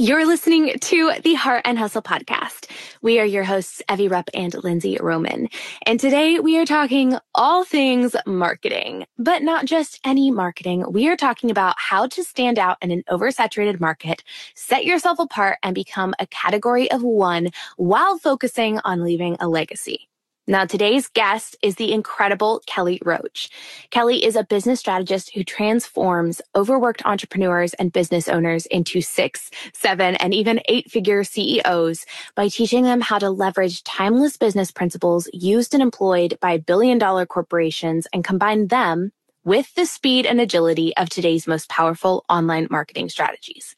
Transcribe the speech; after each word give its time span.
You're 0.00 0.26
listening 0.26 0.78
to 0.78 1.12
the 1.22 1.34
Heart 1.34 1.60
and 1.66 1.78
Hustle 1.78 2.00
podcast. 2.00 2.70
We 3.02 3.20
are 3.20 3.24
your 3.26 3.44
hosts, 3.44 3.82
Evie 3.92 4.08
Rupp 4.08 4.30
and 4.32 4.54
Lindsay 4.64 4.96
Roman. 4.98 5.50
And 5.84 6.00
today 6.00 6.40
we 6.40 6.56
are 6.56 6.64
talking 6.64 7.18
all 7.34 7.66
things 7.66 8.16
marketing, 8.24 9.04
but 9.18 9.42
not 9.42 9.66
just 9.66 10.00
any 10.02 10.30
marketing. 10.30 10.90
We 10.90 11.06
are 11.10 11.18
talking 11.18 11.50
about 11.50 11.74
how 11.76 12.06
to 12.06 12.24
stand 12.24 12.58
out 12.58 12.78
in 12.80 12.90
an 12.90 13.04
oversaturated 13.10 13.78
market, 13.78 14.24
set 14.54 14.86
yourself 14.86 15.18
apart 15.18 15.58
and 15.62 15.74
become 15.74 16.14
a 16.18 16.26
category 16.28 16.90
of 16.90 17.02
one 17.02 17.50
while 17.76 18.16
focusing 18.16 18.80
on 18.86 19.04
leaving 19.04 19.36
a 19.38 19.48
legacy. 19.48 20.09
Now, 20.46 20.64
today's 20.64 21.06
guest 21.06 21.56
is 21.62 21.76
the 21.76 21.92
incredible 21.92 22.62
Kelly 22.66 23.00
Roach. 23.04 23.50
Kelly 23.90 24.24
is 24.24 24.36
a 24.36 24.42
business 24.42 24.80
strategist 24.80 25.32
who 25.32 25.44
transforms 25.44 26.42
overworked 26.56 27.04
entrepreneurs 27.04 27.74
and 27.74 27.92
business 27.92 28.26
owners 28.26 28.66
into 28.66 29.00
six, 29.00 29.50
seven, 29.72 30.16
and 30.16 30.34
even 30.34 30.60
eight 30.66 30.90
figure 30.90 31.22
CEOs 31.24 32.04
by 32.34 32.48
teaching 32.48 32.84
them 32.84 33.00
how 33.00 33.18
to 33.18 33.30
leverage 33.30 33.84
timeless 33.84 34.36
business 34.36 34.72
principles 34.72 35.28
used 35.32 35.74
and 35.74 35.82
employed 35.82 36.36
by 36.40 36.58
billion 36.58 36.98
dollar 36.98 37.26
corporations 37.26 38.08
and 38.12 38.24
combine 38.24 38.66
them 38.68 39.12
with 39.44 39.72
the 39.74 39.86
speed 39.86 40.26
and 40.26 40.40
agility 40.40 40.96
of 40.96 41.08
today's 41.08 41.46
most 41.46 41.68
powerful 41.68 42.24
online 42.28 42.66
marketing 42.70 43.08
strategies. 43.08 43.76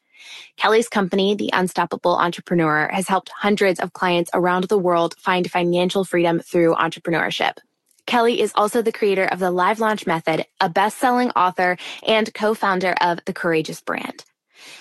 Kelly's 0.57 0.89
company, 0.89 1.35
The 1.35 1.49
Unstoppable 1.53 2.17
Entrepreneur, 2.17 2.89
has 2.91 3.07
helped 3.07 3.29
hundreds 3.29 3.79
of 3.79 3.93
clients 3.93 4.29
around 4.33 4.65
the 4.65 4.77
world 4.77 5.15
find 5.19 5.49
financial 5.49 6.03
freedom 6.03 6.39
through 6.39 6.75
entrepreneurship. 6.75 7.57
Kelly 8.05 8.41
is 8.41 8.51
also 8.55 8.81
the 8.81 8.91
creator 8.91 9.25
of 9.25 9.39
the 9.39 9.51
Live 9.51 9.79
Launch 9.79 10.05
Method, 10.05 10.45
a 10.59 10.69
best-selling 10.69 11.31
author 11.31 11.77
and 12.05 12.33
co-founder 12.33 12.95
of 12.99 13.19
the 13.25 13.33
Courageous 13.33 13.81
brand. 13.81 14.25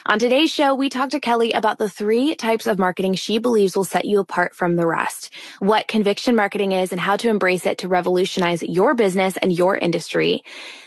On 0.07 0.19
today's 0.19 0.51
show, 0.51 0.75
we 0.75 0.89
talk 0.89 1.11
to 1.11 1.21
Kelly 1.21 1.53
about 1.53 1.79
the 1.79 1.89
three 1.89 2.35
types 2.35 2.67
of 2.67 2.79
marketing 2.79 3.15
she 3.15 3.39
believes 3.39 3.77
will 3.77 3.85
set 3.85 4.05
you 4.05 4.19
apart 4.21 4.55
from 4.55 4.77
the 4.77 4.87
rest, 4.87 5.33
what 5.61 5.89
conviction 5.89 6.35
marketing 6.35 6.73
is 6.73 6.93
and 6.93 7.01
how 7.01 7.16
to 7.16 7.29
embrace 7.29 7.66
it 7.66 7.79
to 7.79 7.89
revolutionize 7.89 8.63
your 8.63 8.95
business 8.95 9.37
and 9.37 9.52
your 9.52 9.77
industry, 9.77 10.43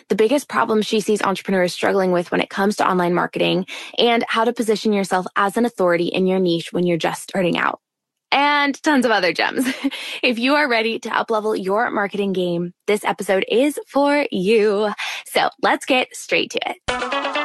the 0.09 0.15
biggest 0.15 0.49
problem 0.49 0.81
she 0.81 0.99
sees 0.99 1.21
entrepreneurs 1.21 1.73
struggling 1.73 2.11
with 2.11 2.31
when 2.31 2.41
it 2.41 2.49
comes 2.49 2.75
to 2.77 2.87
online 2.87 3.13
marketing, 3.13 3.65
and 3.97 4.23
how 4.27 4.43
to 4.43 4.53
position 4.53 4.93
yourself 4.93 5.25
as 5.35 5.57
an 5.57 5.65
authority 5.65 6.07
in 6.07 6.27
your 6.27 6.39
niche 6.39 6.73
when 6.73 6.85
you're 6.85 6.97
just 6.97 7.23
starting 7.23 7.57
out. 7.57 7.79
And 8.31 8.81
tons 8.83 9.05
of 9.05 9.11
other 9.11 9.31
gems. 9.31 9.65
if 10.23 10.39
you 10.39 10.55
are 10.55 10.67
ready 10.67 10.99
to 10.99 11.09
uplevel 11.09 11.61
your 11.61 11.89
marketing 11.89 12.33
game, 12.33 12.73
this 12.85 13.05
episode 13.05 13.45
is 13.49 13.79
for 13.87 14.27
you. 14.31 14.91
So 15.25 15.49
let's 15.61 15.85
get 15.85 16.13
straight 16.13 16.51
to 16.51 16.59
it. 16.65 17.44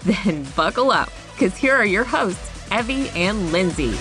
Then 0.04 0.46
buckle 0.56 0.90
up, 0.90 1.10
because 1.32 1.54
here 1.56 1.74
are 1.74 1.84
your 1.84 2.04
hosts, 2.04 2.50
Evie 2.72 3.10
and 3.10 3.52
Lindsay. 3.52 3.92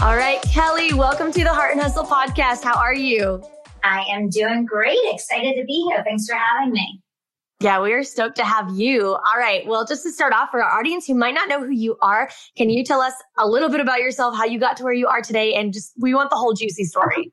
All 0.00 0.16
right, 0.16 0.38
Kelly, 0.42 0.94
welcome 0.94 1.32
to 1.32 1.42
the 1.42 1.52
Heart 1.52 1.72
and 1.72 1.80
Hustle 1.80 2.04
podcast. 2.04 2.62
How 2.62 2.78
are 2.78 2.94
you? 2.94 3.42
I 3.82 4.04
am 4.12 4.28
doing 4.28 4.64
great. 4.64 4.98
Excited 5.06 5.56
to 5.56 5.64
be 5.64 5.84
here. 5.90 6.04
Thanks 6.04 6.28
for 6.28 6.36
having 6.36 6.72
me. 6.72 7.02
Yeah, 7.60 7.82
we 7.82 7.92
are 7.94 8.04
stoked 8.04 8.36
to 8.36 8.44
have 8.44 8.70
you. 8.76 9.14
All 9.14 9.38
right. 9.38 9.66
Well, 9.66 9.84
just 9.84 10.04
to 10.04 10.12
start 10.12 10.32
off 10.32 10.52
for 10.52 10.62
our 10.62 10.78
audience 10.78 11.04
who 11.04 11.14
might 11.16 11.34
not 11.34 11.48
know 11.48 11.58
who 11.58 11.72
you 11.72 11.96
are, 12.00 12.30
can 12.56 12.70
you 12.70 12.84
tell 12.84 13.00
us 13.00 13.14
a 13.36 13.48
little 13.48 13.68
bit 13.68 13.80
about 13.80 13.98
yourself, 13.98 14.36
how 14.36 14.44
you 14.44 14.60
got 14.60 14.76
to 14.76 14.84
where 14.84 14.92
you 14.92 15.08
are 15.08 15.20
today, 15.20 15.54
and 15.54 15.72
just 15.72 15.92
we 15.98 16.14
want 16.14 16.30
the 16.30 16.36
whole 16.36 16.52
juicy 16.52 16.84
story. 16.84 17.32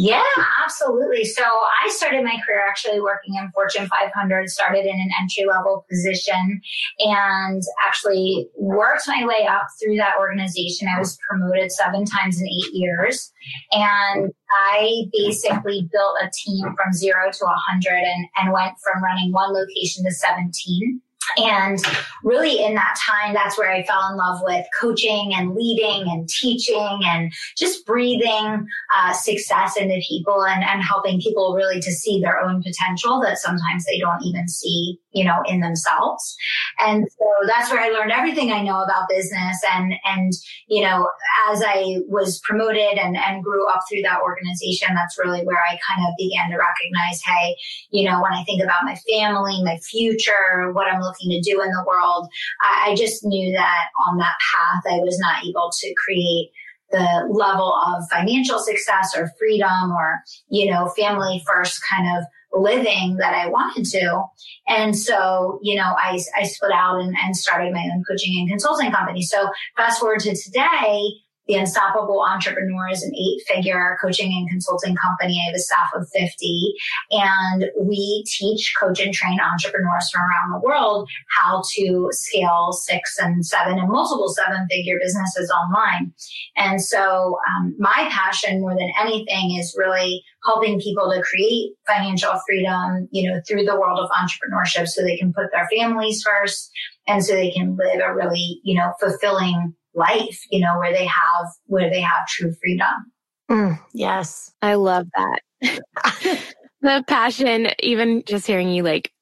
Yeah, 0.00 0.22
absolutely. 0.64 1.24
So 1.24 1.42
I 1.42 1.88
started 1.88 2.22
my 2.22 2.38
career 2.46 2.62
actually 2.68 3.00
working 3.00 3.34
in 3.34 3.50
Fortune 3.50 3.88
500, 3.88 4.48
started 4.48 4.86
in 4.86 4.94
an 4.94 5.08
entry 5.20 5.44
level 5.44 5.84
position 5.90 6.60
and 7.00 7.60
actually 7.84 8.48
worked 8.56 9.08
my 9.08 9.26
way 9.26 9.44
up 9.50 9.66
through 9.82 9.96
that 9.96 10.14
organization. 10.20 10.86
I 10.86 11.00
was 11.00 11.18
promoted 11.28 11.72
seven 11.72 12.04
times 12.04 12.40
in 12.40 12.46
eight 12.46 12.72
years. 12.74 13.32
And 13.72 14.30
I 14.70 15.06
basically 15.12 15.88
built 15.90 16.16
a 16.22 16.30
team 16.32 16.64
from 16.76 16.92
zero 16.92 17.32
to 17.32 17.44
a 17.44 17.56
hundred 17.68 17.98
and, 17.98 18.26
and 18.36 18.52
went 18.52 18.74
from 18.80 19.02
running 19.02 19.32
one 19.32 19.52
location 19.52 20.04
to 20.04 20.12
17. 20.12 21.02
And 21.36 21.78
really, 22.22 22.64
in 22.64 22.74
that 22.74 22.98
time, 22.98 23.34
that's 23.34 23.58
where 23.58 23.70
I 23.70 23.82
fell 23.82 24.10
in 24.10 24.16
love 24.16 24.40
with 24.42 24.66
coaching 24.78 25.32
and 25.34 25.54
leading 25.54 26.10
and 26.10 26.28
teaching 26.28 27.00
and 27.04 27.32
just 27.56 27.84
breathing 27.86 28.66
uh, 28.96 29.12
success 29.12 29.76
into 29.76 30.00
people 30.08 30.44
and, 30.44 30.64
and 30.64 30.82
helping 30.82 31.20
people 31.20 31.54
really 31.54 31.80
to 31.80 31.92
see 31.92 32.20
their 32.20 32.40
own 32.40 32.62
potential 32.62 33.20
that 33.20 33.38
sometimes 33.38 33.84
they 33.84 33.98
don't 33.98 34.22
even 34.24 34.48
see, 34.48 34.98
you 35.18 35.24
know, 35.24 35.42
in 35.46 35.60
themselves. 35.60 36.36
And 36.78 37.04
so 37.10 37.26
that's 37.48 37.70
where 37.70 37.80
I 37.80 37.88
learned 37.88 38.12
everything 38.12 38.52
I 38.52 38.62
know 38.62 38.82
about 38.82 39.08
business. 39.08 39.58
And, 39.74 39.94
and, 40.04 40.32
you 40.68 40.82
know, 40.84 41.08
as 41.50 41.62
I 41.66 41.98
was 42.06 42.40
promoted 42.46 42.98
and, 42.98 43.16
and 43.16 43.42
grew 43.42 43.68
up 43.68 43.80
through 43.88 44.02
that 44.02 44.20
organization, 44.22 44.94
that's 44.94 45.18
really 45.18 45.42
where 45.44 45.58
I 45.58 45.78
kind 45.88 46.06
of 46.06 46.14
began 46.16 46.50
to 46.50 46.56
recognize, 46.56 47.20
hey, 47.26 47.56
you 47.90 48.08
know, 48.08 48.22
when 48.22 48.32
I 48.32 48.44
think 48.44 48.62
about 48.62 48.84
my 48.84 48.96
family, 49.10 49.62
my 49.64 49.78
future, 49.90 50.70
what 50.72 50.86
I'm 50.86 51.00
looking 51.00 51.30
to 51.30 51.40
do 51.40 51.60
in 51.60 51.68
the 51.68 51.84
world, 51.86 52.28
I, 52.62 52.90
I 52.90 52.94
just 52.94 53.24
knew 53.24 53.52
that 53.52 53.86
on 54.08 54.18
that 54.18 54.36
path, 54.52 54.84
I 54.88 55.00
was 55.00 55.18
not 55.18 55.44
able 55.44 55.72
to 55.72 55.94
create 56.04 56.50
the 56.90 57.28
level 57.30 57.74
of 57.74 58.08
financial 58.10 58.58
success 58.60 59.14
or 59.16 59.30
freedom 59.38 59.92
or, 59.92 60.20
you 60.48 60.70
know, 60.70 60.88
family 60.96 61.42
first 61.46 61.82
kind 61.90 62.16
of 62.16 62.24
living 62.52 63.16
that 63.18 63.34
I 63.34 63.48
wanted 63.48 63.84
to. 63.86 64.24
And 64.66 64.96
so, 64.96 65.58
you 65.62 65.76
know, 65.76 65.94
I, 65.98 66.18
I 66.36 66.44
split 66.44 66.72
out 66.72 67.00
and, 67.00 67.14
and 67.22 67.36
started 67.36 67.72
my 67.72 67.88
own 67.92 68.02
coaching 68.08 68.38
and 68.38 68.48
consulting 68.48 68.90
company. 68.90 69.22
So 69.22 69.48
fast 69.76 70.00
forward 70.00 70.20
to 70.20 70.34
today, 70.34 71.10
the 71.48 71.54
Unstoppable 71.54 72.22
Entrepreneur 72.22 72.90
is 72.90 73.02
an 73.02 73.12
eight 73.14 73.40
figure 73.48 73.96
coaching 74.02 74.30
and 74.32 74.48
consulting 74.50 74.94
company. 74.94 75.40
I 75.40 75.46
have 75.46 75.56
a 75.56 75.58
staff 75.58 75.88
of 75.94 76.06
50 76.14 76.74
and 77.10 77.64
we 77.80 78.22
teach, 78.26 78.74
coach 78.78 79.00
and 79.00 79.14
train 79.14 79.38
entrepreneurs 79.40 80.10
from 80.10 80.20
around 80.20 80.52
the 80.52 80.66
world 80.66 81.08
how 81.34 81.62
to 81.76 82.08
scale 82.10 82.72
six 82.72 83.18
and 83.18 83.44
seven 83.44 83.78
and 83.78 83.88
multiple 83.88 84.28
seven 84.28 84.66
figure 84.70 84.98
businesses 85.02 85.50
online. 85.50 86.12
And 86.56 86.82
so 86.82 87.38
um, 87.48 87.74
my 87.78 88.08
passion 88.10 88.60
more 88.60 88.76
than 88.76 88.92
anything 89.00 89.56
is 89.58 89.74
really 89.76 90.22
helping 90.44 90.80
people 90.80 91.10
to 91.10 91.22
create 91.22 91.72
financial 91.86 92.32
freedom, 92.46 93.08
you 93.10 93.30
know, 93.30 93.40
through 93.46 93.64
the 93.64 93.78
world 93.78 93.98
of 93.98 94.10
entrepreneurship 94.10 94.86
so 94.86 95.02
they 95.02 95.16
can 95.16 95.32
put 95.32 95.46
their 95.52 95.68
families 95.74 96.22
first 96.22 96.70
and 97.06 97.24
so 97.24 97.34
they 97.34 97.50
can 97.50 97.76
live 97.76 98.00
a 98.04 98.14
really, 98.14 98.60
you 98.62 98.76
know, 98.76 98.92
fulfilling 99.00 99.74
life, 99.94 100.40
you 100.50 100.60
know, 100.60 100.78
where 100.78 100.92
they 100.92 101.06
have, 101.06 101.46
where 101.66 101.90
they 101.90 102.00
have 102.00 102.26
true 102.28 102.54
freedom. 102.62 103.12
Mm, 103.50 103.80
yes. 103.92 104.52
I 104.62 104.74
love 104.74 105.06
that. 105.16 105.40
the 106.82 107.04
passion, 107.06 107.68
even 107.80 108.22
just 108.26 108.46
hearing 108.46 108.68
you 108.70 108.82
like 108.82 109.12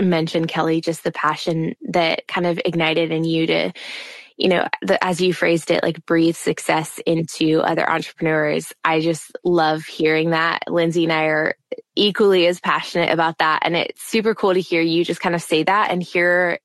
mention 0.00 0.46
Kelly, 0.46 0.80
just 0.80 1.04
the 1.04 1.12
passion 1.12 1.74
that 1.90 2.26
kind 2.28 2.46
of 2.46 2.60
ignited 2.64 3.10
in 3.10 3.24
you 3.24 3.46
to, 3.46 3.72
you 4.36 4.48
know, 4.48 4.66
the, 4.82 5.02
as 5.04 5.20
you 5.20 5.32
phrased 5.32 5.70
it, 5.70 5.82
like 5.82 6.04
breathe 6.06 6.36
success 6.36 7.00
into 7.06 7.60
other 7.60 7.88
entrepreneurs. 7.88 8.72
I 8.84 9.00
just 9.00 9.32
love 9.44 9.84
hearing 9.84 10.30
that. 10.30 10.62
Lindsay 10.68 11.04
and 11.04 11.12
I 11.12 11.24
are 11.24 11.56
equally 11.94 12.46
as 12.46 12.60
passionate 12.60 13.10
about 13.10 13.38
that. 13.38 13.60
And 13.62 13.76
it's 13.76 14.02
super 14.02 14.34
cool 14.34 14.54
to 14.54 14.60
hear 14.60 14.82
you 14.82 15.04
just 15.04 15.20
kind 15.20 15.34
of 15.34 15.42
say 15.42 15.62
that 15.62 15.90
and 15.90 16.02
hear 16.02 16.58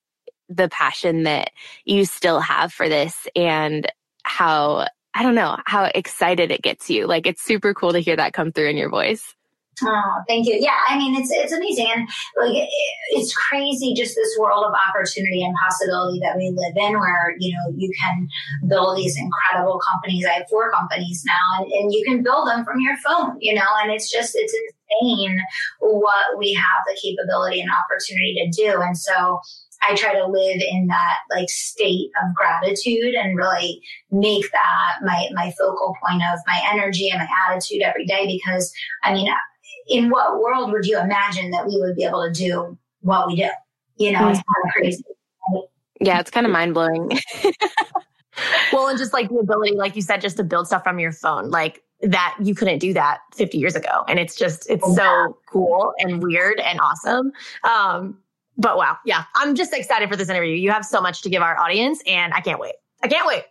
the 0.50 0.70
passion 0.70 1.24
that 1.24 1.52
you 1.84 2.06
still 2.06 2.40
have 2.40 2.72
for 2.72 2.88
this 2.88 3.28
and 3.36 3.92
how 4.24 4.88
I 5.14 5.24
don't 5.24 5.36
know 5.36 5.58
how 5.66 5.86
excited 5.86 6.52
it 6.52 6.62
gets 6.62 6.90
you. 6.90 7.08
Like 7.08 7.26
it's 7.26 7.42
super 7.42 7.74
cool 7.74 7.94
to 7.94 8.00
hear 8.00 8.16
that 8.16 8.34
come 8.34 8.52
through 8.52 8.70
in 8.70 8.78
your 8.78 8.90
voice. 8.90 9.36
Oh, 9.84 10.24
thank 10.28 10.48
you. 10.48 10.58
Yeah, 10.60 10.78
I 10.88 10.98
mean 10.98 11.16
it's 11.22 11.30
it's 11.32 11.54
amazing, 11.54 11.88
and 11.94 12.10
like 12.36 12.56
it, 12.56 12.70
it's 13.12 13.36
crazy 13.36 13.94
just 13.94 14.16
this 14.16 14.36
world 14.40 14.66
of 14.66 14.74
opportunity 14.74 15.44
and 15.44 15.54
possibility 15.56 16.20
that 16.22 16.36
we 16.36 16.50
live 16.50 16.76
in, 16.76 17.00
where 17.00 17.36
you 17.38 17.54
know 17.54 17.76
you 17.76 17.92
can 18.02 18.28
build 18.68 18.98
these 18.98 19.16
incredible 19.18 19.80
companies. 19.88 20.26
I 20.26 20.40
have 20.40 20.50
four 20.50 20.72
companies 20.72 21.24
now, 21.28 21.64
and, 21.64 21.72
and 21.72 21.94
you 21.94 22.04
can 22.08 22.24
build 22.24 22.48
them 22.48 22.66
from 22.66 22.80
your 22.82 22.96
phone, 23.06 23.38
you 23.40 23.54
know, 23.54 23.68
and 23.84 23.92
it's 23.92 24.12
just 24.12 24.32
it's 24.34 24.54
insane 25.00 25.40
what 25.80 26.40
we 26.40 26.54
have 26.54 26.82
the 26.88 26.98
capability 27.00 27.62
and 27.62 27.70
opportunity 27.70 28.36
to 28.44 28.64
do, 28.64 28.82
and 28.82 28.98
so. 28.98 29.40
I 29.80 29.94
try 29.94 30.14
to 30.14 30.26
live 30.26 30.60
in 30.72 30.88
that 30.88 31.18
like 31.30 31.50
state 31.50 32.10
of 32.20 32.34
gratitude 32.34 33.14
and 33.14 33.38
really 33.38 33.80
make 34.10 34.52
that 34.52 34.94
my 35.04 35.30
my 35.34 35.54
focal 35.56 35.96
point 36.04 36.24
of 36.34 36.40
my 36.48 36.60
energy 36.74 37.10
and 37.10 37.20
my 37.20 37.28
attitude 37.48 37.84
every 37.84 38.08
day 38.08 38.26
because 38.26 38.74
I 39.04 39.14
mean 39.14 39.32
in 39.90 40.10
what 40.10 40.40
world 40.40 40.72
would 40.72 40.86
you 40.86 41.00
imagine 41.00 41.52
that 41.52 41.68
we 41.68 41.80
would 41.80 41.96
be 41.96 42.04
able 42.04 42.26
to 42.26 42.32
do 42.32 42.78
what 43.02 43.28
we 43.28 43.36
do? 43.36 43.50
You 43.98 44.12
know, 44.12 44.30
it's 44.30 44.40
kind 44.40 44.66
of 44.66 44.72
crazy. 44.74 45.04
Yeah, 46.00 46.20
it's 46.20 46.30
kind 46.30 46.46
of 46.46 46.52
mind 46.52 46.74
blowing. 46.74 47.12
well, 48.72 48.88
and 48.88 48.98
just 48.98 49.14
like 49.14 49.30
the 49.30 49.38
ability, 49.38 49.76
like 49.76 49.96
you 49.96 50.02
said, 50.02 50.22
just 50.22 50.38
to 50.38 50.44
build 50.44 50.68
stuff 50.68 50.84
from 50.84 51.00
your 51.00 51.12
phone, 51.12 51.50
like 51.50 51.82
that 52.02 52.36
you 52.40 52.54
couldn't 52.54 52.78
do 52.78 52.94
that 52.94 53.20
50 53.34 53.58
years 53.58 53.76
ago. 53.76 54.04
And 54.08 54.20
it's 54.20 54.36
just, 54.36 54.70
it's 54.70 54.96
so 54.96 55.38
cool 55.52 55.94
and 55.98 56.22
weird 56.22 56.60
and 56.60 56.80
awesome. 56.80 57.32
Um, 57.64 58.20
but 58.58 58.78
wow, 58.78 58.98
yeah, 59.06 59.24
I'm 59.36 59.56
just 59.56 59.74
excited 59.74 60.10
for 60.10 60.16
this 60.16 60.30
interview. 60.30 60.56
You 60.56 60.72
have 60.72 60.86
so 60.86 61.02
much 61.02 61.22
to 61.24 61.30
give 61.30 61.42
our 61.42 61.60
audience, 61.60 62.02
and 62.08 62.34
I 62.34 62.42
can't 62.42 62.60
wait. 62.60 62.74
I 63.04 63.08
can't 63.08 63.28
wait. 63.28 63.44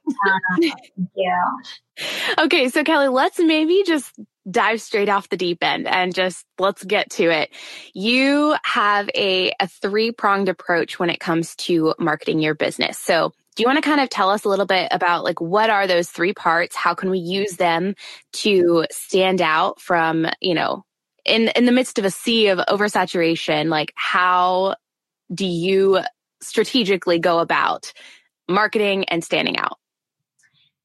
yeah. 1.15 1.45
Okay, 2.39 2.69
so 2.69 2.85
Kelly, 2.85 3.09
let's 3.09 3.39
maybe 3.39 3.83
just 3.87 4.13
dive 4.51 4.81
straight 4.81 5.09
off 5.09 5.29
the 5.29 5.37
deep 5.37 5.63
end 5.63 5.87
and 5.87 6.15
just 6.15 6.45
let's 6.59 6.85
get 6.85 7.11
to 7.11 7.25
it. 7.31 7.51
You 7.95 8.57
have 8.65 9.09
a, 9.15 9.53
a 9.61 9.67
three 9.67 10.13
pronged 10.13 10.49
approach 10.49 10.99
when 10.99 11.11
it 11.11 11.21
comes 11.21 11.57
to 11.57 11.95
marketing 11.99 12.41
your 12.41 12.55
business. 12.55 12.99
So 12.99 13.33
do 13.57 13.63
you 13.63 13.67
want 13.67 13.83
to 13.83 13.89
kind 13.89 14.01
of 14.01 14.11
tell 14.11 14.31
us 14.31 14.45
a 14.45 14.49
little 14.49 14.67
bit 14.67 14.89
about 14.91 15.25
like 15.25 15.41
what 15.41 15.71
are 15.71 15.87
those 15.87 16.11
three 16.11 16.35
parts? 16.35 16.77
How 16.77 16.95
can 16.95 17.11
we 17.11 17.19
use 17.19 17.57
them 17.57 17.95
to 18.35 18.85
stand 18.91 19.41
out 19.41 19.81
from, 19.81 20.27
you 20.41 20.55
know, 20.55 20.85
in 21.25 21.49
in 21.49 21.65
the 21.65 21.73
midst 21.73 21.99
of 21.99 22.05
a 22.05 22.11
sea 22.11 22.49
of 22.49 22.59
oversaturation, 22.59 23.69
like 23.69 23.93
how 23.97 24.77
do 25.35 25.47
you 25.47 26.01
strategically 26.41 27.19
go 27.19 27.41
about 27.41 27.93
marketing 28.49 29.05
and 29.07 29.25
standing 29.25 29.59
out? 29.59 29.79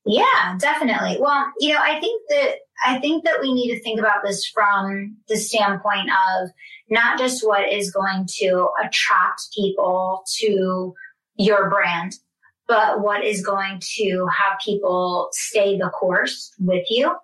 Yeah, 0.05 0.57
definitely. 0.57 1.17
Well, 1.19 1.51
you 1.59 1.73
know, 1.73 1.79
I 1.81 1.99
think 1.99 2.21
that 2.29 2.55
I 2.85 2.99
think 2.99 3.23
that 3.25 3.39
we 3.41 3.53
need 3.53 3.75
to 3.75 3.83
think 3.83 3.99
about 3.99 4.23
this 4.25 4.45
from 4.47 5.17
the 5.27 5.37
standpoint 5.37 6.09
of 6.09 6.49
not 6.89 7.19
just 7.19 7.45
what 7.45 7.71
is 7.71 7.91
going 7.91 8.27
to 8.39 8.69
attract 8.83 9.41
people 9.55 10.23
to 10.39 10.93
your 11.35 11.69
brand, 11.69 12.13
but 12.67 13.01
what 13.01 13.23
is 13.23 13.45
going 13.45 13.79
to 13.97 14.27
have 14.27 14.59
people 14.63 15.29
stay 15.33 15.77
the 15.77 15.89
course 15.89 16.51
with 16.59 16.85
you 16.89 17.15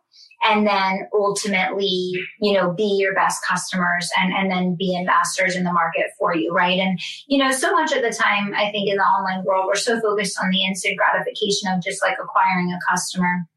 and 0.44 0.68
then 0.68 1.07
ultimately, 1.13 2.13
you 2.42 2.54
know, 2.54 2.74
be 2.74 2.98
your 3.00 3.13
best 3.13 3.44
customers 3.45 4.10
and, 4.18 4.34
and 4.34 4.51
then 4.51 4.75
be 4.78 4.98
ambassadors 4.98 5.56
in 5.56 5.63
the 5.63 5.74
market 5.74 6.06
for 6.18 6.36
you, 6.36 6.54
right? 6.54 6.80
And, 6.80 7.00
you 7.28 7.38
know, 7.38 7.51
so 7.51 7.72
much 7.72 7.92
of 7.92 8.01
the 8.01 8.12
time, 8.12 8.54
I 8.56 8.72
think 8.72 8.89
in 8.89 8.98
the 8.98 9.04
online 9.04 9.44
world, 9.44 9.66
we're 9.68 9.75
so 9.75 10.00
focused 10.00 10.39
on 10.42 10.50
the 10.50 10.63
instant 10.63 10.98
gratification 10.98 11.72
of 11.72 11.84
just 11.84 12.04
like 12.04 12.18
acquiring 12.22 12.72
a 12.72 12.92
customer 12.92 13.48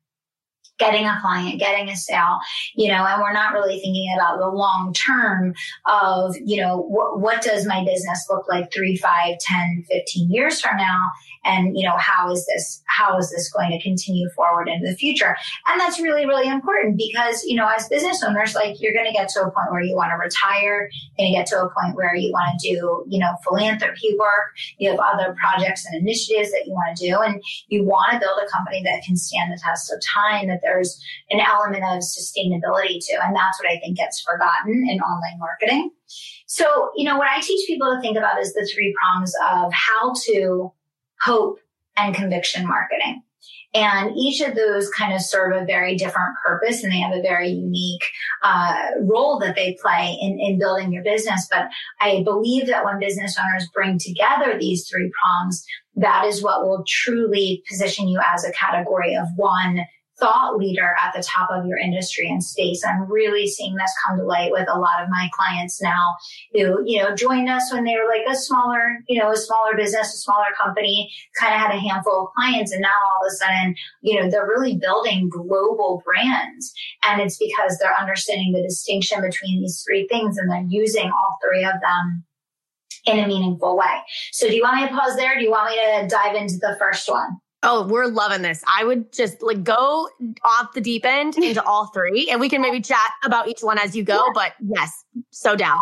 getting 0.80 1.06
a 1.06 1.18
client, 1.20 1.60
getting 1.60 1.88
a 1.88 1.96
sale, 1.96 2.38
you 2.74 2.88
know, 2.88 3.04
and 3.06 3.20
we're 3.20 3.32
not 3.32 3.52
really 3.52 3.78
thinking 3.78 4.12
about 4.16 4.38
the 4.38 4.48
long 4.48 4.92
term 4.92 5.54
of, 5.86 6.34
you 6.44 6.60
know, 6.60 6.78
what, 6.78 7.20
what 7.20 7.42
does 7.42 7.66
my 7.66 7.84
business 7.84 8.26
look 8.28 8.48
like 8.48 8.72
three, 8.72 8.96
five, 8.96 9.38
10, 9.38 9.84
15 9.88 10.30
years 10.30 10.60
from 10.60 10.76
now? 10.76 11.10
and 11.44 11.76
you 11.76 11.86
know 11.86 11.96
how 11.96 12.30
is 12.30 12.44
this 12.46 12.82
how 12.86 13.16
is 13.18 13.30
this 13.30 13.50
going 13.50 13.70
to 13.70 13.80
continue 13.82 14.28
forward 14.30 14.68
into 14.68 14.86
the 14.86 14.96
future 14.96 15.36
and 15.66 15.80
that's 15.80 16.00
really 16.00 16.26
really 16.26 16.48
important 16.48 16.96
because 16.96 17.42
you 17.44 17.56
know 17.56 17.68
as 17.74 17.88
business 17.88 18.22
owners 18.22 18.54
like 18.54 18.80
you're 18.80 18.92
going 18.92 19.06
to 19.06 19.12
get 19.12 19.28
to 19.28 19.40
a 19.40 19.50
point 19.50 19.70
where 19.70 19.80
you 19.80 19.96
want 19.96 20.10
to 20.10 20.16
retire 20.16 20.90
to 21.18 21.30
get 21.30 21.46
to 21.46 21.56
a 21.56 21.70
point 21.70 21.96
where 21.96 22.14
you 22.14 22.30
want 22.32 22.58
to 22.58 22.68
do 22.68 23.04
you 23.08 23.18
know 23.18 23.32
philanthropy 23.42 24.14
work 24.18 24.52
you 24.78 24.90
have 24.90 25.00
other 25.00 25.34
projects 25.40 25.86
and 25.86 26.00
initiatives 26.00 26.50
that 26.50 26.64
you 26.66 26.72
want 26.72 26.96
to 26.96 27.06
do 27.06 27.18
and 27.20 27.42
you 27.68 27.84
want 27.84 28.12
to 28.12 28.18
build 28.18 28.38
a 28.44 28.50
company 28.50 28.82
that 28.82 29.02
can 29.04 29.16
stand 29.16 29.52
the 29.52 29.58
test 29.58 29.92
of 29.92 30.00
time 30.02 30.48
that 30.48 30.60
there's 30.70 31.02
an 31.30 31.40
element 31.40 31.82
of 31.84 32.02
sustainability 32.02 32.98
to 33.00 33.18
and 33.22 33.34
that's 33.34 33.58
what 33.60 33.70
i 33.70 33.78
think 33.80 33.96
gets 33.96 34.20
forgotten 34.20 34.86
in 34.88 35.00
online 35.00 35.38
marketing 35.38 35.90
so, 36.46 36.90
you 36.96 37.04
know, 37.04 37.16
what 37.16 37.28
I 37.28 37.40
teach 37.40 37.64
people 37.68 37.94
to 37.94 38.00
think 38.00 38.18
about 38.18 38.40
is 38.40 38.52
the 38.54 38.68
three 38.74 38.92
prongs 39.00 39.32
of 39.52 39.72
how 39.72 40.12
to 40.24 40.72
hope, 41.20 41.60
and 41.96 42.14
conviction 42.14 42.66
marketing. 42.66 43.22
And 43.72 44.16
each 44.16 44.40
of 44.40 44.56
those 44.56 44.90
kind 44.90 45.14
of 45.14 45.20
serve 45.20 45.54
a 45.54 45.64
very 45.64 45.94
different 45.94 46.34
purpose 46.44 46.82
and 46.82 46.92
they 46.92 46.98
have 46.98 47.14
a 47.14 47.22
very 47.22 47.50
unique 47.50 48.02
uh, 48.42 48.74
role 49.02 49.38
that 49.38 49.54
they 49.54 49.76
play 49.80 50.18
in, 50.20 50.40
in 50.40 50.58
building 50.58 50.92
your 50.92 51.04
business. 51.04 51.46
But 51.48 51.68
I 52.00 52.22
believe 52.24 52.66
that 52.66 52.84
when 52.84 52.98
business 52.98 53.36
owners 53.38 53.68
bring 53.72 53.98
together 53.98 54.58
these 54.58 54.88
three 54.88 55.12
prongs, 55.22 55.64
that 55.94 56.24
is 56.24 56.42
what 56.42 56.62
will 56.62 56.84
truly 56.88 57.62
position 57.68 58.08
you 58.08 58.20
as 58.34 58.44
a 58.44 58.52
category 58.52 59.14
of 59.14 59.28
one 59.36 59.84
thought 60.20 60.56
leader 60.58 60.94
at 61.02 61.12
the 61.14 61.22
top 61.22 61.50
of 61.50 61.66
your 61.66 61.78
industry 61.78 62.28
and 62.28 62.44
space. 62.44 62.84
I'm 62.84 63.10
really 63.10 63.46
seeing 63.48 63.74
this 63.74 63.92
come 64.06 64.18
to 64.18 64.24
light 64.24 64.52
with 64.52 64.68
a 64.68 64.78
lot 64.78 65.02
of 65.02 65.08
my 65.08 65.28
clients 65.32 65.82
now 65.82 66.14
who, 66.52 66.82
you 66.84 67.02
know, 67.02 67.14
joined 67.14 67.48
us 67.48 67.72
when 67.72 67.84
they 67.84 67.94
were 67.94 68.08
like 68.08 68.26
a 68.30 68.36
smaller, 68.36 68.98
you 69.08 69.18
know, 69.18 69.32
a 69.32 69.36
smaller 69.36 69.74
business, 69.76 70.14
a 70.14 70.18
smaller 70.18 70.46
company, 70.62 71.10
kind 71.38 71.54
of 71.54 71.60
had 71.60 71.74
a 71.74 71.80
handful 71.80 72.26
of 72.26 72.28
clients. 72.36 72.72
And 72.72 72.82
now 72.82 72.88
all 72.88 73.26
of 73.26 73.32
a 73.32 73.34
sudden, 73.34 73.74
you 74.02 74.20
know, 74.20 74.30
they're 74.30 74.46
really 74.46 74.76
building 74.76 75.28
global 75.28 76.02
brands. 76.04 76.72
And 77.02 77.20
it's 77.20 77.38
because 77.38 77.78
they're 77.78 77.98
understanding 77.98 78.52
the 78.52 78.62
distinction 78.62 79.22
between 79.22 79.62
these 79.62 79.82
three 79.86 80.06
things 80.08 80.36
and 80.36 80.50
they're 80.50 80.66
using 80.68 81.10
all 81.10 81.38
three 81.42 81.64
of 81.64 81.80
them 81.80 82.24
in 83.06 83.18
a 83.18 83.26
meaningful 83.26 83.76
way. 83.76 84.00
So 84.32 84.46
do 84.46 84.54
you 84.54 84.62
want 84.62 84.82
me 84.82 84.88
to 84.88 84.94
pause 84.94 85.16
there? 85.16 85.36
Do 85.38 85.42
you 85.42 85.50
want 85.50 85.70
me 85.70 85.76
to 85.76 86.08
dive 86.08 86.36
into 86.36 86.58
the 86.58 86.76
first 86.78 87.10
one? 87.10 87.38
Oh, 87.62 87.86
we're 87.86 88.06
loving 88.06 88.40
this. 88.40 88.64
I 88.66 88.84
would 88.84 89.12
just 89.12 89.42
like 89.42 89.62
go 89.62 90.08
off 90.44 90.72
the 90.74 90.80
deep 90.80 91.04
end 91.04 91.36
into 91.42 91.62
all 91.62 91.88
three 91.88 92.28
and 92.30 92.40
we 92.40 92.48
can 92.48 92.62
maybe 92.62 92.80
chat 92.80 93.10
about 93.24 93.48
each 93.48 93.60
one 93.60 93.78
as 93.78 93.94
you 93.94 94.02
go. 94.02 94.16
Yeah. 94.16 94.32
But 94.34 94.52
yes, 94.60 95.04
so 95.30 95.56
down. 95.56 95.78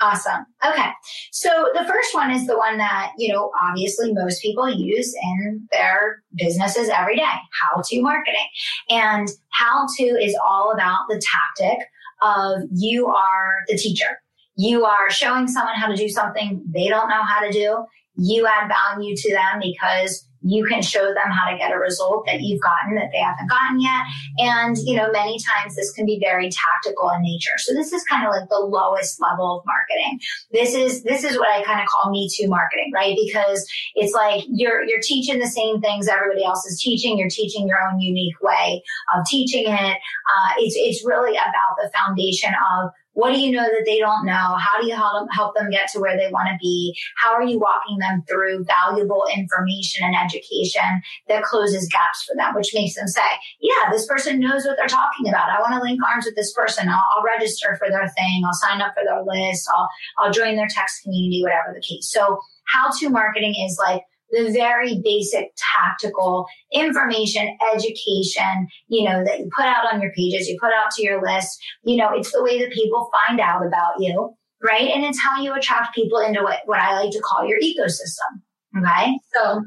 Awesome. 0.00 0.44
awesome. 0.62 0.72
Okay. 0.72 0.90
So 1.32 1.70
the 1.72 1.84
first 1.84 2.14
one 2.14 2.30
is 2.30 2.46
the 2.46 2.56
one 2.56 2.76
that, 2.78 3.12
you 3.16 3.32
know, 3.32 3.50
obviously 3.66 4.12
most 4.12 4.42
people 4.42 4.68
use 4.68 5.14
in 5.22 5.66
their 5.72 6.22
businesses 6.36 6.90
every 6.90 7.16
day 7.16 7.22
how 7.22 7.80
to 7.82 8.02
marketing. 8.02 8.46
And 8.90 9.28
how 9.52 9.86
to 9.96 10.04
is 10.04 10.36
all 10.46 10.70
about 10.72 11.06
the 11.08 11.20
tactic 11.20 11.86
of 12.22 12.62
you 12.72 13.06
are 13.06 13.54
the 13.68 13.76
teacher. 13.76 14.18
You 14.56 14.84
are 14.84 15.10
showing 15.10 15.48
someone 15.48 15.74
how 15.74 15.86
to 15.86 15.96
do 15.96 16.08
something 16.08 16.62
they 16.68 16.88
don't 16.88 17.08
know 17.08 17.22
how 17.22 17.40
to 17.40 17.50
do. 17.50 17.84
You 18.16 18.46
add 18.46 18.68
value 18.68 19.14
to 19.14 19.32
them 19.32 19.60
because 19.62 20.26
you 20.48 20.64
can 20.64 20.82
show 20.82 21.06
them 21.06 21.30
how 21.30 21.50
to 21.50 21.58
get 21.58 21.72
a 21.72 21.78
result 21.78 22.26
that 22.26 22.40
you've 22.40 22.60
gotten 22.60 22.94
that 22.96 23.10
they 23.12 23.18
haven't 23.18 23.50
gotten 23.50 23.80
yet. 23.80 24.02
And, 24.38 24.76
you 24.78 24.96
know, 24.96 25.10
many 25.12 25.38
times 25.38 25.74
this 25.74 25.90
can 25.92 26.06
be 26.06 26.18
very 26.22 26.50
tactical 26.50 27.10
in 27.10 27.22
nature. 27.22 27.58
So 27.58 27.74
this 27.74 27.92
is 27.92 28.04
kind 28.04 28.26
of 28.26 28.32
like 28.32 28.48
the 28.48 28.60
lowest 28.60 29.20
level 29.20 29.58
of 29.58 29.66
marketing. 29.66 30.20
This 30.52 30.74
is, 30.74 31.02
this 31.02 31.24
is 31.24 31.38
what 31.38 31.48
I 31.48 31.62
kind 31.62 31.80
of 31.80 31.86
call 31.86 32.10
me 32.10 32.30
too 32.32 32.48
marketing, 32.48 32.92
right? 32.94 33.16
Because 33.26 33.66
it's 33.94 34.12
like 34.12 34.44
you're, 34.48 34.84
you're 34.84 35.02
teaching 35.02 35.38
the 35.38 35.48
same 35.48 35.80
things 35.80 36.08
everybody 36.08 36.44
else 36.44 36.64
is 36.66 36.80
teaching. 36.80 37.18
You're 37.18 37.30
teaching 37.30 37.66
your 37.66 37.80
own 37.82 38.00
unique 38.00 38.40
way 38.40 38.82
of 39.14 39.26
teaching 39.26 39.64
it. 39.66 39.96
Uh, 39.96 40.52
it's, 40.58 40.76
it's 40.78 41.04
really 41.04 41.36
about 41.36 41.76
the 41.82 41.90
foundation 41.92 42.52
of 42.72 42.90
what 43.16 43.32
do 43.32 43.40
you 43.40 43.50
know 43.50 43.64
that 43.64 43.84
they 43.86 43.98
don't 43.98 44.26
know? 44.26 44.56
How 44.60 44.78
do 44.78 44.86
you 44.86 44.94
help 44.94 45.54
them, 45.54 45.70
get 45.70 45.88
to 45.92 46.00
where 46.00 46.18
they 46.18 46.30
want 46.30 46.48
to 46.52 46.58
be? 46.60 46.94
How 47.16 47.32
are 47.32 47.42
you 47.42 47.58
walking 47.58 47.96
them 47.96 48.22
through 48.28 48.64
valuable 48.64 49.24
information 49.34 50.04
and 50.04 50.14
education 50.14 51.00
that 51.26 51.42
closes 51.42 51.88
gaps 51.88 52.24
for 52.24 52.36
them, 52.36 52.54
which 52.54 52.74
makes 52.74 52.94
them 52.94 53.08
say, 53.08 53.22
yeah, 53.60 53.90
this 53.90 54.06
person 54.06 54.38
knows 54.38 54.66
what 54.66 54.76
they're 54.76 54.86
talking 54.86 55.28
about. 55.28 55.48
I 55.48 55.60
want 55.60 55.72
to 55.72 55.80
link 55.80 55.98
arms 56.06 56.26
with 56.26 56.36
this 56.36 56.52
person. 56.52 56.90
I'll, 56.90 57.02
I'll 57.16 57.24
register 57.24 57.74
for 57.78 57.88
their 57.88 58.06
thing. 58.06 58.42
I'll 58.44 58.52
sign 58.52 58.82
up 58.82 58.92
for 58.92 59.02
their 59.02 59.22
list. 59.24 59.66
I'll, 59.74 59.88
I'll 60.18 60.32
join 60.32 60.56
their 60.56 60.68
text 60.68 61.02
community, 61.02 61.40
whatever 61.42 61.72
the 61.74 61.80
case. 61.80 62.12
So 62.12 62.38
how 62.66 62.90
to 62.98 63.08
marketing 63.08 63.54
is 63.66 63.80
like, 63.82 64.02
the 64.30 64.50
very 64.50 65.00
basic 65.04 65.52
tactical 65.76 66.46
information, 66.72 67.56
education, 67.74 68.66
you 68.88 69.08
know, 69.08 69.24
that 69.24 69.38
you 69.40 69.48
put 69.56 69.66
out 69.66 69.92
on 69.92 70.00
your 70.00 70.12
pages, 70.12 70.48
you 70.48 70.58
put 70.60 70.72
out 70.72 70.90
to 70.92 71.02
your 71.02 71.22
list. 71.22 71.58
You 71.84 71.96
know, 71.96 72.10
it's 72.12 72.32
the 72.32 72.42
way 72.42 72.60
that 72.60 72.72
people 72.72 73.10
find 73.26 73.40
out 73.40 73.64
about 73.64 73.94
you, 73.98 74.34
right? 74.62 74.90
And 74.90 75.04
it's 75.04 75.20
how 75.20 75.40
you 75.42 75.54
attract 75.54 75.94
people 75.94 76.18
into 76.18 76.42
what, 76.42 76.60
what 76.66 76.80
I 76.80 77.00
like 77.00 77.12
to 77.12 77.20
call 77.20 77.46
your 77.46 77.60
ecosystem. 77.60 78.40
Okay. 78.78 79.18
So 79.34 79.62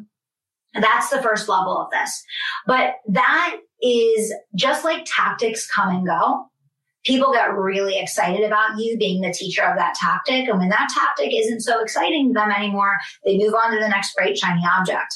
that's 0.74 1.10
the 1.10 1.22
first 1.22 1.50
level 1.50 1.78
of 1.78 1.89
this. 1.92 2.24
But 2.68 2.96
that 3.08 3.58
is 3.82 4.34
just 4.56 4.84
like 4.84 5.06
tactics 5.06 5.70
come 5.70 5.89
and 5.89 6.06
go. 6.06 6.46
People 7.06 7.32
get 7.34 7.53
really 7.53 7.98
excited 7.98 8.46
about 8.46 8.77
you 8.77 8.98
being 8.98 9.22
the 9.22 9.34
teacher 9.34 9.63
of 9.63 9.77
that 9.77 9.96
tactic. 9.96 10.48
And 10.48 10.60
when 10.60 10.70
that 10.70 10.89
tactic 10.94 11.34
isn't 11.34 11.62
so 11.62 11.82
exciting 11.82 12.29
to 12.29 12.34
them 12.34 12.51
anymore, 12.51 12.98
they 13.25 13.38
move 13.38 13.53
on 13.53 13.72
to 13.72 13.79
the 13.79 13.89
next 13.89 14.15
bright, 14.15 14.38
shiny 14.38 14.62
object. 14.77 15.13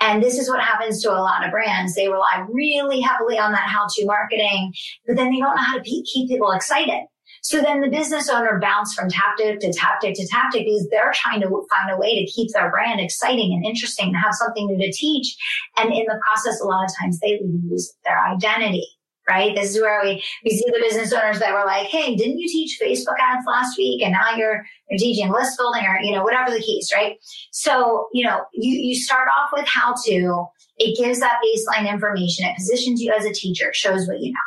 And 0.00 0.22
this 0.22 0.38
is 0.38 0.48
what 0.48 0.60
happens 0.60 1.02
to 1.02 1.12
a 1.12 1.20
lot 1.20 1.44
of 1.44 1.50
brands. 1.50 1.94
They 1.94 2.08
rely 2.08 2.44
really 2.48 3.00
heavily 3.00 3.38
on 3.38 3.52
that 3.52 3.68
how 3.68 3.86
to 3.88 4.06
marketing, 4.06 4.72
but 5.06 5.16
then 5.16 5.30
they 5.30 5.38
don't 5.38 5.56
know 5.56 5.62
how 5.62 5.78
to 5.78 5.84
keep 5.84 6.28
people 6.28 6.52
excited. 6.52 7.04
So 7.42 7.60
then 7.60 7.80
the 7.80 7.90
business 7.90 8.28
owner 8.28 8.58
bounce 8.60 8.94
from 8.94 9.08
tactic 9.08 9.60
to 9.60 9.72
tactic 9.72 10.14
to 10.14 10.26
tactic 10.26 10.64
because 10.64 10.88
they're 10.90 11.12
trying 11.14 11.40
to 11.42 11.48
find 11.48 11.90
a 11.90 11.98
way 11.98 12.18
to 12.18 12.30
keep 12.30 12.50
their 12.52 12.70
brand 12.70 13.00
exciting 13.00 13.52
and 13.52 13.64
interesting 13.64 14.08
and 14.08 14.16
have 14.16 14.34
something 14.34 14.66
new 14.66 14.78
to 14.78 14.92
teach. 14.92 15.36
And 15.76 15.92
in 15.92 16.04
the 16.06 16.20
process, 16.26 16.60
a 16.60 16.64
lot 16.64 16.84
of 16.84 16.90
times 17.00 17.20
they 17.20 17.40
lose 17.42 17.94
their 18.04 18.18
identity 18.18 18.86
right? 19.28 19.54
This 19.54 19.74
is 19.74 19.82
where 19.82 20.00
we, 20.02 20.22
we 20.44 20.50
see 20.50 20.64
the 20.66 20.80
business 20.80 21.12
owners 21.12 21.38
that 21.40 21.52
were 21.52 21.66
like, 21.66 21.86
Hey, 21.86 22.16
didn't 22.16 22.38
you 22.38 22.48
teach 22.48 22.78
Facebook 22.82 23.18
ads 23.20 23.44
last 23.46 23.76
week? 23.76 24.02
And 24.02 24.12
now 24.12 24.36
you're, 24.36 24.64
you're 24.88 24.98
teaching 24.98 25.30
list 25.30 25.58
building 25.58 25.84
or, 25.84 25.98
you 26.00 26.12
know, 26.12 26.24
whatever 26.24 26.50
the 26.50 26.62
case, 26.62 26.90
right? 26.94 27.16
So, 27.52 28.08
you 28.12 28.24
know, 28.24 28.44
you, 28.52 28.72
you 28.72 28.96
start 28.96 29.28
off 29.28 29.50
with 29.52 29.66
how 29.66 29.94
to, 30.06 30.46
it 30.78 30.98
gives 30.98 31.20
that 31.20 31.40
baseline 31.44 31.88
information. 31.88 32.46
It 32.46 32.56
positions 32.56 33.00
you 33.00 33.12
as 33.12 33.24
a 33.24 33.32
teacher, 33.32 33.70
shows 33.72 34.08
what 34.08 34.20
you 34.20 34.32
know. 34.32 34.38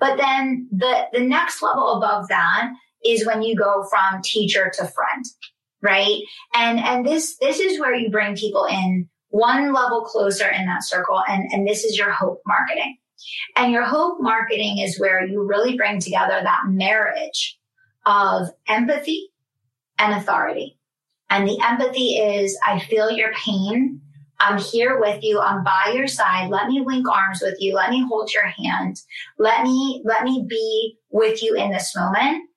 But 0.00 0.16
then 0.16 0.68
the, 0.70 1.06
the 1.12 1.20
next 1.20 1.62
level 1.62 1.96
above 1.96 2.28
that 2.28 2.70
is 3.04 3.26
when 3.26 3.42
you 3.42 3.56
go 3.56 3.84
from 3.88 4.22
teacher 4.22 4.70
to 4.74 4.82
friend, 4.82 5.24
right? 5.82 6.20
And, 6.54 6.78
and 6.78 7.06
this, 7.06 7.36
this 7.38 7.60
is 7.60 7.80
where 7.80 7.94
you 7.94 8.10
bring 8.10 8.36
people 8.36 8.64
in 8.64 9.08
one 9.30 9.72
level 9.72 10.02
closer 10.02 10.48
in 10.48 10.66
that 10.66 10.84
circle. 10.84 11.22
And, 11.28 11.48
and 11.52 11.66
this 11.66 11.84
is 11.84 11.96
your 11.96 12.10
hope 12.10 12.40
marketing. 12.46 12.98
And 13.56 13.72
your 13.72 13.84
hope 13.84 14.18
marketing 14.20 14.78
is 14.78 14.98
where 14.98 15.24
you 15.24 15.42
really 15.42 15.76
bring 15.76 16.00
together 16.00 16.40
that 16.42 16.62
marriage 16.66 17.58
of 18.06 18.48
empathy 18.68 19.30
and 19.98 20.14
authority. 20.14 20.78
And 21.30 21.46
the 21.46 21.58
empathy 21.62 22.16
is, 22.16 22.58
I 22.64 22.78
feel 22.78 23.10
your 23.10 23.32
pain. 23.34 24.00
I'm 24.40 24.58
here 24.58 24.98
with 25.00 25.22
you. 25.22 25.40
I'm 25.40 25.64
by 25.64 25.92
your 25.94 26.06
side. 26.06 26.48
Let 26.48 26.68
me 26.68 26.82
link 26.84 27.08
arms 27.08 27.40
with 27.42 27.56
you. 27.58 27.74
Let 27.74 27.90
me 27.90 28.06
hold 28.08 28.32
your 28.32 28.46
hand. 28.46 29.00
Let 29.38 29.64
me, 29.64 30.02
let 30.04 30.22
me 30.22 30.46
be 30.48 30.96
with 31.10 31.42
you 31.42 31.54
in 31.54 31.70
this 31.70 31.94
moment. 31.96 32.48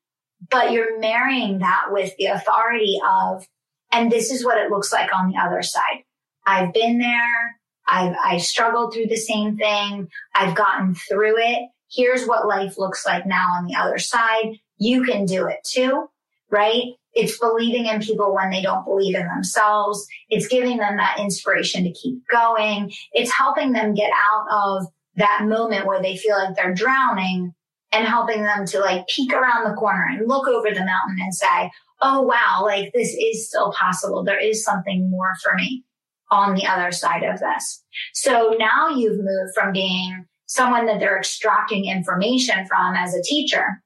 But 0.50 0.72
you're 0.72 1.00
marrying 1.00 1.60
that 1.60 1.86
with 1.90 2.16
the 2.18 2.26
authority 2.28 3.00
of, 3.08 3.46
and 3.92 4.12
this 4.12 4.32
is 4.32 4.46
what 4.46 4.58
it 4.58 4.72
looks 4.72 4.94
like 4.94 5.10
on 5.14 5.30
the 5.30 5.38
other 5.38 5.62
side. 5.62 6.04
I've 6.46 6.74
been 6.74 7.00
there. 7.00 7.61
I've, 7.88 8.16
I've 8.24 8.42
struggled 8.42 8.94
through 8.94 9.08
the 9.08 9.18
same 9.18 9.58
thing. 9.58 10.08
I've 10.36 10.56
gotten 10.56 10.96
through 10.96 11.38
it. 11.38 11.70
Here's 11.92 12.26
what 12.26 12.48
life 12.48 12.78
looks 12.78 13.06
like 13.06 13.26
now 13.26 13.48
on 13.58 13.68
the 13.68 13.76
other 13.76 13.98
side. 13.98 14.58
You 14.78 15.04
can 15.04 15.26
do 15.26 15.48
it 15.48 15.60
too, 15.66 16.08
right? 16.50 16.84
It's 17.14 17.38
believing 17.38 17.88
in 17.88 18.00
people 18.00 18.34
when 18.34 18.50
they 18.50 18.62
don't 18.62 18.86
believe 18.86 19.16
in 19.16 19.28
themselves. 19.28 20.06
It's 20.30 20.48
giving 20.48 20.78
them 20.78 20.98
that 20.98 21.20
inspiration 21.20 21.84
to 21.84 21.92
keep 21.92 22.22
going. 22.32 22.92
It's 23.12 23.32
helping 23.32 23.74
them 23.74 23.94
get 23.94 24.12
out 24.16 24.46
of 24.50 24.88
that 25.18 25.42
moment 25.44 25.86
where 25.86 26.02
they 26.02 26.16
feel 26.16 26.38
like 26.38 26.56
they're 26.56 26.74
drowning 26.74 27.54
and 27.92 28.08
helping 28.08 28.44
them 28.44 28.66
to 28.68 28.80
like 28.80 29.06
peek 29.08 29.34
around 29.34 29.70
the 29.70 29.76
corner 29.76 30.06
and 30.10 30.30
look 30.30 30.48
over 30.48 30.70
the 30.70 30.86
mountain 30.86 31.18
and 31.20 31.36
say, 31.36 31.70
Oh, 32.02 32.22
wow, 32.22 32.62
like 32.64 32.92
this 32.94 33.10
is 33.10 33.48
still 33.48 33.74
possible. 33.74 34.24
There 34.24 34.40
is 34.40 34.64
something 34.64 35.12
more 35.12 35.34
for 35.44 35.54
me 35.54 35.84
on 36.32 36.56
the 36.56 36.66
other 36.66 36.92
side 36.92 37.24
of 37.24 37.40
this. 37.40 37.84
So 38.14 38.56
now 38.58 38.90
you've 38.90 39.18
moved 39.18 39.54
from 39.54 39.74
being 39.74 40.26
someone 40.46 40.86
that 40.86 41.00
they're 41.00 41.18
extracting 41.18 41.86
information 41.86 42.66
from 42.68 42.96
as 42.96 43.14
a 43.14 43.22
teacher 43.22 43.84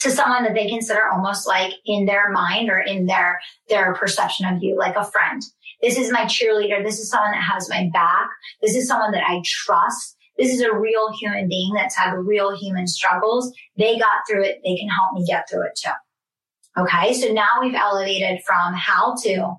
to 0.00 0.10
someone 0.10 0.44
that 0.44 0.54
they 0.54 0.68
consider 0.68 1.08
almost 1.12 1.46
like 1.46 1.72
in 1.84 2.06
their 2.06 2.30
mind 2.30 2.68
or 2.70 2.80
in 2.80 3.06
their 3.06 3.40
their 3.68 3.94
perception 3.94 4.46
of 4.46 4.62
you 4.62 4.76
like 4.78 4.96
a 4.96 5.04
friend. 5.04 5.42
This 5.82 5.98
is 5.98 6.10
my 6.10 6.24
cheerleader. 6.24 6.82
This 6.82 6.98
is 6.98 7.10
someone 7.10 7.32
that 7.32 7.42
has 7.42 7.68
my 7.68 7.90
back. 7.92 8.28
This 8.62 8.74
is 8.74 8.88
someone 8.88 9.12
that 9.12 9.24
i 9.26 9.42
trust. 9.44 10.16
This 10.38 10.52
is 10.52 10.60
a 10.60 10.74
real 10.74 11.12
human 11.18 11.48
being 11.48 11.72
that's 11.74 11.96
had 11.96 12.12
real 12.12 12.56
human 12.56 12.86
struggles. 12.86 13.52
They 13.76 13.98
got 13.98 14.22
through 14.28 14.44
it. 14.44 14.60
They 14.64 14.76
can 14.76 14.88
help 14.88 15.14
me 15.14 15.24
get 15.26 15.48
through 15.48 15.62
it 15.62 15.78
too. 15.82 16.82
Okay? 16.82 17.14
So 17.14 17.32
now 17.32 17.60
we've 17.60 17.74
elevated 17.74 18.40
from 18.44 18.74
how 18.74 19.14
to 19.22 19.54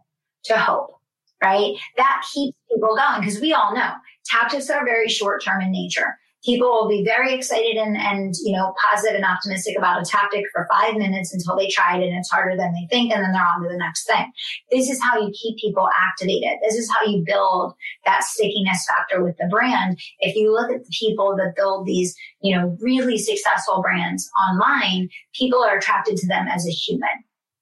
to 0.45 0.57
hope 0.57 0.96
right? 1.41 1.75
That 1.97 2.23
keeps 2.33 2.57
people 2.71 2.95
going 2.95 3.21
because 3.21 3.39
we 3.39 3.53
all 3.53 3.75
know 3.75 3.91
tactics 4.25 4.69
are 4.69 4.85
very 4.85 5.07
short 5.07 5.43
term 5.43 5.61
in 5.61 5.71
nature. 5.71 6.17
People 6.45 6.69
will 6.69 6.87
be 6.87 7.03
very 7.03 7.33
excited 7.33 7.75
and, 7.77 7.97
and, 7.97 8.33
you 8.45 8.55
know, 8.55 8.73
positive 8.81 9.15
and 9.15 9.25
optimistic 9.25 9.75
about 9.75 10.01
a 10.01 10.05
tactic 10.05 10.45
for 10.53 10.67
five 10.71 10.95
minutes 10.95 11.33
until 11.33 11.57
they 11.57 11.67
try 11.67 11.97
it 11.97 12.07
and 12.07 12.15
it's 12.15 12.29
harder 12.29 12.55
than 12.55 12.73
they 12.73 12.87
think. 12.89 13.11
And 13.11 13.23
then 13.23 13.33
they're 13.33 13.41
on 13.41 13.63
to 13.63 13.69
the 13.69 13.77
next 13.77 14.05
thing. 14.05 14.31
This 14.71 14.87
is 14.87 15.01
how 15.01 15.19
you 15.19 15.33
keep 15.33 15.57
people 15.57 15.89
activated. 15.99 16.59
This 16.61 16.75
is 16.75 16.89
how 16.91 17.05
you 17.05 17.23
build 17.25 17.73
that 18.05 18.23
stickiness 18.23 18.85
factor 18.87 19.23
with 19.23 19.35
the 19.37 19.47
brand. 19.49 19.99
If 20.19 20.35
you 20.35 20.53
look 20.53 20.71
at 20.71 20.83
the 20.83 20.93
people 20.97 21.35
that 21.37 21.55
build 21.55 21.87
these, 21.87 22.15
you 22.41 22.55
know, 22.55 22.77
really 22.81 23.17
successful 23.17 23.81
brands 23.81 24.29
online, 24.47 25.09
people 25.33 25.63
are 25.63 25.77
attracted 25.77 26.17
to 26.17 26.27
them 26.27 26.47
as 26.47 26.67
a 26.67 26.71
human. 26.71 27.09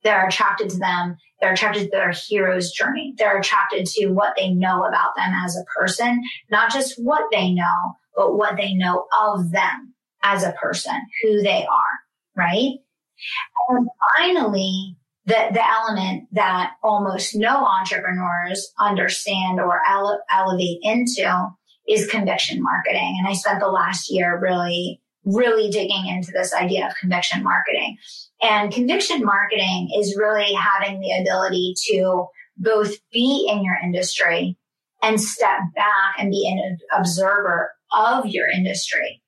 They're 0.05 0.25
attracted 0.25 0.69
to 0.69 0.77
them 0.77 1.17
they're 1.41 1.53
attracted 1.53 1.85
to 1.85 1.89
their 1.91 2.11
hero's 2.11 2.71
journey. 2.71 3.13
They're 3.17 3.37
attracted 3.37 3.85
to 3.87 4.07
what 4.07 4.33
they 4.37 4.49
know 4.49 4.83
about 4.85 5.15
them 5.15 5.33
as 5.45 5.57
a 5.57 5.65
person, 5.77 6.23
not 6.49 6.71
just 6.71 6.95
what 6.97 7.25
they 7.31 7.51
know, 7.51 7.95
but 8.15 8.35
what 8.35 8.57
they 8.57 8.73
know 8.73 9.05
of 9.21 9.51
them 9.51 9.93
as 10.23 10.43
a 10.43 10.53
person, 10.53 10.95
who 11.21 11.41
they 11.41 11.65
are, 11.65 11.99
right? 12.35 12.77
And 13.69 13.87
finally, 14.17 14.97
the, 15.25 15.49
the 15.51 15.69
element 15.69 16.29
that 16.31 16.73
almost 16.83 17.35
no 17.35 17.65
entrepreneurs 17.65 18.71
understand 18.79 19.59
or 19.59 19.81
ele- 19.87 20.21
elevate 20.31 20.79
into 20.81 21.49
is 21.87 22.09
conviction 22.09 22.63
marketing. 22.63 23.17
And 23.19 23.27
I 23.27 23.33
spent 23.33 23.59
the 23.59 23.67
last 23.67 24.09
year 24.09 24.39
really, 24.39 25.01
really 25.25 25.69
digging 25.69 26.07
into 26.07 26.31
this 26.31 26.53
idea 26.53 26.87
of 26.87 26.95
conviction 26.95 27.43
marketing. 27.43 27.97
And 28.41 28.71
conviction 28.71 29.23
marketing 29.23 29.89
is 29.97 30.15
really 30.17 30.53
having 30.53 30.99
the 30.99 31.19
ability 31.21 31.73
to 31.89 32.27
both 32.57 32.95
be 33.11 33.49
in 33.51 33.63
your 33.63 33.75
industry 33.83 34.57
and 35.01 35.19
step 35.19 35.59
back 35.75 36.15
and 36.19 36.31
be 36.31 36.47
an 36.47 36.77
observer 36.97 37.71
of 37.91 38.25
your 38.27 38.47
industry. 38.49 39.21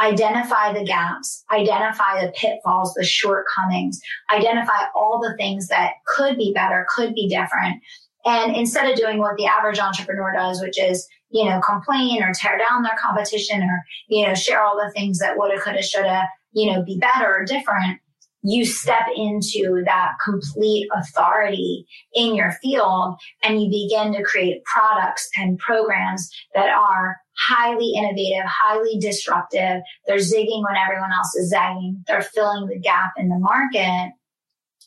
Identify 0.00 0.72
the 0.72 0.84
gaps, 0.84 1.44
identify 1.52 2.24
the 2.24 2.32
pitfalls, 2.32 2.94
the 2.94 3.04
shortcomings, 3.04 4.00
identify 4.34 4.86
all 4.96 5.20
the 5.20 5.36
things 5.36 5.68
that 5.68 5.92
could 6.06 6.36
be 6.36 6.52
better, 6.54 6.86
could 6.94 7.14
be 7.14 7.28
different. 7.28 7.82
And 8.24 8.56
instead 8.56 8.90
of 8.90 8.96
doing 8.96 9.18
what 9.18 9.36
the 9.36 9.46
average 9.46 9.78
entrepreneur 9.78 10.32
does, 10.32 10.62
which 10.62 10.78
is, 10.78 11.06
you 11.32 11.44
know, 11.44 11.60
complain 11.60 12.22
or 12.22 12.32
tear 12.34 12.58
down 12.58 12.82
their 12.82 12.96
competition 13.02 13.62
or, 13.62 13.82
you 14.08 14.26
know, 14.26 14.34
share 14.34 14.62
all 14.62 14.76
the 14.76 14.92
things 14.92 15.18
that 15.18 15.36
woulda, 15.36 15.58
coulda, 15.58 15.82
shoulda, 15.82 16.28
you 16.52 16.70
know, 16.70 16.84
be 16.84 16.98
better 16.98 17.34
or 17.34 17.44
different, 17.44 17.98
you 18.42 18.64
step 18.64 19.06
into 19.16 19.82
that 19.86 20.12
complete 20.22 20.88
authority 20.94 21.86
in 22.12 22.34
your 22.34 22.52
field 22.62 23.16
and 23.42 23.62
you 23.62 23.70
begin 23.70 24.12
to 24.12 24.22
create 24.22 24.64
products 24.64 25.28
and 25.36 25.58
programs 25.58 26.28
that 26.54 26.68
are 26.68 27.16
highly 27.48 27.92
innovative, 27.96 28.44
highly 28.44 28.98
disruptive. 28.98 29.80
They're 30.06 30.16
zigging 30.16 30.62
when 30.62 30.76
everyone 30.76 31.12
else 31.12 31.34
is 31.36 31.50
zagging. 31.50 32.04
They're 32.06 32.22
filling 32.22 32.66
the 32.66 32.78
gap 32.78 33.12
in 33.16 33.28
the 33.28 33.38
market 33.38 34.12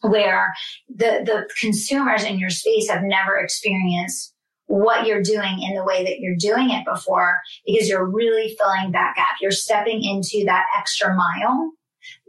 where 0.02 0.54
the, 0.90 1.24
the 1.26 1.50
consumers 1.60 2.24
in 2.24 2.38
your 2.38 2.50
space 2.50 2.90
have 2.90 3.02
never 3.04 3.38
experienced 3.38 4.35
what 4.68 5.06
you're 5.06 5.22
doing 5.22 5.62
in 5.62 5.76
the 5.76 5.84
way 5.84 6.04
that 6.04 6.20
you're 6.20 6.36
doing 6.36 6.72
it 6.72 6.86
before 6.86 7.40
because 7.66 7.88
you're 7.88 8.10
really 8.10 8.56
filling 8.60 8.92
that 8.92 9.14
gap. 9.16 9.36
You're 9.42 9.52
stepping 9.52 10.04
into 10.04 10.44
that 10.46 10.66
extra 10.78 11.14
mile 11.16 11.72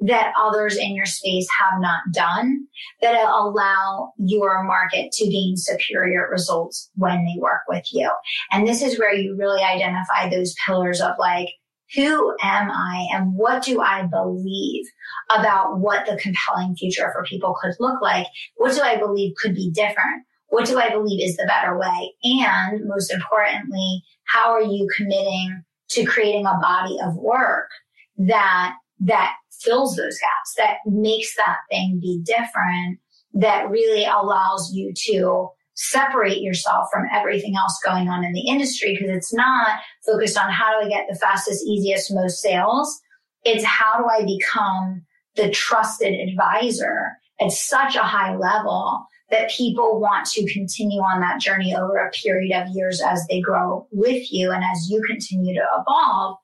that 0.01 0.33
others 0.41 0.77
in 0.77 0.95
your 0.95 1.07
space 1.07 1.47
have 1.59 1.81
not 1.81 2.01
done 2.13 2.67
that 3.03 3.29
allow 3.29 4.13
your 4.19 4.63
market 4.65 5.13
to 5.13 5.29
gain 5.29 5.57
superior 5.57 6.29
results 6.31 6.91
when 6.95 7.25
they 7.25 7.39
work 7.39 7.63
with 7.69 7.85
you. 7.93 8.11
And 8.51 8.67
this 8.67 8.83
is 8.83 8.99
where 8.99 9.15
you 9.15 9.37
really 9.37 9.63
identify 9.63 10.29
those 10.29 10.55
pillars 10.67 11.01
of 11.01 11.13
like, 11.19 11.49
who 11.95 12.35
am 12.43 12.71
I 12.71 13.07
and 13.13 13.35
what 13.37 13.63
do 13.63 13.81
I 13.81 14.07
believe 14.07 14.85
about 15.31 15.79
what 15.79 16.07
the 16.07 16.17
compelling 16.17 16.75
future 16.75 17.13
for 17.15 17.25
people 17.25 17.55
could 17.61 17.75
look 17.79 18.03
like? 18.03 18.27
What 18.57 18.75
do 18.75 18.83
I 18.83 18.97
believe 18.97 19.37
could 19.37 19.55
be 19.55 19.71
different? 19.71 20.26
What 20.49 20.67
do 20.67 20.79
I 20.79 20.91
believe 20.91 21.23
is 21.23 21.37
the 21.37 21.47
better 21.47 21.79
way? 21.79 22.15
And 22.23 22.83
most 22.87 23.13
importantly, 23.13 24.03
how 24.25 24.53
are 24.53 24.63
you 24.63 24.89
committing 24.97 25.65
to 25.91 26.05
creating 26.05 26.47
a 26.47 26.59
body 26.61 26.97
of 27.03 27.17
work 27.17 27.69
that 28.19 28.75
that 29.01 29.35
fills 29.61 29.97
those 29.97 30.19
gaps, 30.19 30.55
that 30.57 30.77
makes 30.87 31.35
that 31.37 31.59
thing 31.71 31.99
be 32.01 32.23
different, 32.25 32.99
that 33.35 33.69
really 33.69 34.05
allows 34.05 34.73
you 34.73 34.93
to 35.07 35.49
separate 35.75 36.41
yourself 36.41 36.89
from 36.91 37.05
everything 37.13 37.55
else 37.57 37.79
going 37.85 38.09
on 38.09 38.25
in 38.25 38.33
the 38.33 38.49
industry 38.49 38.97
because 38.99 39.15
it's 39.15 39.35
not 39.35 39.79
focused 40.07 40.39
on 40.39 40.51
how 40.51 40.71
do 40.71 40.87
I 40.87 40.89
get 40.89 41.07
the 41.09 41.19
fastest, 41.19 41.65
easiest, 41.67 42.15
most 42.15 42.41
sales. 42.41 42.99
It's 43.45 43.65
how 43.65 43.99
do 43.99 44.07
I 44.09 44.25
become 44.25 45.03
the 45.37 45.51
trusted 45.51 46.15
advisor 46.15 47.13
at 47.39 47.53
such 47.53 47.95
a 47.95 48.03
high 48.03 48.35
level 48.35 49.07
that 49.31 49.51
people 49.51 50.01
want 50.01 50.27
to 50.27 50.53
continue 50.53 51.01
on 51.01 51.21
that 51.21 51.41
journey 51.41 51.75
over 51.75 51.97
a 51.97 52.11
period 52.11 52.53
of 52.53 52.69
years 52.75 53.03
as 53.03 53.25
they 53.29 53.41
grow 53.41 53.87
with 53.91 54.33
you 54.33 54.53
and 54.53 54.63
as 54.63 54.89
you 54.89 55.03
continue 55.09 55.55
to 55.55 55.67
evolve 55.79 56.37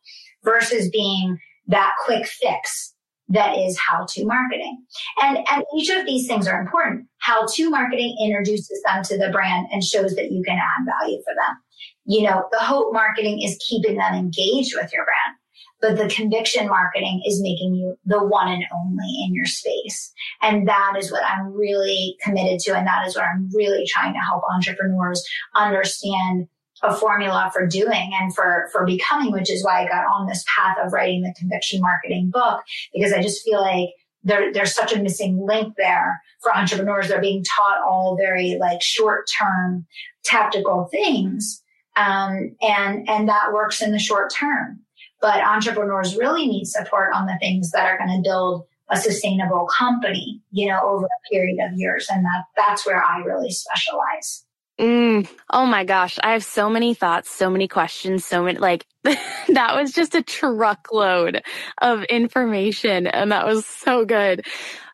versus 0.42 0.90
being 0.90 1.38
that 1.68 1.94
quick 2.04 2.26
fix 2.26 2.92
that 3.28 3.56
is 3.56 3.78
how 3.78 4.04
to 4.10 4.26
marketing. 4.26 4.84
And, 5.22 5.38
and 5.50 5.64
each 5.76 5.88
of 5.90 6.04
these 6.04 6.26
things 6.26 6.46
are 6.46 6.60
important. 6.60 7.06
How 7.18 7.46
to 7.46 7.70
marketing 7.70 8.16
introduces 8.20 8.82
them 8.84 9.02
to 9.04 9.16
the 9.16 9.30
brand 9.30 9.68
and 9.72 9.82
shows 9.82 10.14
that 10.16 10.30
you 10.30 10.42
can 10.46 10.58
add 10.58 11.00
value 11.00 11.18
for 11.24 11.34
them. 11.34 11.56
You 12.04 12.24
know, 12.24 12.44
the 12.50 12.58
hope 12.58 12.92
marketing 12.92 13.40
is 13.42 13.64
keeping 13.66 13.96
them 13.96 14.14
engaged 14.14 14.74
with 14.74 14.92
your 14.92 15.04
brand 15.04 15.36
but 15.82 15.98
the 15.98 16.08
conviction 16.08 16.68
marketing 16.68 17.20
is 17.26 17.42
making 17.42 17.74
you 17.74 17.98
the 18.06 18.24
one 18.24 18.48
and 18.48 18.64
only 18.72 19.24
in 19.26 19.34
your 19.34 19.44
space. 19.44 20.12
And 20.40 20.66
that 20.68 20.94
is 20.96 21.10
what 21.10 21.24
I'm 21.24 21.52
really 21.52 22.16
committed 22.22 22.60
to. 22.60 22.76
And 22.76 22.86
that 22.86 23.06
is 23.06 23.16
what 23.16 23.24
I'm 23.24 23.50
really 23.52 23.84
trying 23.86 24.14
to 24.14 24.20
help 24.20 24.44
entrepreneurs 24.54 25.22
understand 25.56 26.46
a 26.84 26.94
formula 26.94 27.50
for 27.52 27.66
doing 27.66 28.12
and 28.20 28.34
for, 28.34 28.68
for 28.72 28.86
becoming, 28.86 29.32
which 29.32 29.50
is 29.50 29.64
why 29.64 29.82
I 29.82 29.88
got 29.88 30.06
on 30.06 30.26
this 30.26 30.44
path 30.56 30.78
of 30.82 30.92
writing 30.92 31.22
the 31.22 31.34
conviction 31.36 31.80
marketing 31.80 32.30
book, 32.32 32.62
because 32.94 33.12
I 33.12 33.20
just 33.20 33.44
feel 33.44 33.60
like 33.60 33.90
there, 34.24 34.52
there's 34.52 34.74
such 34.74 34.94
a 34.94 35.02
missing 35.02 35.44
link 35.44 35.74
there 35.76 36.22
for 36.42 36.56
entrepreneurs. 36.56 37.08
They're 37.08 37.20
being 37.20 37.44
taught 37.56 37.82
all 37.84 38.16
very 38.16 38.56
like 38.60 38.82
short 38.82 39.28
term 39.38 39.86
tactical 40.24 40.88
things. 40.92 41.60
Um, 41.96 42.56
and, 42.62 43.08
and 43.08 43.28
that 43.28 43.52
works 43.52 43.82
in 43.82 43.90
the 43.90 43.98
short 43.98 44.32
term. 44.32 44.80
But 45.22 45.42
entrepreneurs 45.42 46.16
really 46.16 46.46
need 46.46 46.66
support 46.66 47.14
on 47.14 47.26
the 47.26 47.38
things 47.40 47.70
that 47.70 47.86
are 47.86 47.96
going 47.96 48.22
to 48.22 48.28
build 48.28 48.66
a 48.90 48.98
sustainable 48.98 49.66
company, 49.66 50.42
you 50.50 50.68
know, 50.68 50.80
over 50.82 51.06
a 51.06 51.30
period 51.30 51.58
of 51.64 51.78
years. 51.78 52.08
And 52.10 52.24
that, 52.24 52.44
that's 52.56 52.86
where 52.86 53.02
I 53.02 53.18
really 53.20 53.50
specialize. 53.50 54.44
Mm, 54.78 55.28
oh 55.50 55.64
my 55.66 55.84
gosh. 55.84 56.18
I 56.22 56.32
have 56.32 56.44
so 56.44 56.68
many 56.68 56.92
thoughts, 56.92 57.30
so 57.30 57.48
many 57.48 57.68
questions, 57.68 58.24
so 58.24 58.42
many, 58.42 58.58
like, 58.58 58.84
that 59.04 59.76
was 59.76 59.92
just 59.92 60.14
a 60.14 60.22
truckload 60.22 61.42
of 61.80 62.02
information. 62.04 63.06
And 63.06 63.32
that 63.32 63.46
was 63.46 63.64
so 63.64 64.04
good. 64.04 64.44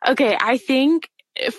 Okay. 0.07 0.37
I 0.41 0.59
think 0.59 1.09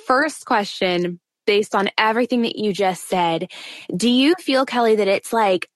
first 0.05 0.45
question 0.45 1.19
based 1.45 1.73
on 1.73 1.89
everything 1.97 2.43
that 2.43 2.57
you 2.57 2.71
just 2.71 3.07
said, 3.07 3.51
do 3.95 4.07
you 4.07 4.35
feel, 4.35 4.65
Kelly, 4.65 4.95
that 4.97 5.07
it's 5.07 5.33
like 5.33 5.67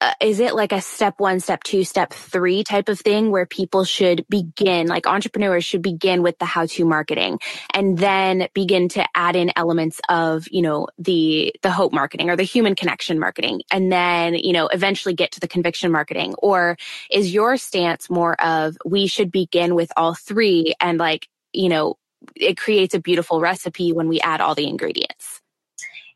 uh, 0.00 0.12
is 0.20 0.40
it 0.40 0.54
like 0.54 0.72
a 0.72 0.80
step 0.80 1.14
one, 1.18 1.40
step 1.40 1.62
two, 1.62 1.84
step 1.84 2.12
three 2.12 2.62
type 2.64 2.88
of 2.88 3.00
thing 3.00 3.30
where 3.30 3.46
people 3.46 3.84
should 3.84 4.24
begin, 4.28 4.86
like 4.86 5.06
entrepreneurs 5.06 5.64
should 5.64 5.82
begin 5.82 6.22
with 6.22 6.38
the 6.38 6.44
how 6.44 6.66
to 6.66 6.84
marketing 6.84 7.38
and 7.72 7.96
then 7.96 8.48
begin 8.54 8.88
to 8.88 9.04
add 9.14 9.36
in 9.36 9.52
elements 9.56 10.00
of, 10.08 10.46
you 10.50 10.62
know, 10.62 10.88
the, 10.98 11.54
the 11.62 11.70
hope 11.70 11.92
marketing 11.92 12.28
or 12.28 12.36
the 12.36 12.42
human 12.42 12.74
connection 12.74 13.18
marketing 13.18 13.62
and 13.70 13.90
then, 13.90 14.34
you 14.34 14.52
know, 14.52 14.68
eventually 14.68 15.14
get 15.14 15.32
to 15.32 15.40
the 15.40 15.48
conviction 15.48 15.90
marketing? 15.90 16.34
Or 16.38 16.76
is 17.10 17.32
your 17.32 17.56
stance 17.56 18.10
more 18.10 18.34
of 18.40 18.76
we 18.84 19.06
should 19.06 19.32
begin 19.32 19.74
with 19.74 19.92
all 19.96 20.14
three 20.14 20.74
and 20.80 20.98
like, 20.98 21.28
you 21.52 21.68
know, 21.68 21.96
it 22.36 22.56
creates 22.56 22.94
a 22.94 23.00
beautiful 23.00 23.40
recipe 23.40 23.92
when 23.92 24.08
we 24.08 24.20
add 24.20 24.40
all 24.40 24.54
the 24.54 24.68
ingredients? 24.68 25.40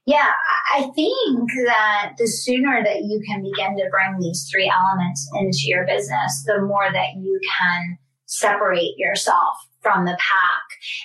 Yeah, 0.09 0.33
I 0.75 0.89
think 0.95 1.51
that 1.67 2.13
the 2.17 2.27
sooner 2.27 2.83
that 2.83 3.05
you 3.05 3.21
can 3.27 3.43
begin 3.43 3.77
to 3.77 3.91
bring 3.91 4.19
these 4.19 4.49
three 4.51 4.73
elements 4.75 5.29
into 5.35 5.65
your 5.65 5.85
business, 5.85 6.45
the 6.47 6.63
more 6.63 6.91
that 6.91 7.17
you 7.19 7.39
can 7.59 7.99
separate 8.25 8.95
yourself 8.97 9.55
from 9.83 10.07
the 10.07 10.17
pack. 10.19 10.63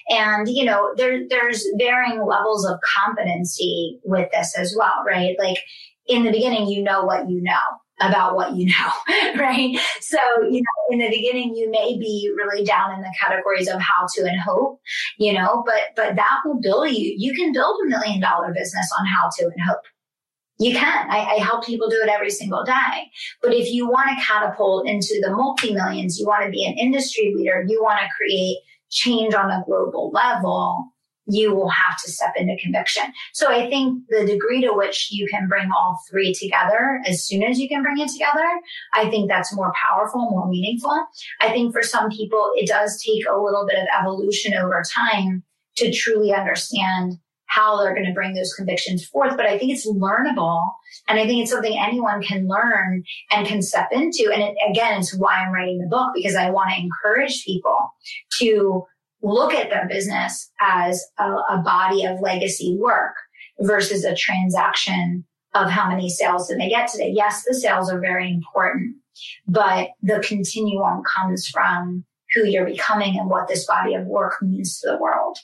And, 0.07 0.47
you 0.47 0.63
know, 0.63 0.93
there, 0.95 1.27
there's 1.27 1.65
varying 1.77 2.25
levels 2.25 2.65
of 2.65 2.79
competency 2.95 3.99
with 4.05 4.31
this 4.31 4.57
as 4.57 4.73
well, 4.79 5.03
right? 5.05 5.35
Like 5.37 5.57
in 6.07 6.23
the 6.23 6.31
beginning, 6.31 6.69
you 6.69 6.81
know 6.81 7.03
what 7.03 7.29
you 7.29 7.41
know 7.41 7.59
about 8.07 8.35
what 8.35 8.55
you 8.55 8.67
know, 8.67 9.35
right? 9.39 9.77
So, 10.01 10.19
you 10.49 10.61
know, 10.61 10.91
in 10.91 10.99
the 10.99 11.09
beginning, 11.09 11.55
you 11.55 11.69
may 11.71 11.97
be 11.97 12.31
really 12.35 12.63
down 12.63 12.93
in 12.93 13.01
the 13.01 13.13
categories 13.19 13.67
of 13.67 13.79
how 13.79 14.07
to 14.15 14.21
and 14.23 14.39
hope, 14.39 14.79
you 15.17 15.33
know, 15.33 15.63
but, 15.65 15.95
but 15.95 16.15
that 16.15 16.39
will 16.45 16.59
build 16.61 16.89
you. 16.89 17.15
You 17.17 17.33
can 17.33 17.53
build 17.53 17.79
a 17.85 17.89
million 17.89 18.21
dollar 18.21 18.53
business 18.53 18.89
on 18.99 19.05
how 19.05 19.29
to 19.37 19.45
and 19.45 19.63
hope. 19.65 19.81
You 20.59 20.73
can. 20.73 21.09
I, 21.09 21.17
I 21.17 21.43
help 21.43 21.65
people 21.65 21.89
do 21.89 21.99
it 22.03 22.09
every 22.09 22.29
single 22.29 22.63
day. 22.63 23.11
But 23.41 23.53
if 23.53 23.71
you 23.71 23.87
want 23.89 24.09
to 24.09 24.23
catapult 24.23 24.87
into 24.87 25.19
the 25.21 25.31
multi 25.31 25.73
millions, 25.73 26.19
you 26.19 26.27
want 26.27 26.45
to 26.45 26.51
be 26.51 26.63
an 26.65 26.77
industry 26.77 27.33
leader, 27.35 27.65
you 27.67 27.81
want 27.81 27.99
to 27.99 28.07
create 28.15 28.57
change 28.89 29.33
on 29.33 29.49
a 29.49 29.63
global 29.65 30.11
level, 30.13 30.92
you 31.25 31.55
will 31.55 31.69
have 31.69 31.97
to 32.03 32.11
step 32.11 32.33
into 32.35 32.57
conviction. 32.61 33.03
So 33.33 33.49
I 33.49 33.69
think 33.69 34.03
the 34.09 34.25
degree 34.25 34.61
to 34.61 34.73
which 34.73 35.09
you 35.11 35.27
can 35.27 35.47
bring 35.47 35.69
all 35.77 35.97
three 36.09 36.33
together 36.33 37.01
as 37.07 37.23
soon 37.23 37.43
as 37.43 37.59
you 37.59 37.69
can 37.69 37.81
bring 37.81 37.99
it 37.99 38.09
together, 38.09 38.45
I 38.93 39.09
think 39.09 39.29
that's 39.29 39.55
more 39.55 39.71
powerful, 39.81 40.29
more 40.29 40.47
meaningful. 40.49 41.05
I 41.41 41.49
think 41.49 41.73
for 41.73 41.81
some 41.81 42.09
people, 42.09 42.51
it 42.55 42.67
does 42.67 43.01
take 43.01 43.25
a 43.25 43.37
little 43.37 43.65
bit 43.67 43.79
of 43.79 43.87
evolution 43.99 44.53
over 44.53 44.83
time 44.93 45.43
to 45.77 45.91
truly 45.91 46.33
understand 46.33 47.13
how 47.53 47.77
they're 47.77 47.93
going 47.93 48.07
to 48.07 48.13
bring 48.13 48.33
those 48.33 48.53
convictions 48.53 49.05
forth. 49.05 49.37
But 49.37 49.45
I 49.45 49.57
think 49.59 49.71
it's 49.71 49.87
learnable. 49.87 50.61
And 51.07 51.19
I 51.19 51.27
think 51.27 51.43
it's 51.43 51.51
something 51.51 51.77
anyone 51.77 52.21
can 52.23 52.47
learn 52.47 53.03
and 53.31 53.45
can 53.45 53.61
step 53.61 53.89
into. 53.91 54.31
And 54.33 54.41
it, 54.41 54.55
again, 54.69 54.99
it's 54.99 55.15
why 55.15 55.35
I'm 55.35 55.53
writing 55.53 55.77
the 55.77 55.87
book 55.87 56.11
because 56.15 56.35
I 56.35 56.49
want 56.49 56.71
to 56.71 56.81
encourage 56.81 57.43
people 57.45 57.77
to 58.39 58.83
look 59.23 59.53
at 59.53 59.69
their 59.69 59.87
business 59.87 60.51
as 60.59 61.03
a, 61.17 61.23
a 61.23 61.61
body 61.63 62.05
of 62.05 62.19
legacy 62.19 62.77
work 62.79 63.15
versus 63.59 64.03
a 64.03 64.15
transaction 64.15 65.25
of 65.55 65.69
how 65.69 65.89
many 65.89 66.09
sales 66.09 66.47
did 66.47 66.59
they 66.59 66.69
get 66.69 66.89
today. 66.89 67.11
Yes, 67.15 67.43
the 67.47 67.53
sales 67.53 67.89
are 67.89 67.99
very 67.99 68.29
important, 68.29 68.95
but 69.47 69.89
the 70.01 70.19
continuum 70.19 71.03
comes 71.03 71.47
from 71.47 72.03
who 72.33 72.45
you're 72.45 72.65
becoming 72.65 73.17
and 73.17 73.29
what 73.29 73.47
this 73.47 73.65
body 73.65 73.93
of 73.93 74.05
work 74.05 74.41
means 74.41 74.79
to 74.79 74.91
the 74.91 74.97
world. 74.97 75.37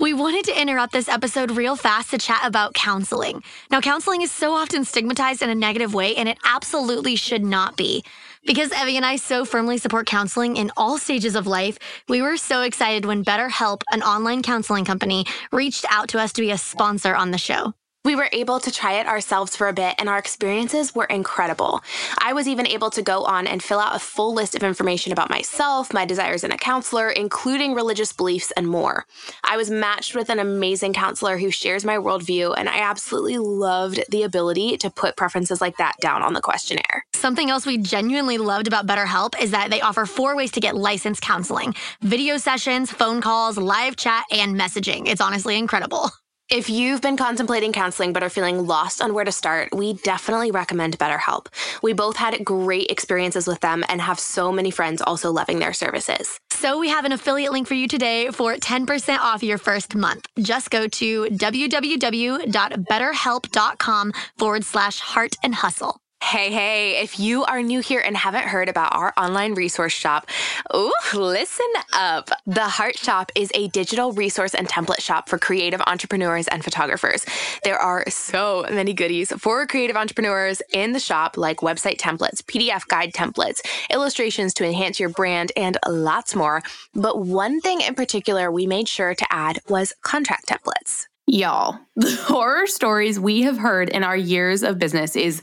We 0.00 0.14
wanted 0.14 0.46
to 0.46 0.58
interrupt 0.58 0.94
this 0.94 1.10
episode 1.10 1.50
real 1.50 1.76
fast 1.76 2.10
to 2.10 2.18
chat 2.18 2.40
about 2.42 2.72
counseling. 2.72 3.42
Now, 3.70 3.82
counseling 3.82 4.22
is 4.22 4.32
so 4.32 4.52
often 4.52 4.82
stigmatized 4.86 5.42
in 5.42 5.50
a 5.50 5.54
negative 5.54 5.92
way, 5.92 6.16
and 6.16 6.26
it 6.26 6.38
absolutely 6.42 7.16
should 7.16 7.44
not 7.44 7.76
be. 7.76 8.02
Because 8.46 8.72
Evie 8.72 8.96
and 8.96 9.04
I 9.04 9.16
so 9.16 9.44
firmly 9.44 9.76
support 9.76 10.06
counseling 10.06 10.56
in 10.56 10.72
all 10.76 10.96
stages 10.98 11.36
of 11.36 11.46
life, 11.46 11.78
we 12.08 12.22
were 12.22 12.36
so 12.36 12.62
excited 12.62 13.04
when 13.04 13.24
BetterHelp, 13.24 13.82
an 13.92 14.02
online 14.02 14.42
counseling 14.42 14.84
company, 14.84 15.26
reached 15.52 15.84
out 15.90 16.08
to 16.10 16.18
us 16.18 16.32
to 16.32 16.40
be 16.40 16.50
a 16.50 16.58
sponsor 16.58 17.14
on 17.14 17.32
the 17.32 17.38
show. 17.38 17.74
We 18.02 18.16
were 18.16 18.30
able 18.32 18.60
to 18.60 18.70
try 18.70 18.94
it 18.94 19.06
ourselves 19.06 19.54
for 19.54 19.68
a 19.68 19.74
bit, 19.74 19.94
and 19.98 20.08
our 20.08 20.16
experiences 20.16 20.94
were 20.94 21.04
incredible. 21.04 21.82
I 22.16 22.32
was 22.32 22.48
even 22.48 22.66
able 22.66 22.88
to 22.90 23.02
go 23.02 23.24
on 23.24 23.46
and 23.46 23.62
fill 23.62 23.78
out 23.78 23.94
a 23.94 23.98
full 23.98 24.32
list 24.32 24.54
of 24.54 24.62
information 24.62 25.12
about 25.12 25.28
myself, 25.28 25.92
my 25.92 26.06
desires 26.06 26.42
in 26.42 26.50
a 26.50 26.56
counselor, 26.56 27.10
including 27.10 27.74
religious 27.74 28.10
beliefs 28.14 28.52
and 28.52 28.66
more. 28.66 29.04
I 29.44 29.58
was 29.58 29.70
matched 29.70 30.14
with 30.14 30.30
an 30.30 30.38
amazing 30.38 30.94
counselor 30.94 31.36
who 31.36 31.50
shares 31.50 31.84
my 31.84 31.98
worldview, 31.98 32.54
and 32.56 32.70
I 32.70 32.78
absolutely 32.78 33.36
loved 33.36 34.02
the 34.08 34.22
ability 34.22 34.78
to 34.78 34.88
put 34.88 35.18
preferences 35.18 35.60
like 35.60 35.76
that 35.76 35.96
down 36.00 36.22
on 36.22 36.32
the 36.32 36.40
questionnaire. 36.40 37.04
Something 37.12 37.50
else 37.50 37.66
we 37.66 37.76
genuinely 37.76 38.38
loved 38.38 38.66
about 38.66 38.86
BetterHelp 38.86 39.38
is 39.38 39.50
that 39.50 39.68
they 39.68 39.82
offer 39.82 40.06
four 40.06 40.34
ways 40.34 40.52
to 40.52 40.60
get 40.60 40.74
licensed 40.74 41.20
counseling 41.20 41.74
video 42.00 42.38
sessions, 42.38 42.90
phone 42.90 43.20
calls, 43.20 43.58
live 43.58 43.96
chat, 43.96 44.24
and 44.32 44.58
messaging. 44.58 45.06
It's 45.06 45.20
honestly 45.20 45.58
incredible. 45.58 46.10
If 46.52 46.68
you've 46.68 47.00
been 47.00 47.16
contemplating 47.16 47.72
counseling 47.72 48.12
but 48.12 48.24
are 48.24 48.28
feeling 48.28 48.66
lost 48.66 49.00
on 49.00 49.14
where 49.14 49.24
to 49.24 49.30
start, 49.30 49.72
we 49.72 49.92
definitely 49.92 50.50
recommend 50.50 50.98
BetterHelp. 50.98 51.46
We 51.80 51.92
both 51.92 52.16
had 52.16 52.44
great 52.44 52.90
experiences 52.90 53.46
with 53.46 53.60
them 53.60 53.84
and 53.88 54.00
have 54.00 54.18
so 54.18 54.50
many 54.50 54.72
friends 54.72 55.00
also 55.00 55.30
loving 55.30 55.60
their 55.60 55.72
services. 55.72 56.40
So 56.50 56.80
we 56.80 56.88
have 56.88 57.04
an 57.04 57.12
affiliate 57.12 57.52
link 57.52 57.68
for 57.68 57.74
you 57.74 57.86
today 57.86 58.32
for 58.32 58.56
10% 58.56 59.18
off 59.20 59.44
your 59.44 59.58
first 59.58 59.94
month. 59.94 60.26
Just 60.40 60.70
go 60.70 60.88
to 60.88 61.26
www.betterhelp.com 61.26 64.12
forward 64.36 64.64
slash 64.64 64.98
heart 64.98 65.36
and 65.44 65.54
hustle. 65.54 66.00
Hey, 66.22 66.52
hey, 66.52 67.02
if 67.02 67.18
you 67.18 67.44
are 67.44 67.60
new 67.62 67.80
here 67.80 68.00
and 68.00 68.16
haven't 68.16 68.44
heard 68.44 68.68
about 68.68 68.94
our 68.94 69.12
online 69.16 69.54
resource 69.54 69.94
shop, 69.94 70.28
ooh, 70.72 70.92
listen 71.12 71.66
up. 71.92 72.30
The 72.46 72.68
Heart 72.68 72.98
Shop 72.98 73.32
is 73.34 73.50
a 73.54 73.68
digital 73.68 74.12
resource 74.12 74.54
and 74.54 74.68
template 74.68 75.00
shop 75.00 75.28
for 75.28 75.38
creative 75.38 75.80
entrepreneurs 75.86 76.46
and 76.46 76.62
photographers. 76.62 77.26
There 77.64 77.78
are 77.78 78.04
so 78.08 78.64
many 78.70 78.92
goodies 78.92 79.32
for 79.38 79.66
creative 79.66 79.96
entrepreneurs 79.96 80.62
in 80.72 80.92
the 80.92 81.00
shop, 81.00 81.36
like 81.36 81.60
website 81.60 81.96
templates, 81.96 82.42
PDF 82.42 82.86
guide 82.86 83.12
templates, 83.12 83.60
illustrations 83.90 84.54
to 84.54 84.64
enhance 84.64 85.00
your 85.00 85.08
brand, 85.08 85.50
and 85.56 85.78
lots 85.88 86.36
more. 86.36 86.62
But 86.94 87.22
one 87.22 87.60
thing 87.60 87.80
in 87.80 87.94
particular 87.96 88.52
we 88.52 88.68
made 88.68 88.88
sure 88.88 89.14
to 89.14 89.26
add 89.32 89.58
was 89.68 89.94
contract 90.02 90.46
templates. 90.48 91.06
Y'all, 91.26 91.78
the 91.96 92.14
horror 92.24 92.66
stories 92.66 93.18
we 93.18 93.42
have 93.42 93.58
heard 93.58 93.88
in 93.88 94.04
our 94.04 94.16
years 94.16 94.62
of 94.62 94.78
business 94.78 95.16
is 95.16 95.42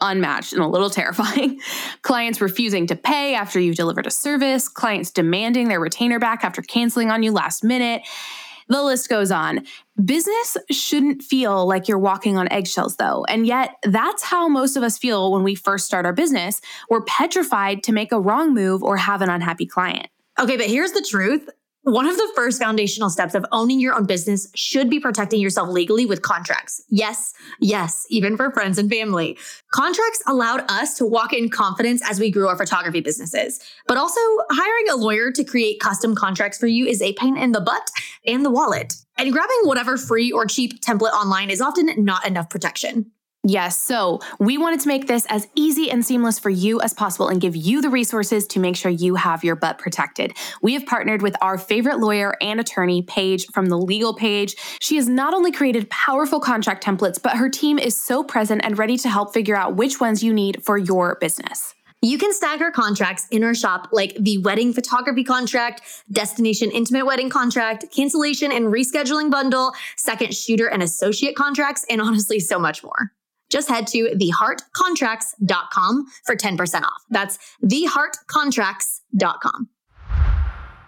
unmatched 0.00 0.52
and 0.52 0.62
a 0.62 0.68
little 0.68 0.90
terrifying. 0.90 1.60
clients 2.02 2.40
refusing 2.40 2.86
to 2.88 2.96
pay 2.96 3.34
after 3.34 3.58
you've 3.60 3.76
delivered 3.76 4.06
a 4.06 4.10
service, 4.10 4.68
clients 4.68 5.10
demanding 5.10 5.68
their 5.68 5.80
retainer 5.80 6.18
back 6.18 6.44
after 6.44 6.62
canceling 6.62 7.10
on 7.10 7.22
you 7.22 7.32
last 7.32 7.64
minute. 7.64 8.02
The 8.68 8.82
list 8.82 9.08
goes 9.08 9.30
on. 9.30 9.66
Business 10.02 10.56
shouldn't 10.70 11.22
feel 11.22 11.66
like 11.66 11.86
you're 11.86 11.98
walking 11.98 12.38
on 12.38 12.50
eggshells, 12.50 12.96
though. 12.96 13.24
And 13.28 13.46
yet, 13.46 13.76
that's 13.82 14.22
how 14.22 14.48
most 14.48 14.76
of 14.76 14.82
us 14.82 14.96
feel 14.96 15.32
when 15.32 15.42
we 15.42 15.54
first 15.54 15.84
start 15.84 16.06
our 16.06 16.14
business. 16.14 16.60
We're 16.88 17.04
petrified 17.04 17.82
to 17.84 17.92
make 17.92 18.10
a 18.10 18.18
wrong 18.18 18.54
move 18.54 18.82
or 18.82 18.96
have 18.96 19.20
an 19.20 19.28
unhappy 19.28 19.66
client. 19.66 20.08
Okay, 20.40 20.56
but 20.56 20.66
here's 20.66 20.92
the 20.92 21.06
truth 21.08 21.48
one 21.84 22.06
of 22.06 22.16
the 22.16 22.32
first 22.34 22.60
foundational 22.60 23.10
steps 23.10 23.34
of 23.34 23.44
owning 23.52 23.78
your 23.78 23.94
own 23.94 24.06
business 24.06 24.48
should 24.54 24.88
be 24.88 24.98
protecting 24.98 25.40
yourself 25.40 25.68
legally 25.68 26.06
with 26.06 26.22
contracts. 26.22 26.82
Yes, 26.88 27.34
yes, 27.60 28.06
even 28.08 28.38
for 28.38 28.50
friends 28.50 28.78
and 28.78 28.90
family. 28.90 29.36
Contracts 29.70 30.22
allowed 30.26 30.64
us 30.70 30.94
to 30.94 31.04
walk 31.04 31.34
in 31.34 31.50
confidence 31.50 32.00
as 32.08 32.18
we 32.18 32.30
grew 32.30 32.48
our 32.48 32.56
photography 32.56 33.00
businesses. 33.00 33.60
But 33.86 33.98
also, 33.98 34.20
hiring 34.50 34.88
a 34.90 34.96
lawyer 34.96 35.30
to 35.32 35.44
create 35.44 35.78
custom 35.78 36.14
contracts 36.14 36.58
for 36.58 36.66
you 36.66 36.86
is 36.86 37.02
a 37.02 37.12
pain 37.14 37.36
in 37.36 37.52
the 37.52 37.60
butt 37.60 37.90
and 38.26 38.44
the 38.44 38.50
wallet. 38.50 38.94
And 39.18 39.30
grabbing 39.30 39.60
whatever 39.64 39.96
free 39.96 40.32
or 40.32 40.46
cheap 40.46 40.80
template 40.80 41.12
online 41.12 41.50
is 41.50 41.60
often 41.60 41.90
not 42.02 42.26
enough 42.26 42.48
protection. 42.48 43.12
Yes. 43.46 43.78
So 43.78 44.20
we 44.38 44.56
wanted 44.56 44.80
to 44.80 44.88
make 44.88 45.06
this 45.06 45.26
as 45.28 45.46
easy 45.54 45.90
and 45.90 46.04
seamless 46.04 46.38
for 46.38 46.48
you 46.48 46.80
as 46.80 46.94
possible 46.94 47.28
and 47.28 47.42
give 47.42 47.54
you 47.54 47.82
the 47.82 47.90
resources 47.90 48.46
to 48.48 48.58
make 48.58 48.74
sure 48.74 48.90
you 48.90 49.16
have 49.16 49.44
your 49.44 49.54
butt 49.54 49.76
protected. 49.76 50.34
We 50.62 50.72
have 50.72 50.86
partnered 50.86 51.20
with 51.20 51.36
our 51.42 51.58
favorite 51.58 52.00
lawyer 52.00 52.34
and 52.40 52.58
attorney, 52.58 53.02
Paige 53.02 53.46
from 53.48 53.66
the 53.66 53.76
Legal 53.76 54.14
Paige. 54.14 54.56
She 54.80 54.96
has 54.96 55.10
not 55.10 55.34
only 55.34 55.52
created 55.52 55.90
powerful 55.90 56.40
contract 56.40 56.82
templates, 56.82 57.20
but 57.22 57.36
her 57.36 57.50
team 57.50 57.78
is 57.78 58.00
so 58.00 58.24
present 58.24 58.62
and 58.64 58.78
ready 58.78 58.96
to 58.96 59.10
help 59.10 59.34
figure 59.34 59.56
out 59.56 59.76
which 59.76 60.00
ones 60.00 60.22
you 60.22 60.32
need 60.32 60.64
for 60.64 60.78
your 60.78 61.18
business. 61.20 61.74
You 62.00 62.16
can 62.16 62.32
stagger 62.32 62.70
contracts 62.70 63.26
in 63.30 63.44
our 63.44 63.54
shop 63.54 63.88
like 63.92 64.16
the 64.18 64.38
wedding 64.38 64.72
photography 64.72 65.24
contract, 65.24 65.82
destination 66.10 66.70
intimate 66.70 67.04
wedding 67.04 67.28
contract, 67.28 67.84
cancellation 67.94 68.52
and 68.52 68.66
rescheduling 68.66 69.30
bundle, 69.30 69.74
second 69.96 70.34
shooter 70.34 70.66
and 70.66 70.82
associate 70.82 71.36
contracts, 71.36 71.84
and 71.90 72.00
honestly, 72.00 72.40
so 72.40 72.58
much 72.58 72.82
more 72.82 73.12
just 73.54 73.68
head 73.68 73.86
to 73.86 74.10
theheartcontracts.com 74.16 76.06
for 76.26 76.34
10% 76.34 76.82
off. 76.82 77.04
That's 77.08 77.38
theheartcontracts.com. 77.62 79.68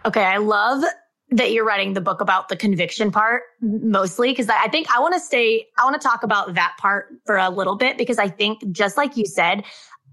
Okay, 0.05 0.25
I 0.25 0.39
love 0.39 0.83
that 1.31 1.53
you're 1.53 1.65
writing 1.65 1.93
the 1.95 2.01
book 2.01 2.21
about 2.21 2.49
the 2.49 2.57
conviction 2.57 3.13
part 3.13 3.43
mostly 3.61 4.33
because 4.33 4.49
I 4.49 4.67
think 4.69 4.91
I 4.91 4.99
want 5.01 5.15
to 5.15 5.21
stay, 5.21 5.67
I 5.79 5.85
want 5.85 5.95
to 6.01 6.07
talk 6.07 6.25
about 6.25 6.55
that 6.55 6.77
part 6.79 7.07
for 7.25 7.37
a 7.37 7.51
little 7.51 7.77
bit 7.77 7.99
because 7.99 8.19
I 8.19 8.29
think 8.29 8.69
just 8.73 8.97
like 8.97 9.17
you 9.17 9.27
said, 9.27 9.63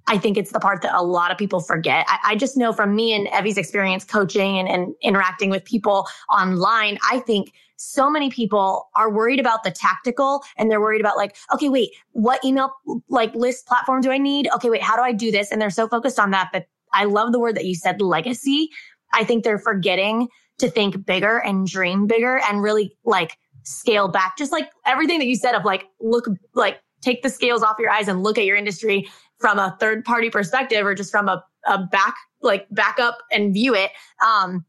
I 0.08 0.18
think 0.18 0.38
it's 0.38 0.52
the 0.52 0.60
part 0.60 0.82
that 0.84 0.94
a 0.96 1.02
lot 1.02 1.32
of 1.32 1.38
people 1.38 1.60
forget. 1.60 2.06
I, 2.08 2.32
I 2.32 2.36
just 2.36 2.58
know 2.58 2.74
from 2.74 2.96
me 2.96 3.14
and 3.14 3.28
Evie's 3.28 3.58
experience 3.58 4.04
coaching 4.04 4.60
and, 4.60 4.68
and 4.68 4.94
interacting 5.02 5.50
with 5.50 5.64
people 5.66 6.08
online, 6.32 7.00
I 7.10 7.20
think 7.20 7.54
so 7.84 8.10
many 8.10 8.30
people 8.30 8.90
are 8.96 9.12
worried 9.12 9.40
about 9.40 9.64
the 9.64 9.72
tactical 9.72 10.44
and 10.58 10.72
they're 10.72 10.82
worried 10.82 11.02
about 11.02 11.18
like, 11.18 11.36
okay, 11.54 11.70
wait, 11.70 11.90
what 12.12 12.44
email 12.46 12.72
like 13.10 13.34
list 13.36 13.68
platform 13.68 14.02
do 14.02 14.12
I 14.12 14.18
need? 14.18 14.48
Okay, 14.56 14.70
wait, 14.70 14.82
how 14.82 14.96
do 14.96 15.02
I 15.02 15.12
do 15.12 15.32
this? 15.32 15.52
And 15.52 15.62
they're 15.62 15.70
so 15.70 15.88
focused 15.88 16.20
on 16.20 16.32
that. 16.32 16.50
But 16.54 16.68
I 16.94 17.06
love 17.06 17.32
the 17.32 17.40
word 17.40 17.56
that 17.56 17.66
you 17.66 17.76
said, 17.76 18.02
legacy. 18.02 18.70
I 19.14 19.24
think 19.24 19.44
they're 19.44 19.60
forgetting 19.60 20.30
to 20.60 20.70
think 20.70 21.06
bigger 21.06 21.40
and 21.40 21.68
dream 21.68 22.08
bigger 22.08 22.40
and 22.50 22.62
really 22.62 22.96
like 23.04 23.38
scale 23.64 24.08
back. 24.08 24.38
Just 24.38 24.52
like 24.52 24.72
everything 24.86 25.20
that 25.20 25.28
you 25.28 25.36
said 25.36 25.56
of 25.56 25.66
like, 25.66 25.86
look, 26.00 26.28
like 26.54 26.80
take 27.02 27.22
the 27.22 27.30
scales 27.30 27.64
off 27.64 27.76
your 27.80 27.90
eyes 27.90 28.08
and 28.08 28.24
look 28.24 28.38
at 28.38 28.46
your 28.46 28.56
industry 28.56 29.10
from 29.40 29.60
a 29.60 29.76
third 29.80 30.06
party 30.06 30.30
perspective 30.30 30.86
or 30.86 30.96
just 30.96 31.12
from 31.12 31.28
a, 31.28 31.44
a 31.66 31.80
back, 31.80 32.16
like 32.42 32.68
back 32.72 33.00
up 33.00 33.18
and 33.32 33.54
view 33.54 33.76
it. 33.76 33.92
Um, 34.26 34.66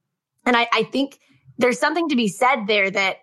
and 0.46 0.56
I, 0.56 0.68
I 0.72 0.82
think 0.84 1.20
there's 1.58 1.78
something 1.78 2.08
to 2.08 2.16
be 2.16 2.28
said 2.28 2.66
there 2.66 2.90
that 2.90 3.18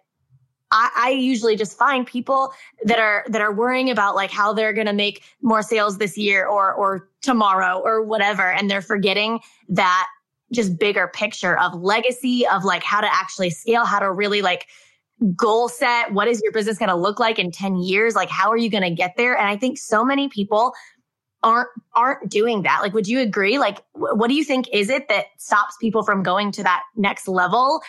I, 0.71 0.89
I, 0.95 1.09
usually 1.09 1.55
just 1.57 1.77
find 1.77 2.07
people 2.07 2.53
that 2.85 2.97
are 2.97 3.25
that 3.27 3.41
are 3.41 3.53
worrying 3.53 3.89
about 3.89 4.15
like 4.15 4.31
how 4.31 4.53
they're 4.53 4.73
going 4.73 4.87
to 4.87 4.93
make 4.93 5.23
more 5.41 5.61
sales 5.61 5.97
this 5.97 6.17
year 6.17 6.45
or 6.45 6.73
or 6.73 7.09
tomorrow 7.21 7.81
or 7.83 8.01
whatever, 8.01 8.49
and 8.51 8.69
they're 8.69 8.81
forgetting 8.81 9.41
that 9.69 10.07
just 10.53 10.79
bigger 10.79 11.09
picture 11.13 11.57
of 11.59 11.73
legacy 11.73 12.47
of 12.47 12.63
like 12.63 12.83
how 12.83 13.01
to 13.01 13.13
actually 13.13 13.49
scale, 13.49 13.85
how 13.85 13.99
to 13.99 14.11
really 14.11 14.41
like 14.41 14.67
goal 15.35 15.67
set. 15.67 16.13
What 16.13 16.27
is 16.27 16.41
your 16.41 16.51
business 16.51 16.77
going 16.77 16.89
to 16.89 16.95
look 16.95 17.19
like 17.19 17.37
in 17.37 17.51
ten 17.51 17.75
years? 17.75 18.15
Like 18.15 18.29
how 18.29 18.49
are 18.49 18.57
you 18.57 18.69
going 18.69 18.83
to 18.83 18.91
get 18.91 19.15
there? 19.17 19.37
And 19.37 19.47
I 19.47 19.57
think 19.57 19.77
so 19.77 20.05
many 20.05 20.29
people 20.29 20.73
aren't 21.43 21.69
aren't 21.95 22.29
doing 22.29 22.61
that 22.61 22.81
like 22.83 22.93
would 22.93 23.07
you 23.07 23.19
agree 23.19 23.57
like 23.57 23.83
what 23.93 24.27
do 24.27 24.35
you 24.35 24.43
think 24.43 24.67
is 24.71 24.89
it 24.89 25.07
that 25.09 25.25
stops 25.37 25.75
people 25.81 26.03
from 26.03 26.21
going 26.21 26.51
to 26.51 26.61
that 26.61 26.83
next 26.95 27.27
level 27.27 27.81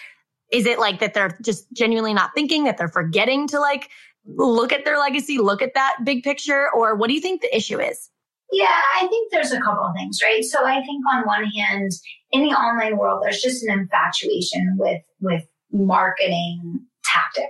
is 0.53 0.67
it 0.67 0.79
like 0.79 1.01
that 1.01 1.15
they're 1.15 1.37
just 1.43 1.67
genuinely 1.73 2.15
not 2.15 2.31
thinking 2.35 2.65
that 2.65 2.77
they're 2.77 2.89
forgetting 2.89 3.49
to 3.49 3.59
like 3.59 3.89
look 4.27 4.73
at 4.73 4.85
their 4.85 4.99
legacy, 4.99 5.39
look 5.39 5.63
at 5.63 5.75
that 5.75 5.97
big 6.05 6.23
picture? 6.23 6.69
Or 6.75 6.95
what 6.95 7.09
do 7.09 7.15
you 7.15 7.21
think 7.21 7.41
the 7.41 7.57
issue 7.57 7.81
is? 7.81 8.11
Yeah, 8.53 8.81
I 9.01 9.07
think 9.09 9.33
there's 9.33 9.51
a 9.51 9.61
couple 9.61 9.83
of 9.83 9.95
things, 9.97 10.21
right? 10.23 10.45
So 10.45 10.65
I 10.67 10.83
think 10.83 11.03
on 11.11 11.27
one 11.27 11.45
hand, 11.47 11.91
in 12.31 12.43
the 12.43 12.51
online 12.51 12.99
world, 12.99 13.23
there's 13.25 13.41
just 13.41 13.65
an 13.65 13.73
infatuation 13.73 14.77
with, 14.79 15.01
with 15.21 15.45
marketing 15.73 16.81
tactic. 17.03 17.49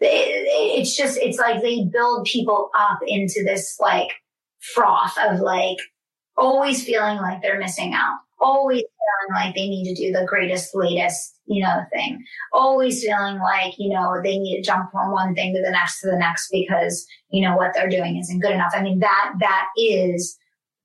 it's 0.00 0.96
just, 0.96 1.18
it's 1.18 1.38
like 1.38 1.60
they 1.60 1.84
build 1.92 2.24
people 2.24 2.70
up 2.78 3.00
into 3.04 3.42
this 3.44 3.76
like 3.80 4.10
froth 4.60 5.18
of 5.18 5.40
like 5.40 5.78
always 6.36 6.84
feeling 6.84 7.16
like 7.16 7.42
they're 7.42 7.58
missing 7.58 7.92
out, 7.92 8.18
always 8.40 8.82
feeling 8.82 9.44
like 9.44 9.54
they 9.54 9.68
need 9.68 9.94
to 9.94 10.00
do 10.00 10.12
the 10.12 10.26
greatest, 10.26 10.74
latest 10.74 11.38
you 11.48 11.62
know, 11.64 11.82
thing. 11.92 12.22
Always 12.52 13.02
feeling 13.02 13.38
like, 13.38 13.74
you 13.78 13.88
know, 13.88 14.20
they 14.22 14.38
need 14.38 14.56
to 14.56 14.62
jump 14.62 14.90
from 14.92 15.12
one 15.12 15.34
thing 15.34 15.54
to 15.54 15.62
the 15.62 15.70
next 15.70 16.00
to 16.00 16.10
the 16.10 16.18
next 16.18 16.48
because, 16.52 17.06
you 17.30 17.42
know, 17.42 17.56
what 17.56 17.72
they're 17.74 17.88
doing 17.88 18.18
isn't 18.18 18.40
good 18.40 18.52
enough. 18.52 18.72
I 18.74 18.82
mean, 18.82 19.00
that, 19.00 19.32
that 19.40 19.68
is 19.76 20.38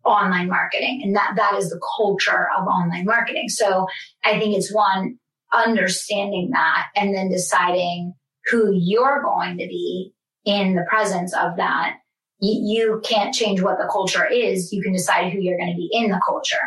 online 0.05 0.49
marketing 0.49 1.01
and 1.03 1.15
that, 1.15 1.33
that 1.35 1.55
is 1.55 1.69
the 1.69 1.81
culture 1.97 2.47
of 2.57 2.67
online 2.67 3.05
marketing. 3.05 3.49
So 3.49 3.87
I 4.23 4.39
think 4.39 4.55
it's 4.55 4.73
one, 4.73 5.19
understanding 5.53 6.49
that 6.51 6.87
and 6.95 7.13
then 7.13 7.29
deciding 7.29 8.13
who 8.49 8.71
you're 8.73 9.21
going 9.21 9.57
to 9.57 9.67
be 9.67 10.13
in 10.45 10.75
the 10.75 10.85
presence 10.89 11.33
of 11.35 11.57
that. 11.57 11.97
You, 12.39 12.61
you 12.75 13.01
can't 13.05 13.33
change 13.33 13.61
what 13.61 13.77
the 13.77 13.87
culture 13.91 14.25
is. 14.25 14.73
You 14.73 14.81
can 14.81 14.93
decide 14.93 15.31
who 15.31 15.39
you're 15.39 15.57
going 15.57 15.71
to 15.71 15.77
be 15.77 15.89
in 15.91 16.09
the 16.09 16.19
culture. 16.25 16.57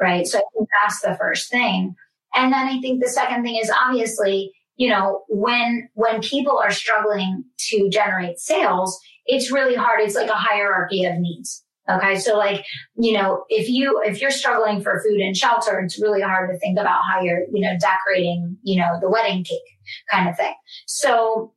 Right. 0.00 0.26
So 0.26 0.38
I 0.38 0.42
think 0.56 0.68
that's 0.82 1.00
the 1.00 1.16
first 1.20 1.50
thing. 1.50 1.94
And 2.34 2.52
then 2.52 2.66
I 2.66 2.80
think 2.80 3.00
the 3.02 3.08
second 3.08 3.44
thing 3.44 3.56
is 3.56 3.70
obviously, 3.70 4.52
you 4.76 4.88
know, 4.88 5.22
when, 5.28 5.88
when 5.94 6.20
people 6.20 6.58
are 6.58 6.72
struggling 6.72 7.44
to 7.70 7.88
generate 7.90 8.38
sales, 8.38 8.98
it's 9.26 9.52
really 9.52 9.76
hard. 9.76 10.00
It's 10.00 10.16
like 10.16 10.30
a 10.30 10.34
hierarchy 10.34 11.04
of 11.04 11.16
needs. 11.18 11.64
Okay. 11.88 12.18
So 12.18 12.36
like, 12.36 12.64
you 12.96 13.12
know, 13.12 13.44
if 13.48 13.68
you, 13.68 14.02
if 14.04 14.20
you're 14.20 14.30
struggling 14.30 14.82
for 14.82 15.02
food 15.06 15.20
and 15.20 15.36
shelter, 15.36 15.78
it's 15.80 16.00
really 16.00 16.22
hard 16.22 16.50
to 16.50 16.58
think 16.58 16.78
about 16.78 17.02
how 17.08 17.20
you're, 17.20 17.42
you 17.52 17.60
know, 17.60 17.76
decorating, 17.78 18.56
you 18.62 18.80
know, 18.80 18.98
the 19.00 19.10
wedding 19.10 19.44
cake 19.44 19.60
kind 20.10 20.28
of 20.28 20.36
thing. 20.36 20.54
So 20.86 21.52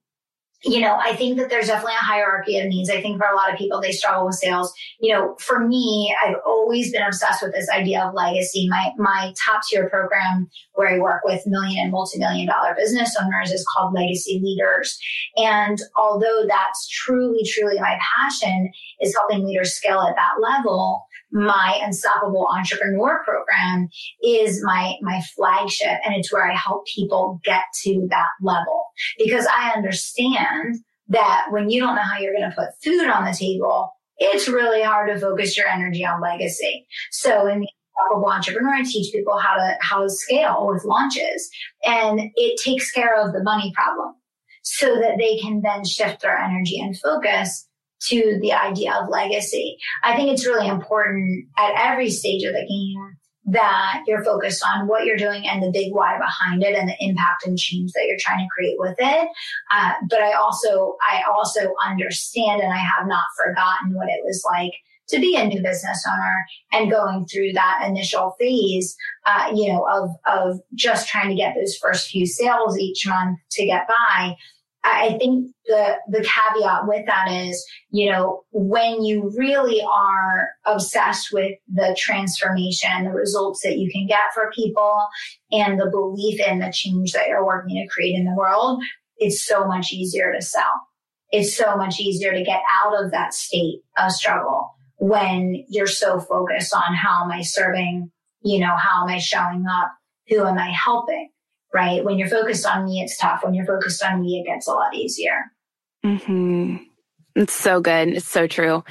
you 0.63 0.79
know, 0.79 0.95
I 0.95 1.15
think 1.15 1.37
that 1.37 1.49
there's 1.49 1.67
definitely 1.67 1.93
a 1.93 2.03
hierarchy 2.03 2.57
of 2.57 2.65
needs. 2.65 2.89
I 2.89 2.99
think 2.99 3.19
for 3.19 3.27
a 3.27 3.35
lot 3.35 3.51
of 3.51 3.59
people, 3.59 3.79
they 3.79 3.91
struggle 3.91 4.25
with 4.25 4.35
sales. 4.35 4.73
You 4.99 5.13
know, 5.13 5.35
for 5.39 5.59
me, 5.59 6.15
I've 6.25 6.37
always 6.45 6.91
been 6.91 7.03
obsessed 7.03 7.43
with 7.43 7.53
this 7.53 7.69
idea 7.69 8.03
of 8.03 8.15
legacy. 8.15 8.67
My, 8.67 8.91
my 8.97 9.33
top 9.45 9.61
tier 9.69 9.87
program 9.87 10.49
where 10.73 10.89
I 10.89 10.99
work 10.99 11.23
with 11.23 11.45
million 11.45 11.83
and 11.83 11.91
multi-million 11.91 12.47
dollar 12.47 12.73
business 12.75 13.15
owners 13.21 13.51
is 13.51 13.65
called 13.71 13.93
Legacy 13.93 14.41
Leaders. 14.43 14.97
And 15.35 15.77
although 15.95 16.45
that's 16.47 16.87
truly, 16.87 17.43
truly 17.45 17.79
my 17.79 17.97
passion 18.17 18.71
is 18.99 19.15
helping 19.15 19.45
leaders 19.45 19.73
scale 19.73 20.01
at 20.01 20.15
that 20.15 20.41
level, 20.41 21.06
my 21.31 21.79
unstoppable 21.83 22.47
entrepreneur 22.49 23.21
program 23.25 23.89
is 24.23 24.63
my 24.63 24.95
my 25.01 25.21
flagship 25.35 25.99
and 26.05 26.15
it's 26.15 26.31
where 26.31 26.49
i 26.49 26.55
help 26.55 26.85
people 26.87 27.39
get 27.43 27.63
to 27.83 28.07
that 28.09 28.27
level. 28.41 28.85
Because 29.17 29.47
i 29.47 29.71
understand 29.71 30.77
that 31.09 31.47
when 31.49 31.69
you 31.69 31.81
don't 31.81 31.95
know 31.95 32.01
how 32.01 32.19
you're 32.19 32.33
going 32.33 32.49
to 32.49 32.55
put 32.55 32.69
food 32.83 33.09
on 33.09 33.25
the 33.25 33.37
table 33.37 33.91
it's 34.19 34.47
really 34.47 34.81
hard 34.81 35.13
to 35.13 35.19
focus 35.19 35.55
your 35.55 35.67
energy 35.67 36.03
on 36.03 36.19
legacy. 36.19 36.87
So 37.11 37.47
in 37.47 37.59
the 37.59 37.67
unstoppable 37.97 38.31
entrepreneur 38.31 38.73
i 38.73 38.83
teach 38.83 39.11
people 39.11 39.37
how 39.37 39.55
to 39.55 39.75
how 39.81 40.03
to 40.03 40.09
scale 40.09 40.67
with 40.67 40.85
launches 40.85 41.49
and 41.83 42.19
it 42.35 42.59
takes 42.63 42.91
care 42.91 43.19
of 43.19 43.33
the 43.33 43.43
money 43.43 43.71
problem 43.75 44.13
so 44.61 44.99
that 44.99 45.17
they 45.17 45.37
can 45.37 45.61
then 45.61 45.83
shift 45.83 46.21
their 46.21 46.37
energy 46.37 46.79
and 46.79 46.99
focus 46.99 47.67
to 47.99 48.37
the 48.41 48.53
idea 48.53 48.93
of 48.93 49.09
legacy. 49.09 49.77
I 50.03 50.15
think 50.15 50.31
it's 50.31 50.45
really 50.45 50.67
important 50.67 51.45
at 51.57 51.73
every 51.75 52.09
stage 52.09 52.43
of 52.43 52.53
the 52.53 52.65
game 52.67 53.17
that 53.49 54.03
you're 54.05 54.23
focused 54.23 54.63
on 54.63 54.87
what 54.87 55.05
you're 55.05 55.15
doing 55.15 55.47
and 55.47 55.63
the 55.63 55.71
big 55.71 55.93
why 55.93 56.17
behind 56.17 56.63
it 56.63 56.75
and 56.75 56.89
the 56.89 56.95
impact 56.99 57.45
and 57.45 57.57
change 57.57 57.91
that 57.93 58.05
you're 58.05 58.17
trying 58.19 58.39
to 58.39 58.53
create 58.53 58.75
with 58.77 58.95
it. 58.99 59.29
Uh, 59.71 59.93
but 60.09 60.21
I 60.21 60.33
also, 60.33 60.97
I 61.01 61.23
also 61.31 61.73
understand 61.85 62.61
and 62.61 62.73
I 62.73 62.77
have 62.77 63.07
not 63.07 63.23
forgotten 63.41 63.93
what 63.93 64.09
it 64.09 64.19
was 64.25 64.43
like 64.51 64.73
to 65.09 65.19
be 65.19 65.37
a 65.37 65.45
new 65.45 65.61
business 65.63 66.05
owner 66.05 66.45
and 66.73 66.91
going 66.91 67.25
through 67.25 67.53
that 67.53 67.85
initial 67.87 68.35
phase, 68.37 68.95
uh, 69.25 69.49
you 69.55 69.71
know, 69.71 69.87
of, 69.89 70.09
of 70.25 70.59
just 70.75 71.07
trying 71.07 71.29
to 71.29 71.35
get 71.35 71.55
those 71.55 71.77
first 71.77 72.09
few 72.09 72.25
sales 72.25 72.77
each 72.77 73.07
month 73.07 73.39
to 73.51 73.65
get 73.65 73.87
by. 73.87 74.35
I 74.93 75.17
think 75.17 75.51
the, 75.65 75.95
the 76.09 76.19
caveat 76.19 76.87
with 76.87 77.05
that 77.05 77.31
is, 77.31 77.65
you 77.89 78.11
know, 78.11 78.43
when 78.51 79.03
you 79.03 79.31
really 79.37 79.81
are 79.81 80.49
obsessed 80.65 81.29
with 81.31 81.53
the 81.73 81.95
transformation, 81.99 83.05
the 83.05 83.11
results 83.11 83.61
that 83.63 83.77
you 83.77 83.91
can 83.91 84.07
get 84.07 84.33
for 84.33 84.51
people 84.55 85.05
and 85.51 85.79
the 85.79 85.89
belief 85.89 86.39
in 86.39 86.59
the 86.59 86.71
change 86.73 87.13
that 87.13 87.27
you're 87.27 87.45
working 87.45 87.75
to 87.75 87.93
create 87.93 88.15
in 88.15 88.25
the 88.25 88.35
world, 88.35 88.81
it's 89.17 89.45
so 89.45 89.65
much 89.65 89.91
easier 89.91 90.33
to 90.33 90.41
sell. 90.41 90.73
It's 91.31 91.55
so 91.55 91.75
much 91.75 91.99
easier 91.99 92.31
to 92.31 92.43
get 92.43 92.61
out 92.83 93.03
of 93.03 93.11
that 93.11 93.33
state 93.33 93.81
of 93.97 94.11
struggle 94.11 94.71
when 94.99 95.65
you're 95.69 95.87
so 95.87 96.19
focused 96.19 96.73
on 96.73 96.95
how 96.95 97.23
am 97.23 97.31
I 97.31 97.41
serving, 97.41 98.11
you 98.41 98.59
know, 98.59 98.75
how 98.77 99.03
am 99.03 99.09
I 99.09 99.19
showing 99.19 99.65
up? 99.69 99.91
Who 100.29 100.45
am 100.45 100.57
I 100.57 100.71
helping? 100.71 101.29
Right. 101.73 102.03
When 102.03 102.17
you're 102.17 102.29
focused 102.29 102.65
on 102.65 102.85
me, 102.85 103.01
it's 103.01 103.17
tough. 103.17 103.43
When 103.43 103.53
you're 103.53 103.65
focused 103.65 104.03
on 104.03 104.21
me, 104.21 104.39
it 104.39 104.45
gets 104.45 104.67
a 104.67 104.71
lot 104.71 104.95
easier. 104.95 105.51
Hmm. 106.03 106.77
It's 107.35 107.53
so 107.53 107.81
good. 107.81 108.09
It's 108.09 108.27
so 108.27 108.47
true. 108.47 108.83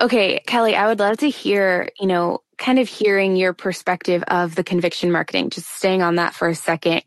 Okay, 0.00 0.40
Kelly, 0.46 0.74
I 0.74 0.86
would 0.88 0.98
love 0.98 1.18
to 1.18 1.30
hear, 1.30 1.88
you 2.00 2.06
know, 2.06 2.40
kind 2.58 2.78
of 2.78 2.88
hearing 2.88 3.36
your 3.36 3.52
perspective 3.52 4.22
of 4.28 4.54
the 4.54 4.64
conviction 4.64 5.12
marketing, 5.12 5.50
just 5.50 5.68
staying 5.70 6.02
on 6.02 6.16
that 6.16 6.34
for 6.34 6.48
a 6.48 6.54
second. 6.54 7.02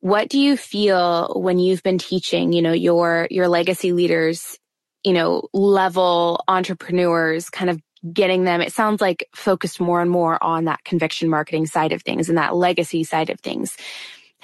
What 0.00 0.28
do 0.28 0.38
you 0.38 0.56
feel 0.56 1.32
when 1.36 1.58
you've 1.58 1.82
been 1.82 1.98
teaching, 1.98 2.52
you 2.52 2.62
know, 2.62 2.72
your, 2.72 3.28
your 3.30 3.48
legacy 3.48 3.92
leaders, 3.92 4.58
you 5.04 5.12
know, 5.12 5.48
level 5.52 6.42
entrepreneurs, 6.48 7.50
kind 7.50 7.70
of 7.70 7.80
getting 8.12 8.44
them, 8.44 8.60
it 8.60 8.72
sounds 8.72 9.00
like 9.00 9.28
focused 9.34 9.80
more 9.80 10.00
and 10.00 10.10
more 10.10 10.42
on 10.42 10.64
that 10.64 10.84
conviction 10.84 11.28
marketing 11.28 11.66
side 11.66 11.92
of 11.92 12.02
things 12.02 12.28
and 12.28 12.38
that 12.38 12.54
legacy 12.54 13.04
side 13.04 13.30
of 13.30 13.40
things. 13.40 13.76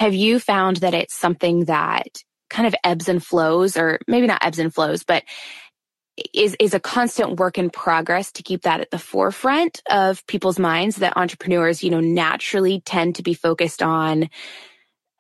Have 0.03 0.15
you 0.15 0.41
found 0.41 0.79
that 0.79 0.95
it's 0.95 1.15
something 1.15 1.67
that 1.67 2.25
kind 2.51 2.67
of 2.67 2.75
ebbs 2.83 3.09
and 3.09 3.25
flows, 3.25 3.77
or 3.77 4.01
maybe 4.09 4.27
not 4.27 4.45
ebbs 4.45 4.59
and 4.59 4.75
flows, 4.75 5.05
but 5.05 5.23
is 6.35 6.57
is 6.59 6.75
a 6.75 6.81
constant 6.81 7.39
work 7.39 7.57
in 7.57 7.71
progress 7.71 8.33
to 8.33 8.43
keep 8.43 8.63
that 8.63 8.81
at 8.81 8.91
the 8.91 8.99
forefront 8.99 9.81
of 9.89 10.27
people's 10.27 10.59
minds 10.59 10.97
that 10.97 11.17
entrepreneurs 11.17 11.85
you 11.85 11.91
know 11.91 12.01
naturally 12.01 12.81
tend 12.81 13.15
to 13.15 13.23
be 13.23 13.33
focused 13.33 13.81
on 13.81 14.29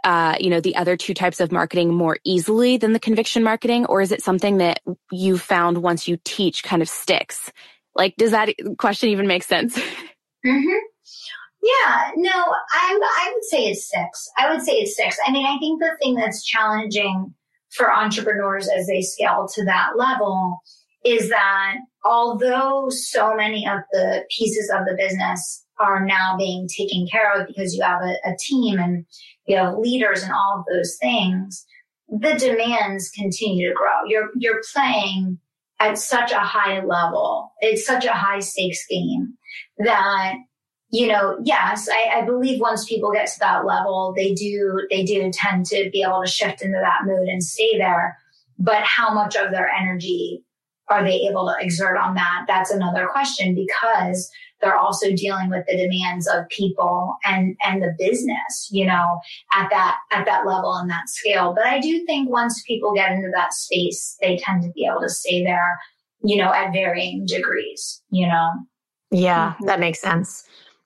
uh, 0.02 0.34
you 0.40 0.50
know 0.50 0.60
the 0.60 0.74
other 0.74 0.96
two 0.96 1.14
types 1.14 1.38
of 1.38 1.52
marketing 1.52 1.94
more 1.94 2.18
easily 2.24 2.76
than 2.76 2.92
the 2.92 2.98
conviction 2.98 3.44
marketing? 3.44 3.86
Or 3.86 4.00
is 4.00 4.10
it 4.10 4.20
something 4.20 4.56
that 4.56 4.80
you 5.12 5.38
found 5.38 5.78
once 5.78 6.08
you 6.08 6.18
teach 6.24 6.64
kind 6.64 6.82
of 6.82 6.88
sticks? 6.88 7.52
Like 7.94 8.16
does 8.16 8.32
that 8.32 8.48
question 8.78 9.10
even 9.10 9.28
make 9.28 9.44
sense? 9.44 9.78
Mm-hmm. 10.44 10.78
Yeah, 11.62 12.11
no, 12.16 12.31
I, 12.31 13.01
I 13.01 13.33
would 13.33 13.44
say 13.44 13.66
it's 13.66 13.88
six. 13.88 14.29
I 14.37 14.51
would 14.51 14.62
say 14.62 14.72
it's 14.72 14.96
six. 14.96 15.16
I 15.25 15.31
mean, 15.31 15.46
I 15.46 15.59
think 15.59 15.81
the 15.81 15.96
thing 16.03 16.16
that's 16.16 16.44
challenging 16.44 17.35
for 17.70 17.92
entrepreneurs 17.92 18.68
as 18.68 18.87
they 18.87 19.01
scale 19.01 19.46
to 19.55 19.64
that 19.64 19.90
level 19.96 20.61
is 21.05 21.31
that 21.31 21.77
although 22.05 22.88
so 22.90 23.35
many 23.35 23.66
of 23.66 23.81
the 23.92 24.25
pieces 24.37 24.70
of 24.70 24.85
the 24.87 24.96
business 24.96 25.64
are 25.79 26.05
now 26.05 26.37
being 26.37 26.68
taken 26.68 27.07
care 27.11 27.40
of 27.40 27.46
because 27.46 27.75
you 27.75 27.83
have 27.83 28.03
a, 28.03 28.14
a 28.25 28.37
team 28.38 28.79
and 28.79 29.05
you 29.46 29.57
have 29.57 29.79
leaders 29.79 30.22
and 30.22 30.33
all 30.33 30.59
of 30.59 30.64
those 30.72 30.96
things, 31.01 31.64
the 32.09 32.35
demands 32.35 33.11
continue 33.11 33.68
to 33.68 33.75
grow. 33.75 34.05
You're, 34.07 34.31
you're 34.37 34.62
playing 34.72 35.38
at 35.81 35.98
such 35.98 36.33
a 36.33 36.38
high 36.38 36.85
level. 36.85 37.53
It's 37.61 37.87
such 37.87 38.05
a 38.05 38.12
high 38.12 38.40
stakes 38.40 38.85
game 38.88 39.35
that 39.79 40.35
you 40.92 41.09
know, 41.09 41.38
yes, 41.42 41.88
I, 41.90 42.18
I, 42.18 42.26
believe 42.26 42.61
once 42.61 42.85
people 42.85 43.12
get 43.12 43.26
to 43.26 43.38
that 43.40 43.64
level, 43.64 44.12
they 44.14 44.35
do, 44.35 44.87
they 44.90 45.02
do 45.05 45.31
tend 45.33 45.64
to 45.66 45.88
be 45.90 46.02
able 46.02 46.22
to 46.22 46.31
shift 46.31 46.61
into 46.61 46.78
that 46.78 47.07
mood 47.07 47.28
and 47.28 47.42
stay 47.42 47.78
there. 47.78 48.18
But 48.59 48.83
how 48.85 49.14
much 49.14 49.35
of 49.35 49.50
their 49.50 49.70
energy 49.70 50.44
are 50.88 51.02
they 51.02 51.26
able 51.31 51.46
to 51.46 51.64
exert 51.64 51.96
on 51.96 52.14
that? 52.16 52.44
That's 52.46 52.70
another 52.70 53.09
question 53.11 53.55
because 53.55 54.31
they're 54.61 54.76
also 54.76 55.11
dealing 55.12 55.48
with 55.48 55.64
the 55.66 55.78
demands 55.78 56.28
of 56.28 56.46
people 56.50 57.16
and, 57.24 57.57
and 57.64 57.83
the 57.83 57.94
business, 57.98 58.68
you 58.70 58.85
know, 58.85 59.18
at 59.55 59.70
that, 59.70 59.96
at 60.12 60.26
that 60.26 60.46
level 60.46 60.74
and 60.74 60.90
that 60.90 61.09
scale. 61.09 61.55
But 61.55 61.64
I 61.64 61.81
do 61.81 62.05
think 62.05 62.28
once 62.28 62.62
people 62.66 62.92
get 62.92 63.12
into 63.12 63.31
that 63.35 63.55
space, 63.55 64.18
they 64.20 64.37
tend 64.37 64.62
to 64.64 64.70
be 64.72 64.85
able 64.85 65.00
to 65.00 65.09
stay 65.09 65.42
there, 65.42 65.78
you 66.22 66.37
know, 66.37 66.52
at 66.52 66.74
varying 66.74 67.24
degrees, 67.24 68.02
you 68.11 68.26
know? 68.26 68.50
Yeah, 69.11 69.52
mm-hmm. 69.52 69.66
that 69.66 69.81
makes 69.81 70.00
sense. 70.00 70.44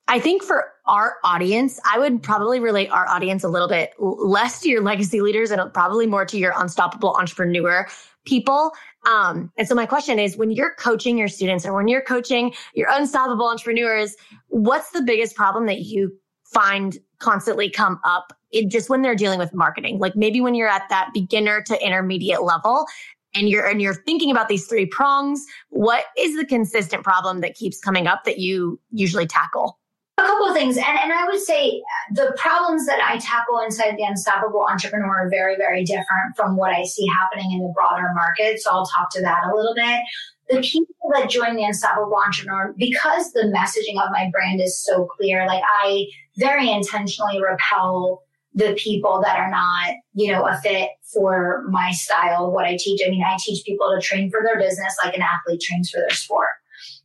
I 0.08 0.20
think 0.20 0.42
for 0.42 0.72
our 0.86 1.16
audience, 1.24 1.80
I 1.90 1.98
would 1.98 2.22
probably 2.22 2.60
relate 2.60 2.88
our 2.90 3.08
audience 3.08 3.42
a 3.42 3.48
little 3.48 3.68
bit 3.68 3.92
less 3.98 4.60
to 4.60 4.68
your 4.68 4.82
legacy 4.82 5.20
leaders 5.20 5.50
and 5.50 5.60
probably 5.74 6.06
more 6.06 6.24
to 6.24 6.38
your 6.38 6.52
unstoppable 6.56 7.16
entrepreneur 7.16 7.88
people. 8.24 8.72
Um, 9.06 9.50
and 9.56 9.66
so 9.66 9.74
my 9.74 9.86
question 9.86 10.18
is 10.18 10.36
when 10.36 10.50
you're 10.50 10.74
coaching 10.74 11.18
your 11.18 11.28
students 11.28 11.66
or 11.66 11.74
when 11.74 11.88
you're 11.88 12.02
coaching 12.02 12.54
your 12.74 12.88
unstoppable 12.90 13.46
entrepreneurs, 13.48 14.14
what's 14.48 14.90
the 14.90 15.02
biggest 15.02 15.34
problem 15.34 15.66
that 15.66 15.80
you 15.80 16.16
find 16.44 16.98
constantly 17.18 17.68
come 17.68 17.98
up 18.04 18.32
it, 18.52 18.70
just 18.70 18.88
when 18.88 19.02
they're 19.02 19.16
dealing 19.16 19.40
with 19.40 19.52
marketing? 19.54 19.98
Like 19.98 20.14
maybe 20.14 20.40
when 20.40 20.54
you're 20.54 20.68
at 20.68 20.88
that 20.88 21.10
beginner 21.14 21.62
to 21.62 21.84
intermediate 21.84 22.42
level 22.42 22.86
and 23.34 23.48
you're 23.48 23.66
and 23.66 23.82
you're 23.82 23.94
thinking 23.94 24.30
about 24.30 24.48
these 24.48 24.66
three 24.66 24.86
prongs, 24.86 25.44
what 25.70 26.04
is 26.16 26.36
the 26.36 26.46
consistent 26.46 27.02
problem 27.02 27.40
that 27.40 27.54
keeps 27.54 27.80
coming 27.80 28.06
up 28.06 28.22
that 28.24 28.38
you 28.38 28.80
usually 28.92 29.26
tackle? 29.26 29.78
A 30.18 30.22
couple 30.22 30.46
of 30.46 30.54
things. 30.54 30.78
And, 30.78 30.86
and 30.86 31.12
I 31.12 31.26
would 31.26 31.40
say 31.40 31.68
uh, 31.70 32.14
the 32.14 32.34
problems 32.38 32.86
that 32.86 33.00
I 33.02 33.18
tackle 33.18 33.60
inside 33.60 33.96
the 33.98 34.04
Unstoppable 34.04 34.66
Entrepreneur 34.66 35.26
are 35.26 35.28
very, 35.28 35.56
very 35.56 35.84
different 35.84 36.34
from 36.34 36.56
what 36.56 36.72
I 36.72 36.84
see 36.84 37.06
happening 37.06 37.52
in 37.52 37.60
the 37.60 37.72
broader 37.74 38.08
market. 38.14 38.60
So 38.60 38.70
I'll 38.70 38.86
talk 38.86 39.10
to 39.10 39.20
that 39.20 39.44
a 39.44 39.54
little 39.54 39.74
bit. 39.74 40.00
The 40.48 40.62
people 40.62 41.10
that 41.12 41.28
join 41.28 41.56
the 41.56 41.64
Unstoppable 41.64 42.16
Entrepreneur, 42.16 42.74
because 42.78 43.32
the 43.32 43.52
messaging 43.54 44.02
of 44.02 44.10
my 44.10 44.30
brand 44.32 44.60
is 44.60 44.82
so 44.82 45.04
clear, 45.04 45.46
like 45.46 45.62
I 45.82 46.06
very 46.38 46.70
intentionally 46.70 47.42
repel 47.42 48.22
the 48.54 48.74
people 48.78 49.20
that 49.22 49.38
are 49.38 49.50
not, 49.50 49.96
you 50.14 50.32
know, 50.32 50.46
a 50.46 50.56
fit 50.62 50.88
for 51.12 51.64
my 51.68 51.90
style, 51.90 52.50
what 52.52 52.64
I 52.64 52.78
teach. 52.80 53.02
I 53.06 53.10
mean, 53.10 53.22
I 53.22 53.36
teach 53.38 53.66
people 53.66 53.94
to 53.94 54.00
train 54.00 54.30
for 54.30 54.40
their 54.42 54.58
business 54.58 54.96
like 55.04 55.14
an 55.14 55.22
athlete 55.22 55.60
trains 55.60 55.90
for 55.90 56.00
their 56.00 56.08
sport. 56.10 56.48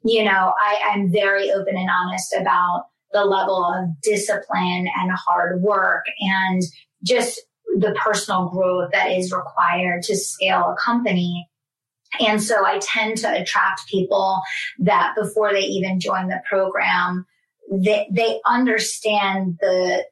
You 0.04 0.24
know, 0.24 0.54
I, 0.58 0.92
I'm 0.92 1.12
very 1.12 1.52
open 1.52 1.76
and 1.76 1.90
honest 1.90 2.34
about 2.40 2.86
the 3.14 3.26
level 3.26 3.64
of 3.64 4.02
discipline 4.02 4.88
and 5.00 5.12
hard 5.12 5.62
work 5.62 6.06
and 6.20 6.62
just 7.04 7.42
the 7.78 7.96
personal 8.04 8.50
growth 8.50 8.92
that 8.92 9.12
is 9.12 9.32
required 9.32 10.04
to 10.04 10.16
scale 10.16 10.74
a 10.74 10.82
company. 10.82 11.48
And 12.20 12.42
so 12.44 12.66
I 12.66 12.80
tend 12.80 13.18
to 13.20 13.42
attract 13.42 13.88
people 13.88 14.42
that 14.80 15.16
before 15.16 15.54
they 15.54 15.62
even 15.62 16.00
join 16.00 16.28
the 16.28 16.42
program, 16.50 17.26
they, 17.72 18.08
they 18.12 18.40
understand 18.46 19.58
the 19.62 20.04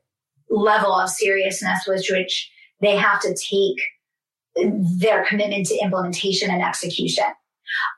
level 0.49 0.93
of 0.93 1.09
seriousness 1.09 1.85
with 1.85 2.05
which 2.09 2.49
they 2.81 2.95
have 2.95 3.19
to 3.21 3.35
take 3.35 3.81
their 4.99 5.25
commitment 5.25 5.67
to 5.67 5.77
implementation 5.77 6.49
and 6.49 6.63
execution. 6.63 7.25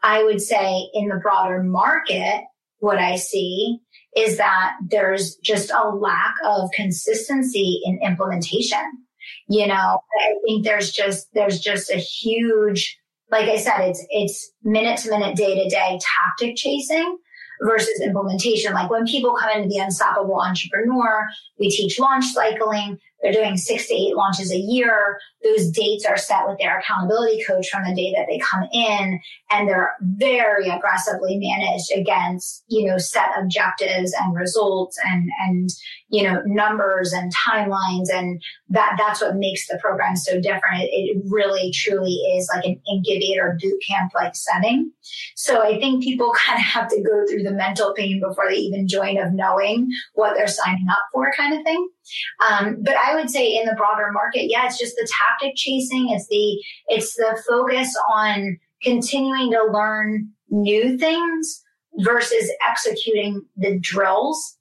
I 0.03 0.23
would 0.23 0.41
say 0.41 0.89
in 0.93 1.07
the 1.07 1.19
broader 1.21 1.63
market, 1.63 2.43
what 2.79 2.97
I 2.97 3.15
see 3.15 3.79
is 4.15 4.37
that 4.37 4.73
there's 4.89 5.35
just 5.37 5.71
a 5.71 5.89
lack 5.89 6.35
of 6.45 6.69
consistency 6.73 7.81
in 7.85 7.99
implementation. 8.03 9.05
You 9.47 9.67
know, 9.67 9.99
I 10.19 10.33
think 10.45 10.65
there's 10.65 10.91
just, 10.91 11.27
there's 11.33 11.59
just 11.59 11.89
a 11.91 11.97
huge, 11.97 12.97
like 13.31 13.47
I 13.47 13.57
said, 13.57 13.79
it's, 13.81 14.05
it's 14.09 14.51
minute 14.63 14.99
to 14.99 15.09
minute, 15.09 15.35
day 15.35 15.63
to 15.63 15.69
day 15.69 15.99
tactic 16.01 16.55
chasing 16.55 17.17
versus 17.61 18.01
implementation. 18.01 18.73
Like 18.73 18.89
when 18.89 19.05
people 19.05 19.35
come 19.35 19.51
into 19.55 19.69
the 19.69 19.77
unstoppable 19.77 20.41
entrepreneur, 20.41 21.27
we 21.59 21.69
teach 21.69 21.99
launch 21.99 22.25
cycling. 22.25 22.97
They're 23.21 23.31
doing 23.31 23.57
six 23.57 23.87
to 23.87 23.93
eight 23.93 24.15
launches 24.15 24.51
a 24.51 24.57
year. 24.57 25.19
Those 25.43 25.69
dates 25.69 26.05
are 26.05 26.17
set 26.17 26.47
with 26.47 26.57
their 26.59 26.79
accountability 26.79 27.43
coach 27.45 27.69
from 27.69 27.83
the 27.83 27.95
day 27.95 28.13
that 28.15 28.25
they 28.27 28.39
come 28.39 28.67
in 28.73 29.19
and 29.51 29.67
they're 29.67 29.93
very 30.01 30.69
aggressively 30.69 31.37
managed 31.37 31.91
against, 31.95 32.63
you 32.67 32.87
know, 32.87 32.97
set 32.97 33.29
objectives 33.37 34.13
and 34.19 34.35
results 34.35 34.97
and, 35.05 35.29
and, 35.47 35.69
you 36.11 36.23
know, 36.23 36.41
numbers 36.45 37.13
and 37.13 37.33
timelines. 37.33 38.07
And 38.13 38.41
that, 38.69 38.95
that's 38.97 39.21
what 39.21 39.35
makes 39.37 39.67
the 39.67 39.77
program 39.81 40.15
so 40.15 40.39
different. 40.39 40.83
It, 40.91 41.21
really 41.29 41.71
truly 41.71 42.13
is 42.35 42.49
like 42.53 42.65
an 42.65 42.81
incubator 42.91 43.57
boot 43.61 43.81
camp 43.87 44.11
like 44.13 44.35
setting. 44.35 44.91
So 45.35 45.63
I 45.63 45.79
think 45.79 46.03
people 46.03 46.33
kind 46.45 46.59
of 46.59 46.65
have 46.65 46.89
to 46.89 47.01
go 47.01 47.25
through 47.27 47.43
the 47.43 47.51
mental 47.51 47.93
pain 47.93 48.19
before 48.19 48.49
they 48.49 48.57
even 48.57 48.87
join 48.87 49.17
of 49.17 49.33
knowing 49.33 49.89
what 50.13 50.35
they're 50.35 50.47
signing 50.47 50.87
up 50.89 51.05
for 51.13 51.31
kind 51.35 51.57
of 51.57 51.63
thing. 51.63 51.89
Um, 52.49 52.77
but 52.81 52.95
I 52.95 53.15
would 53.15 53.29
say 53.29 53.55
in 53.55 53.65
the 53.65 53.75
broader 53.75 54.11
market, 54.11 54.49
yeah, 54.49 54.65
it's 54.65 54.79
just 54.79 54.95
the 54.95 55.09
tactic 55.17 55.55
chasing. 55.55 56.09
It's 56.09 56.27
the, 56.27 56.61
it's 56.87 57.15
the 57.15 57.41
focus 57.47 57.95
on 58.13 58.57
continuing 58.83 59.51
to 59.51 59.63
learn 59.71 60.29
new 60.49 60.97
things 60.97 61.63
versus 61.99 62.51
executing 62.67 63.45
the 63.57 63.79
drills. 63.79 64.57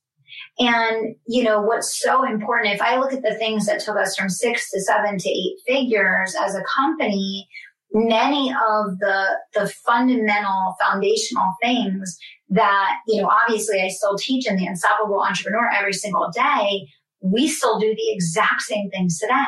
And, 0.60 1.16
you 1.26 1.42
know, 1.42 1.62
what's 1.62 1.98
so 1.98 2.22
important, 2.22 2.74
if 2.74 2.82
I 2.82 2.98
look 2.98 3.14
at 3.14 3.22
the 3.22 3.34
things 3.34 3.64
that 3.64 3.80
took 3.80 3.96
us 3.96 4.14
from 4.14 4.28
six 4.28 4.70
to 4.70 4.80
seven 4.82 5.16
to 5.16 5.28
eight 5.28 5.56
figures 5.66 6.36
as 6.38 6.54
a 6.54 6.62
company, 6.64 7.48
many 7.92 8.50
of 8.50 8.98
the, 8.98 9.38
the 9.54 9.68
fundamental 9.86 10.76
foundational 10.78 11.54
things 11.62 12.18
that, 12.50 12.98
you 13.08 13.22
know, 13.22 13.28
obviously 13.28 13.80
I 13.80 13.88
still 13.88 14.18
teach 14.18 14.46
in 14.46 14.56
the 14.56 14.66
Unstoppable 14.66 15.22
Entrepreneur 15.22 15.70
every 15.72 15.94
single 15.94 16.30
day. 16.30 16.86
We 17.22 17.48
still 17.48 17.80
do 17.80 17.94
the 17.94 18.12
exact 18.12 18.60
same 18.60 18.90
things 18.90 19.18
today. 19.18 19.44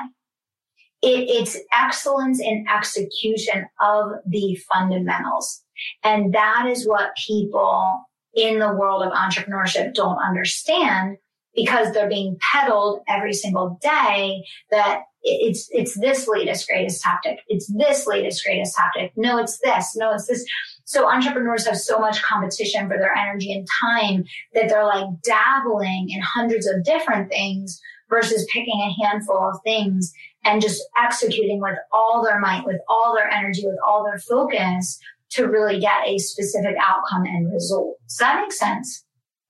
It, 1.03 1.29
it's 1.29 1.59
excellence 1.75 2.40
in 2.40 2.64
execution 2.75 3.66
of 3.83 4.12
the 4.27 4.59
fundamentals. 4.72 5.62
And 6.03 6.33
that 6.33 6.66
is 6.70 6.88
what 6.88 7.11
people 7.27 8.01
in 8.35 8.59
the 8.59 8.73
world 8.73 9.03
of 9.03 9.12
entrepreneurship 9.12 9.95
don't 9.95 10.18
understand 10.18 11.18
because 11.55 11.92
they're 11.92 12.09
being 12.09 12.38
peddled 12.40 13.03
every 13.09 13.33
single 13.33 13.79
day 13.83 14.42
that 14.71 15.03
it's 15.23 15.68
it's 15.71 15.99
this 16.01 16.27
latest 16.27 16.66
greatest 16.66 17.03
tactic. 17.03 17.38
It's 17.49 17.73
this 17.73 18.07
latest 18.07 18.45
greatest 18.45 18.75
tactic. 18.75 19.12
No 19.16 19.38
it's 19.38 19.59
this. 19.61 19.95
No 19.95 20.12
it's 20.14 20.27
this. 20.27 20.45
So 20.85 21.09
entrepreneurs 21.09 21.66
have 21.66 21.79
so 21.79 21.99
much 21.99 22.23
competition 22.23 22.88
for 22.88 22.99
their 22.99 23.14
energy 23.14 23.53
and 23.53 23.66
time 23.81 24.25
that 24.55 24.68
they're 24.68 24.85
like 24.85 25.07
dabbling 25.23 26.09
in 26.11 26.21
hundreds 26.21 26.66
of 26.66 26.83
different 26.85 27.31
things 27.31 27.81
versus 28.11 28.47
picking 28.53 28.81
a 28.81 29.05
handful 29.05 29.38
of 29.38 29.61
things 29.64 30.12
and 30.45 30.61
just 30.61 30.83
executing 30.99 31.61
with 31.61 31.79
all 31.92 32.23
their 32.23 32.40
might 32.40 32.66
with 32.66 32.81
all 32.88 33.14
their 33.14 33.31
energy 33.31 33.62
with 33.64 33.79
all 33.87 34.05
their 34.05 34.18
focus 34.18 34.99
to 35.33 35.47
really 35.47 35.81
get 35.81 36.07
a 36.07 36.18
specific 36.18 36.75
outcome 36.81 37.25
and 37.25 37.53
result 37.53 37.97
does 38.09 38.16
that 38.18 38.40
make 38.40 38.53
sense 38.53 39.05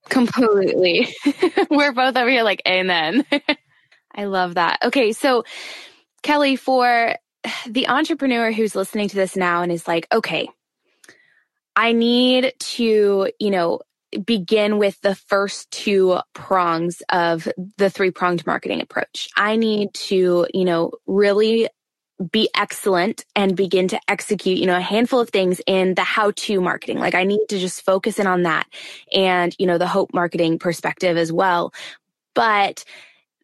Completely. 0.09 1.07
We're 1.69 1.93
both 1.93 2.15
over 2.15 2.29
here 2.29 2.43
like, 2.43 2.61
amen. 2.67 3.25
I 4.15 4.25
love 4.25 4.55
that. 4.55 4.79
Okay. 4.83 5.13
So, 5.13 5.43
Kelly, 6.21 6.55
for 6.55 7.15
the 7.67 7.87
entrepreneur 7.87 8.51
who's 8.51 8.75
listening 8.75 9.09
to 9.09 9.15
this 9.15 9.35
now 9.35 9.61
and 9.63 9.71
is 9.71 9.87
like, 9.87 10.07
okay, 10.11 10.49
I 11.75 11.93
need 11.93 12.53
to, 12.59 13.31
you 13.39 13.49
know, 13.49 13.79
begin 14.25 14.77
with 14.77 15.01
the 15.01 15.15
first 15.15 15.71
two 15.71 16.19
prongs 16.33 17.01
of 17.09 17.47
the 17.77 17.89
three 17.89 18.11
pronged 18.11 18.45
marketing 18.45 18.81
approach. 18.81 19.29
I 19.35 19.55
need 19.55 19.93
to, 19.95 20.47
you 20.53 20.65
know, 20.65 20.91
really 21.07 21.69
be 22.31 22.49
excellent 22.55 23.25
and 23.35 23.55
begin 23.55 23.87
to 23.87 23.99
execute, 24.07 24.57
you 24.57 24.65
know, 24.65 24.77
a 24.77 24.81
handful 24.81 25.19
of 25.19 25.29
things 25.29 25.61
in 25.65 25.95
the 25.95 26.03
how 26.03 26.31
to 26.31 26.61
marketing. 26.61 26.99
Like 26.99 27.15
I 27.15 27.23
need 27.23 27.45
to 27.49 27.59
just 27.59 27.83
focus 27.83 28.19
in 28.19 28.27
on 28.27 28.43
that 28.43 28.67
and, 29.11 29.55
you 29.57 29.65
know, 29.65 29.77
the 29.77 29.87
hope 29.87 30.13
marketing 30.13 30.59
perspective 30.59 31.17
as 31.17 31.31
well. 31.31 31.73
But 32.35 32.85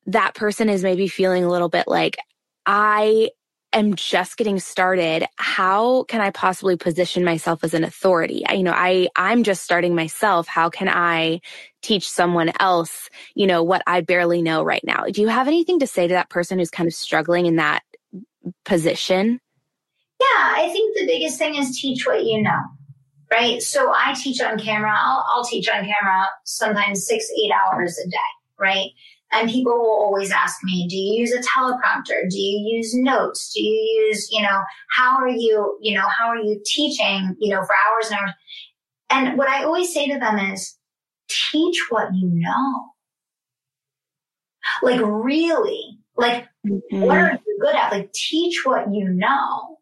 that 0.06 0.36
person 0.36 0.70
is 0.70 0.84
maybe 0.84 1.08
feeling 1.08 1.44
a 1.44 1.50
little 1.50 1.70
bit 1.70 1.88
like, 1.88 2.18
I 2.66 3.32
am 3.74 3.96
just 3.96 4.38
getting 4.38 4.60
started. 4.60 5.26
How 5.36 6.04
can 6.04 6.22
I 6.22 6.32
possibly 6.32 6.76
position 6.76 7.24
myself 7.24 7.64
as 7.64 7.74
an 7.74 7.84
authority? 7.84 8.44
I, 8.48 8.54
you 8.54 8.64
know, 8.64 8.74
I, 8.76 9.10
I'm 9.16 9.44
just 9.44 9.64
starting 9.64 9.96
myself. 9.96 10.48
How 10.48 10.70
can 10.70 10.90
I 10.90 11.42
teach 11.82 12.10
someone 12.10 12.52
else, 12.60 13.10
you 13.36 13.48
know, 13.48 13.64
what 13.64 13.82
I 13.86 14.02
barely 14.02 14.42
know 14.42 14.64
right 14.64 14.84
now? 14.84 15.06
Do 15.12 15.22
you 15.22 15.28
have 15.28 15.48
anything 15.48 15.80
to 15.80 15.88
say 15.88 16.08
to 16.08 16.14
that 16.14 16.30
person 16.30 16.60
who's 16.60 16.72
kind 16.72 16.88
of 16.88 16.94
struggling 16.94 17.46
in 17.46 17.58
that 17.58 17.84
position? 18.66 19.40
Yeah, 20.20 20.54
I 20.56 20.70
think 20.72 20.98
the 20.98 21.06
biggest 21.06 21.38
thing 21.38 21.56
is 21.56 21.80
teach 21.80 22.06
what 22.06 22.26
you 22.26 22.42
know, 22.42 22.60
right? 23.32 23.62
So 23.62 23.94
I 23.94 24.14
teach 24.14 24.42
on 24.42 24.60
camera. 24.60 24.94
I'll, 24.94 25.26
I'll 25.32 25.46
teach 25.46 25.70
on 25.70 25.86
camera 25.86 26.28
sometimes 26.46 27.08
six, 27.08 27.26
eight 27.42 27.52
hours 27.52 27.98
a 27.98 28.10
day, 28.10 28.18
right? 28.60 28.90
And 29.32 29.50
people 29.50 29.74
will 29.74 30.04
always 30.04 30.32
ask 30.32 30.58
me, 30.64 30.88
do 30.90 30.96
you 30.96 31.22
use 31.22 31.32
a 31.32 31.40
teleprompter? 31.40 32.30
Do 32.30 32.40
you 32.40 32.78
use 32.78 32.96
notes? 32.96 33.54
Do 33.54 33.62
you 33.62 34.08
use, 34.08 34.28
you 34.32 34.42
know, 34.42 34.62
how 34.96 35.18
are 35.18 35.30
you, 35.30 35.78
you 35.82 35.96
know, 35.96 36.08
how 36.18 36.28
are 36.30 36.38
you 36.38 36.60
teaching, 36.66 37.36
you 37.40 37.54
know, 37.54 37.64
for 37.64 37.76
hours 37.76 38.10
and 38.10 38.20
hours? 38.20 38.34
And 39.12 39.38
what 39.38 39.48
I 39.48 39.64
always 39.64 39.94
say 39.94 40.08
to 40.08 40.20
them 40.20 40.40
is 40.40 40.78
teach 41.30 41.86
what 41.90 42.10
you 42.14 42.30
know. 42.32 42.90
Like 44.82 45.02
really, 45.04 46.00
like 46.18 46.48
mm-hmm. 46.68 47.02
what 47.02 47.18
are 47.18 47.32
you 47.32 47.58
good 47.62 47.76
at? 47.76 47.92
Like 47.92 48.12
teach 48.14 48.66
what 48.66 48.94
you 48.94 49.10
know. 49.10 49.78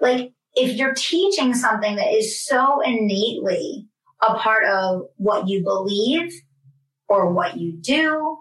Like 0.00 0.32
if 0.54 0.76
you're 0.76 0.94
teaching 0.94 1.54
something 1.54 1.96
that 1.96 2.12
is 2.14 2.44
so 2.44 2.80
innately 2.80 3.86
a 4.22 4.34
part 4.34 4.64
of 4.64 5.02
what 5.16 5.48
you 5.48 5.62
believe 5.62 6.32
or 7.08 7.32
what 7.32 7.58
you 7.58 7.72
do 7.72 8.38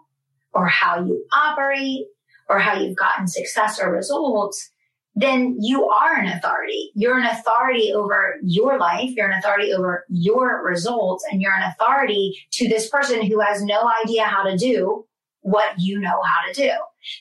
or 0.53 0.67
how 0.67 1.03
you 1.03 1.25
operate 1.33 2.05
or 2.49 2.59
how 2.59 2.79
you've 2.79 2.95
gotten 2.95 3.27
success 3.27 3.79
or 3.81 3.91
results, 3.91 4.71
then 5.15 5.57
you 5.59 5.87
are 5.87 6.15
an 6.15 6.27
authority. 6.27 6.91
You're 6.93 7.17
an 7.17 7.25
authority 7.25 7.93
over 7.93 8.35
your 8.43 8.77
life. 8.77 9.11
You're 9.11 9.29
an 9.29 9.37
authority 9.37 9.73
over 9.73 10.05
your 10.09 10.63
results 10.65 11.25
and 11.29 11.41
you're 11.41 11.53
an 11.53 11.71
authority 11.71 12.37
to 12.53 12.67
this 12.67 12.89
person 12.89 13.25
who 13.25 13.39
has 13.39 13.63
no 13.63 13.89
idea 14.03 14.23
how 14.23 14.43
to 14.43 14.57
do 14.57 15.05
what 15.41 15.73
you 15.77 15.99
know 15.99 16.21
how 16.21 16.47
to 16.47 16.53
do. 16.53 16.71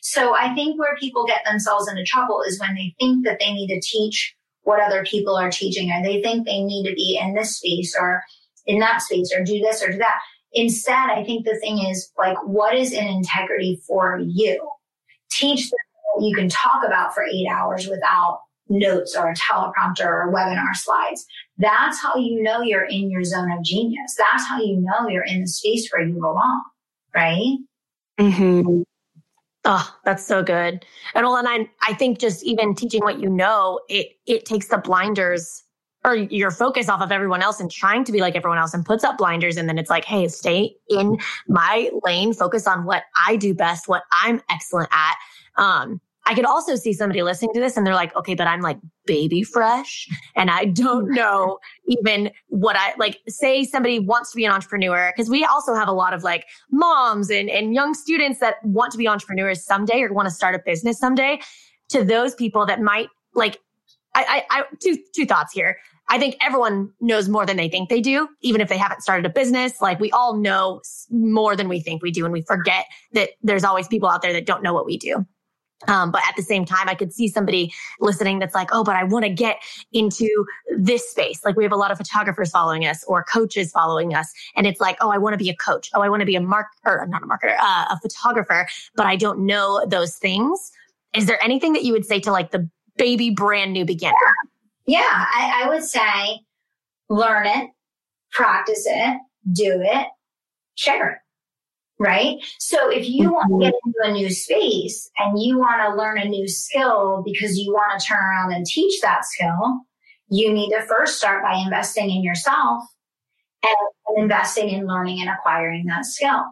So 0.02 0.34
I 0.34 0.54
think 0.54 0.78
where 0.78 0.96
people 0.96 1.26
get 1.26 1.44
themselves 1.44 1.88
into 1.88 2.04
trouble 2.04 2.42
is 2.46 2.60
when 2.60 2.74
they 2.74 2.94
think 2.98 3.24
that 3.24 3.38
they 3.40 3.52
need 3.52 3.68
to 3.68 3.80
teach 3.80 4.34
what 4.62 4.80
other 4.80 5.04
people 5.04 5.36
are 5.36 5.50
teaching 5.50 5.90
or 5.90 6.02
they 6.02 6.22
think 6.22 6.46
they 6.46 6.62
need 6.62 6.88
to 6.88 6.94
be 6.94 7.20
in 7.22 7.34
this 7.34 7.56
space 7.56 7.94
or 7.98 8.22
in 8.66 8.78
that 8.80 9.02
space 9.02 9.32
or 9.34 9.44
do 9.44 9.60
this 9.60 9.82
or 9.82 9.92
do 9.92 9.98
that. 9.98 10.18
Instead, 10.52 11.10
I 11.10 11.24
think 11.24 11.44
the 11.44 11.58
thing 11.58 11.78
is 11.86 12.10
like, 12.16 12.36
what 12.44 12.74
is 12.76 12.92
in 12.92 13.06
integrity 13.06 13.80
for 13.86 14.20
you? 14.24 14.70
Teach 15.30 15.70
them 15.70 15.78
what 16.14 16.26
you 16.26 16.34
can 16.34 16.48
talk 16.48 16.82
about 16.86 17.14
for 17.14 17.24
eight 17.24 17.48
hours 17.50 17.88
without 17.88 18.40
notes 18.68 19.16
or 19.16 19.30
a 19.30 19.34
teleprompter 19.34 20.06
or 20.06 20.32
webinar 20.32 20.74
slides. 20.74 21.26
That's 21.58 22.00
how 22.00 22.16
you 22.16 22.42
know 22.42 22.62
you're 22.62 22.84
in 22.84 23.10
your 23.10 23.24
zone 23.24 23.50
of 23.52 23.64
genius. 23.64 24.16
That's 24.16 24.46
how 24.48 24.60
you 24.60 24.80
know 24.80 25.08
you're 25.08 25.24
in 25.24 25.42
the 25.42 25.48
space 25.48 25.90
where 25.92 26.06
you 26.06 26.14
belong, 26.14 26.62
right? 27.14 27.58
Mm-hmm. 28.18 28.82
Oh, 29.64 29.96
that's 30.04 30.24
so 30.24 30.42
good. 30.42 30.84
And 31.14 31.24
well, 31.24 31.36
and 31.36 31.48
I, 31.48 31.68
I 31.88 31.94
think 31.94 32.18
just 32.18 32.44
even 32.44 32.74
teaching 32.74 33.02
what 33.02 33.18
you 33.18 33.30
know, 33.30 33.80
it 33.88 34.08
it 34.26 34.44
takes 34.44 34.68
the 34.68 34.78
blinders 34.78 35.62
or 36.04 36.14
your 36.16 36.50
focus 36.50 36.88
off 36.88 37.00
of 37.00 37.10
everyone 37.10 37.42
else 37.42 37.60
and 37.60 37.70
trying 37.70 38.04
to 38.04 38.12
be 38.12 38.20
like 38.20 38.36
everyone 38.36 38.58
else 38.58 38.74
and 38.74 38.84
puts 38.84 39.04
up 39.04 39.16
blinders. 39.16 39.56
And 39.56 39.68
then 39.68 39.78
it's 39.78 39.88
like, 39.88 40.04
hey, 40.04 40.28
stay 40.28 40.76
in 40.90 41.16
my 41.48 41.90
lane, 42.02 42.34
focus 42.34 42.66
on 42.66 42.84
what 42.84 43.04
I 43.26 43.36
do 43.36 43.54
best, 43.54 43.88
what 43.88 44.02
I'm 44.12 44.42
excellent 44.50 44.90
at. 44.92 45.16
Um, 45.56 46.00
I 46.26 46.34
could 46.34 46.46
also 46.46 46.74
see 46.76 46.92
somebody 46.92 47.22
listening 47.22 47.52
to 47.54 47.60
this 47.60 47.76
and 47.76 47.86
they're 47.86 47.94
like, 47.94 48.14
okay, 48.16 48.34
but 48.34 48.46
I'm 48.46 48.60
like 48.60 48.78
baby 49.06 49.42
fresh 49.42 50.08
and 50.34 50.50
I 50.50 50.64
don't 50.64 51.04
mm-hmm. 51.04 51.14
know 51.14 51.58
even 51.86 52.30
what 52.48 52.76
I 52.76 52.94
like. 52.98 53.18
Say 53.28 53.64
somebody 53.64 53.98
wants 53.98 54.30
to 54.32 54.36
be 54.36 54.44
an 54.44 54.52
entrepreneur 54.52 55.12
because 55.14 55.28
we 55.28 55.44
also 55.44 55.74
have 55.74 55.88
a 55.88 55.92
lot 55.92 56.14
of 56.14 56.22
like 56.22 56.46
moms 56.70 57.30
and, 57.30 57.50
and 57.50 57.74
young 57.74 57.94
students 57.94 58.40
that 58.40 58.56
want 58.64 58.92
to 58.92 58.98
be 58.98 59.06
entrepreneurs 59.06 59.64
someday 59.64 60.00
or 60.00 60.12
want 60.12 60.26
to 60.26 60.34
start 60.34 60.54
a 60.54 60.60
business 60.64 60.98
someday. 60.98 61.40
To 61.90 62.02
those 62.02 62.34
people 62.34 62.64
that 62.66 62.80
might 62.80 63.08
like, 63.34 63.60
I, 64.14 64.44
I, 64.50 64.60
I 64.60 64.64
two, 64.82 64.96
two 65.14 65.26
thoughts 65.26 65.52
here. 65.52 65.76
I 66.08 66.18
think 66.18 66.36
everyone 66.40 66.90
knows 67.00 67.28
more 67.28 67.46
than 67.46 67.56
they 67.56 67.68
think 67.68 67.88
they 67.88 68.00
do, 68.00 68.28
even 68.40 68.60
if 68.60 68.68
they 68.68 68.76
haven't 68.76 69.02
started 69.02 69.26
a 69.26 69.30
business. 69.30 69.80
Like 69.80 70.00
we 70.00 70.10
all 70.10 70.36
know 70.36 70.80
more 71.10 71.56
than 71.56 71.68
we 71.68 71.80
think 71.80 72.02
we 72.02 72.10
do. 72.10 72.24
And 72.24 72.32
we 72.32 72.42
forget 72.42 72.86
that 73.12 73.30
there's 73.42 73.64
always 73.64 73.88
people 73.88 74.08
out 74.08 74.22
there 74.22 74.32
that 74.32 74.46
don't 74.46 74.62
know 74.62 74.72
what 74.72 74.86
we 74.86 74.96
do. 74.96 75.26
Um, 75.88 76.10
but 76.10 76.22
at 76.28 76.34
the 76.36 76.42
same 76.42 76.64
time, 76.64 76.88
I 76.88 76.94
could 76.94 77.12
see 77.12 77.28
somebody 77.28 77.72
listening 78.00 78.38
that's 78.38 78.54
like, 78.54 78.68
oh, 78.72 78.84
but 78.84 78.96
I 78.96 79.04
want 79.04 79.24
to 79.24 79.30
get 79.30 79.56
into 79.92 80.28
this 80.76 81.08
space. 81.08 81.44
Like 81.44 81.56
we 81.56 81.64
have 81.64 81.72
a 81.72 81.76
lot 81.76 81.90
of 81.90 81.98
photographers 81.98 82.50
following 82.50 82.86
us 82.86 83.04
or 83.04 83.24
coaches 83.24 83.72
following 83.72 84.14
us. 84.14 84.32
And 84.56 84.66
it's 84.66 84.80
like, 84.80 84.96
oh, 85.00 85.10
I 85.10 85.18
want 85.18 85.34
to 85.34 85.38
be 85.38 85.50
a 85.50 85.56
coach. 85.56 85.90
Oh, 85.94 86.00
I 86.00 86.08
want 86.08 86.20
to 86.20 86.26
be 86.26 86.36
a 86.36 86.40
mark 86.40 86.66
or 86.84 87.06
not 87.08 87.22
a 87.22 87.26
marketer, 87.26 87.56
uh, 87.58 87.86
a 87.90 87.98
photographer, 88.00 88.66
but 88.96 89.06
I 89.06 89.16
don't 89.16 89.46
know 89.46 89.84
those 89.86 90.16
things. 90.16 90.72
Is 91.14 91.26
there 91.26 91.42
anything 91.42 91.72
that 91.74 91.84
you 91.84 91.92
would 91.92 92.04
say 92.04 92.20
to 92.20 92.32
like 92.32 92.50
the 92.50 92.68
baby 92.96 93.30
brand 93.30 93.72
new 93.72 93.84
beginner? 93.84 94.14
Yeah, 94.86 95.00
I, 95.02 95.62
I 95.64 95.68
would 95.68 95.84
say 95.84 96.40
learn 97.08 97.46
it, 97.46 97.70
practice 98.32 98.84
it, 98.86 99.18
do 99.52 99.80
it, 99.82 100.06
share 100.74 101.10
it 101.10 101.18
right? 101.98 102.36
So 102.58 102.90
if 102.90 103.08
you 103.08 103.32
want 103.32 103.48
to 103.48 103.54
mm-hmm. 103.54 103.62
get 103.62 103.74
into 103.84 103.98
a 104.02 104.12
new 104.12 104.30
space 104.30 105.10
and 105.18 105.40
you 105.40 105.58
want 105.58 105.82
to 105.82 105.96
learn 105.96 106.18
a 106.18 106.28
new 106.28 106.48
skill 106.48 107.22
because 107.24 107.58
you 107.58 107.72
want 107.72 107.98
to 107.98 108.06
turn 108.06 108.18
around 108.18 108.52
and 108.52 108.66
teach 108.66 109.00
that 109.00 109.24
skill, 109.24 109.80
you 110.28 110.52
need 110.52 110.70
to 110.70 110.82
first 110.82 111.18
start 111.18 111.42
by 111.42 111.56
investing 111.56 112.10
in 112.10 112.22
yourself 112.22 112.84
and 113.62 114.22
investing 114.22 114.70
in 114.70 114.86
learning 114.86 115.20
and 115.20 115.30
acquiring 115.30 115.86
that 115.86 116.04
skill. 116.04 116.44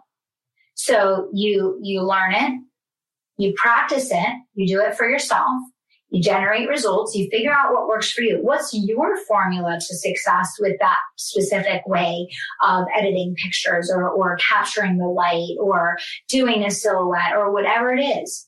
So 0.75 1.29
you, 1.33 1.79
you 1.83 2.03
learn 2.03 2.35
it, 2.35 2.53
you 3.37 3.55
practice 3.57 4.11
it, 4.11 4.29
you 4.55 4.67
do 4.67 4.81
it 4.81 4.97
for 4.97 5.09
yourself, 5.09 5.61
you 6.13 6.23
generate 6.23 6.69
results, 6.69 7.15
you 7.15 7.27
figure 7.31 7.53
out 7.53 7.73
what 7.73 7.89
works 7.89 8.13
for 8.13 8.21
you. 8.21 8.39
What's 8.43 8.75
your 8.75 9.17
formula 9.25 9.79
to 9.79 9.97
success 9.97 10.57
with 10.61 10.77
that 10.79 10.99
specific 11.17 11.87
way 11.87 12.29
of 12.63 12.85
editing 12.95 13.35
pictures 13.43 13.91
or, 13.91 14.11
or 14.11 14.37
capturing 14.37 14.99
the 14.99 15.07
light 15.07 15.57
or 15.59 15.97
doing 16.29 16.65
a 16.65 16.71
silhouette 16.71 17.35
or 17.35 17.51
whatever 17.51 17.95
it 17.95 18.03
is? 18.03 18.47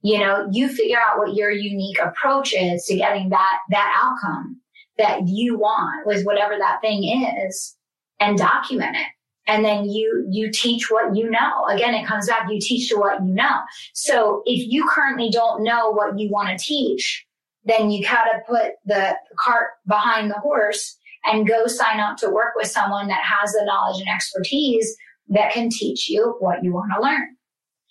You 0.00 0.20
know, 0.20 0.48
you 0.50 0.68
figure 0.68 0.98
out 0.98 1.18
what 1.18 1.34
your 1.34 1.50
unique 1.50 1.98
approach 1.98 2.54
is 2.54 2.86
to 2.86 2.96
getting 2.96 3.28
that, 3.28 3.58
that 3.70 3.94
outcome 4.02 4.62
that 4.96 5.28
you 5.28 5.58
want 5.58 6.06
with 6.06 6.24
whatever 6.24 6.56
that 6.58 6.80
thing 6.80 7.04
is 7.44 7.76
and 8.18 8.38
document 8.38 8.96
it 8.96 9.06
and 9.46 9.64
then 9.64 9.88
you 9.88 10.26
you 10.28 10.50
teach 10.50 10.90
what 10.90 11.14
you 11.14 11.28
know 11.30 11.64
again 11.68 11.94
it 11.94 12.06
comes 12.06 12.28
back 12.28 12.48
you 12.50 12.60
teach 12.60 12.88
to 12.88 12.96
what 12.96 13.24
you 13.24 13.32
know 13.32 13.60
so 13.94 14.42
if 14.44 14.70
you 14.70 14.86
currently 14.88 15.30
don't 15.30 15.62
know 15.62 15.90
what 15.90 16.18
you 16.18 16.30
want 16.30 16.48
to 16.48 16.64
teach 16.64 17.24
then 17.64 17.90
you 17.90 18.02
gotta 18.02 18.40
put 18.46 18.72
the 18.84 19.16
cart 19.38 19.70
behind 19.86 20.30
the 20.30 20.38
horse 20.38 20.96
and 21.24 21.48
go 21.48 21.66
sign 21.66 22.00
up 22.00 22.16
to 22.16 22.30
work 22.30 22.52
with 22.54 22.68
someone 22.68 23.08
that 23.08 23.22
has 23.22 23.52
the 23.52 23.64
knowledge 23.64 24.00
and 24.00 24.08
expertise 24.08 24.96
that 25.28 25.52
can 25.52 25.68
teach 25.70 26.08
you 26.08 26.36
what 26.38 26.62
you 26.62 26.72
want 26.72 26.92
to 26.94 27.02
learn 27.02 27.36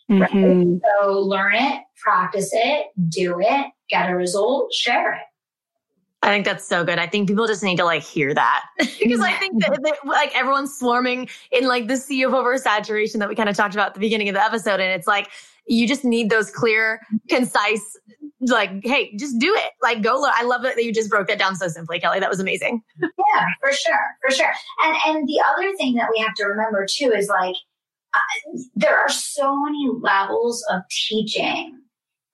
mm-hmm. 0.10 0.72
right? 0.74 0.82
so 1.02 1.20
learn 1.20 1.56
it 1.56 1.82
practice 2.02 2.50
it 2.54 2.88
do 3.10 3.40
it 3.40 3.68
get 3.90 4.10
a 4.10 4.16
result 4.16 4.74
share 4.74 5.14
it 5.14 5.22
I 6.26 6.30
think 6.30 6.46
that's 6.46 6.68
so 6.68 6.84
good. 6.84 6.98
I 6.98 7.06
think 7.06 7.28
people 7.28 7.46
just 7.46 7.62
need 7.62 7.76
to 7.78 7.86
like 7.86 8.02
hear 8.02 8.34
that 8.34 8.66
because 8.80 9.22
I 9.22 9.34
think 9.34 9.62
that, 9.62 9.80
that, 9.84 9.98
like 10.06 10.36
everyone's 10.36 10.76
swarming 10.76 11.30
in 11.52 11.68
like 11.68 11.88
the 11.88 11.98
sea 11.98 12.24
of 12.24 12.32
oversaturation 12.32 13.20
that 13.20 13.30
we 13.30 13.36
kind 13.36 13.48
of 13.48 13.56
talked 13.56 13.76
about 13.76 13.90
at 13.90 13.94
the 13.94 14.00
beginning 14.00 14.28
of 14.30 14.34
the 14.34 14.44
episode. 14.44 14.80
And 14.80 14.92
it's 14.92 15.06
like, 15.06 15.30
you 15.68 15.88
just 15.88 16.04
need 16.04 16.32
those 16.32 16.50
clear, 16.50 17.00
concise, 17.30 17.98
like, 18.42 18.72
hey, 18.84 19.16
just 19.18 19.38
do 19.40 19.54
it. 19.56 19.72
Like, 19.84 20.02
go 20.02 20.20
look. 20.20 20.34
I 20.36 20.44
love 20.44 20.66
it 20.66 20.76
that 20.76 20.84
you 20.84 20.92
just 20.92 21.12
broke 21.12 21.28
that 21.28 21.38
down 21.38 21.56
so 21.56 21.68
simply, 21.68 22.00
Kelly. 22.00 22.20
That 22.20 22.30
was 22.30 22.40
amazing. 22.40 22.82
Yeah, 23.34 23.48
for 23.60 23.74
sure. 23.74 24.00
For 24.22 24.34
sure. 24.34 24.52
And, 24.84 24.96
and 25.08 25.28
the 25.28 25.44
other 25.46 25.76
thing 25.76 25.96
that 25.96 26.10
we 26.14 26.22
have 26.22 26.34
to 26.36 26.46
remember 26.46 26.86
too 26.90 27.12
is 27.14 27.28
like, 27.28 27.56
uh, 28.14 28.58
there 28.76 28.98
are 28.98 29.10
so 29.10 29.60
many 29.60 29.90
levels 30.00 30.66
of 30.72 30.84
teaching 31.10 31.78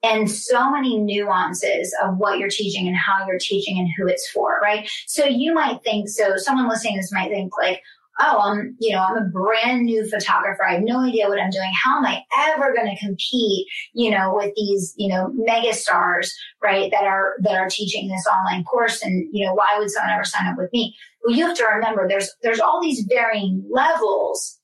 and 0.03 0.29
so 0.29 0.71
many 0.71 0.97
nuances 0.97 1.95
of 2.03 2.17
what 2.17 2.39
you're 2.39 2.49
teaching 2.49 2.87
and 2.87 2.97
how 2.97 3.25
you're 3.27 3.39
teaching 3.39 3.77
and 3.77 3.89
who 3.95 4.07
it's 4.07 4.29
for, 4.29 4.59
right? 4.61 4.89
So 5.05 5.25
you 5.25 5.53
might 5.53 5.83
think, 5.83 6.09
so 6.09 6.37
someone 6.37 6.67
listening 6.67 6.95
to 6.95 7.01
this 7.01 7.11
might 7.11 7.29
think 7.29 7.55
like, 7.57 7.81
oh, 8.19 8.39
I'm, 8.39 8.75
you 8.79 8.93
know, 8.93 9.01
I'm 9.01 9.17
a 9.17 9.29
brand 9.29 9.83
new 9.83 10.07
photographer. 10.07 10.65
I 10.65 10.73
have 10.73 10.83
no 10.83 10.99
idea 10.99 11.27
what 11.27 11.39
I'm 11.39 11.49
doing. 11.49 11.71
How 11.83 11.97
am 11.97 12.05
I 12.05 12.23
ever 12.49 12.73
going 12.73 12.93
to 12.93 13.05
compete, 13.05 13.67
you 13.93 14.11
know, 14.11 14.33
with 14.35 14.53
these, 14.55 14.93
you 14.97 15.07
know, 15.07 15.31
mega 15.33 15.73
stars, 15.73 16.35
right? 16.61 16.91
That 16.91 17.03
are, 17.03 17.35
that 17.41 17.55
are 17.55 17.69
teaching 17.69 18.09
this 18.09 18.25
online 18.27 18.63
course. 18.63 19.01
And, 19.01 19.27
you 19.31 19.45
know, 19.45 19.53
why 19.53 19.75
would 19.77 19.89
someone 19.89 20.13
ever 20.13 20.23
sign 20.23 20.47
up 20.47 20.57
with 20.57 20.71
me? 20.73 20.95
Well, 21.23 21.35
you 21.35 21.47
have 21.47 21.57
to 21.57 21.65
remember 21.65 22.07
there's, 22.07 22.31
there's 22.43 22.59
all 22.59 22.81
these 22.81 23.05
varying 23.07 23.63
levels. 23.71 24.59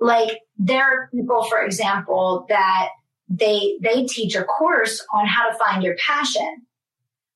Like 0.00 0.40
there 0.58 0.82
are 0.82 1.10
people, 1.14 1.44
for 1.44 1.62
example, 1.62 2.46
that 2.48 2.88
they 3.28 3.76
they 3.82 4.04
teach 4.04 4.36
a 4.36 4.44
course 4.44 5.04
on 5.12 5.26
how 5.26 5.48
to 5.48 5.58
find 5.58 5.82
your 5.82 5.96
passion 5.96 6.66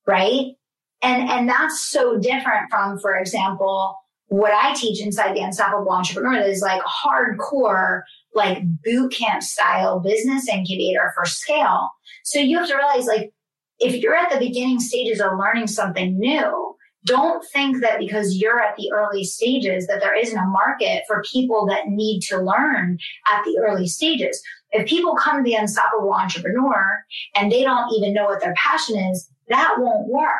right? 0.07 0.55
And 1.01 1.29
and 1.29 1.49
that's 1.49 1.81
so 1.81 2.19
different 2.19 2.69
from 2.69 2.99
for 2.99 3.17
example 3.17 3.97
what 4.27 4.53
i 4.53 4.73
teach 4.75 5.01
inside 5.01 5.35
the 5.35 5.41
unstoppable 5.41 5.91
entrepreneur 5.91 6.39
that 6.39 6.49
is 6.49 6.61
like 6.61 6.81
hardcore 6.83 8.01
like 8.33 8.59
boot 8.83 9.11
camp 9.11 9.43
style 9.43 9.99
business 9.99 10.47
incubator 10.47 11.11
for 11.15 11.25
scale. 11.25 11.89
So 12.23 12.39
you 12.39 12.57
have 12.59 12.67
to 12.69 12.75
realize 12.75 13.07
like 13.07 13.31
if 13.79 13.95
you're 13.95 14.15
at 14.15 14.31
the 14.31 14.39
beginning 14.39 14.79
stages 14.79 15.19
of 15.19 15.37
learning 15.37 15.67
something 15.67 16.17
new 16.17 16.75
don't 17.03 17.43
think 17.51 17.81
that 17.81 17.97
because 17.97 18.37
you're 18.37 18.59
at 18.59 18.75
the 18.77 18.91
early 18.93 19.23
stages 19.23 19.87
that 19.87 20.01
there 20.01 20.15
isn't 20.15 20.37
a 20.37 20.45
market 20.45 21.01
for 21.07 21.23
people 21.23 21.65
that 21.65 21.87
need 21.87 22.21
to 22.21 22.37
learn 22.37 22.99
at 23.33 23.43
the 23.43 23.59
early 23.59 23.87
stages 23.87 24.39
if 24.71 24.87
people 24.87 25.15
come 25.15 25.37
to 25.37 25.43
the 25.43 25.55
unstoppable 25.55 26.13
entrepreneur 26.13 27.03
and 27.35 27.51
they 27.51 27.63
don't 27.63 27.93
even 27.93 28.13
know 28.13 28.25
what 28.25 28.41
their 28.41 28.53
passion 28.55 28.97
is, 28.97 29.29
that 29.49 29.75
won't 29.77 30.07
work. 30.07 30.31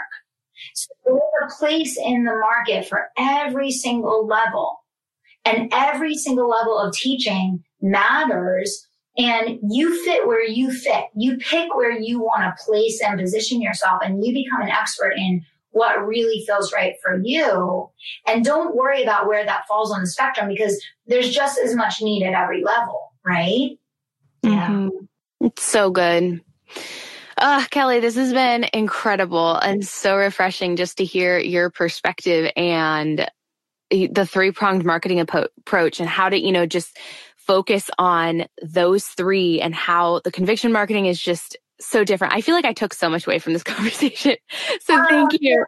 So 0.73 0.93
there's 1.05 1.51
a 1.51 1.57
place 1.57 1.97
in 1.97 2.23
the 2.23 2.35
market 2.35 2.87
for 2.87 3.09
every 3.17 3.71
single 3.71 4.27
level 4.27 4.79
and 5.43 5.71
every 5.73 6.15
single 6.15 6.49
level 6.49 6.77
of 6.77 6.93
teaching 6.93 7.63
matters 7.81 8.87
and 9.17 9.59
you 9.69 10.03
fit 10.05 10.25
where 10.27 10.45
you 10.47 10.71
fit. 10.71 11.05
You 11.15 11.37
pick 11.37 11.75
where 11.75 11.91
you 11.91 12.19
want 12.19 12.43
to 12.43 12.63
place 12.63 13.01
and 13.01 13.19
position 13.19 13.61
yourself 13.61 14.01
and 14.03 14.23
you 14.23 14.33
become 14.33 14.61
an 14.61 14.69
expert 14.69 15.13
in 15.17 15.45
what 15.71 16.05
really 16.05 16.45
feels 16.45 16.71
right 16.73 16.95
for 17.01 17.19
you. 17.21 17.89
And 18.27 18.43
don't 18.43 18.75
worry 18.75 19.03
about 19.03 19.27
where 19.27 19.45
that 19.45 19.67
falls 19.67 19.91
on 19.91 20.01
the 20.01 20.07
spectrum 20.07 20.47
because 20.47 20.81
there's 21.07 21.33
just 21.33 21.59
as 21.59 21.75
much 21.75 22.01
need 22.01 22.23
at 22.23 22.33
every 22.33 22.63
level, 22.63 23.11
right? 23.25 23.77
Yeah. 24.43 24.69
Mm-hmm. 24.69 25.45
It's 25.45 25.63
so 25.63 25.91
good. 25.91 26.41
Uh, 27.37 27.65
Kelly, 27.71 27.99
this 27.99 28.15
has 28.15 28.33
been 28.33 28.65
incredible 28.73 29.55
and 29.55 29.85
so 29.85 30.15
refreshing 30.15 30.75
just 30.75 30.97
to 30.97 31.05
hear 31.05 31.39
your 31.39 31.69
perspective 31.69 32.51
and 32.55 33.29
the 33.89 34.25
three 34.25 34.51
pronged 34.51 34.85
marketing 34.85 35.19
approach 35.19 35.99
and 35.99 36.07
how 36.07 36.29
to, 36.29 36.37
you 36.37 36.51
know, 36.51 36.65
just 36.65 36.97
focus 37.35 37.89
on 37.97 38.45
those 38.61 39.07
three 39.07 39.59
and 39.59 39.73
how 39.73 40.21
the 40.23 40.31
conviction 40.31 40.71
marketing 40.71 41.07
is 41.07 41.19
just 41.19 41.57
so 41.85 42.03
different. 42.03 42.33
I 42.33 42.41
feel 42.41 42.55
like 42.55 42.65
I 42.65 42.73
took 42.73 42.93
so 42.93 43.09
much 43.09 43.25
away 43.27 43.39
from 43.39 43.53
this 43.53 43.63
conversation. 43.75 44.35
So 44.81 44.95
oh, 44.95 45.05
thank 45.09 45.31
you 45.39 45.65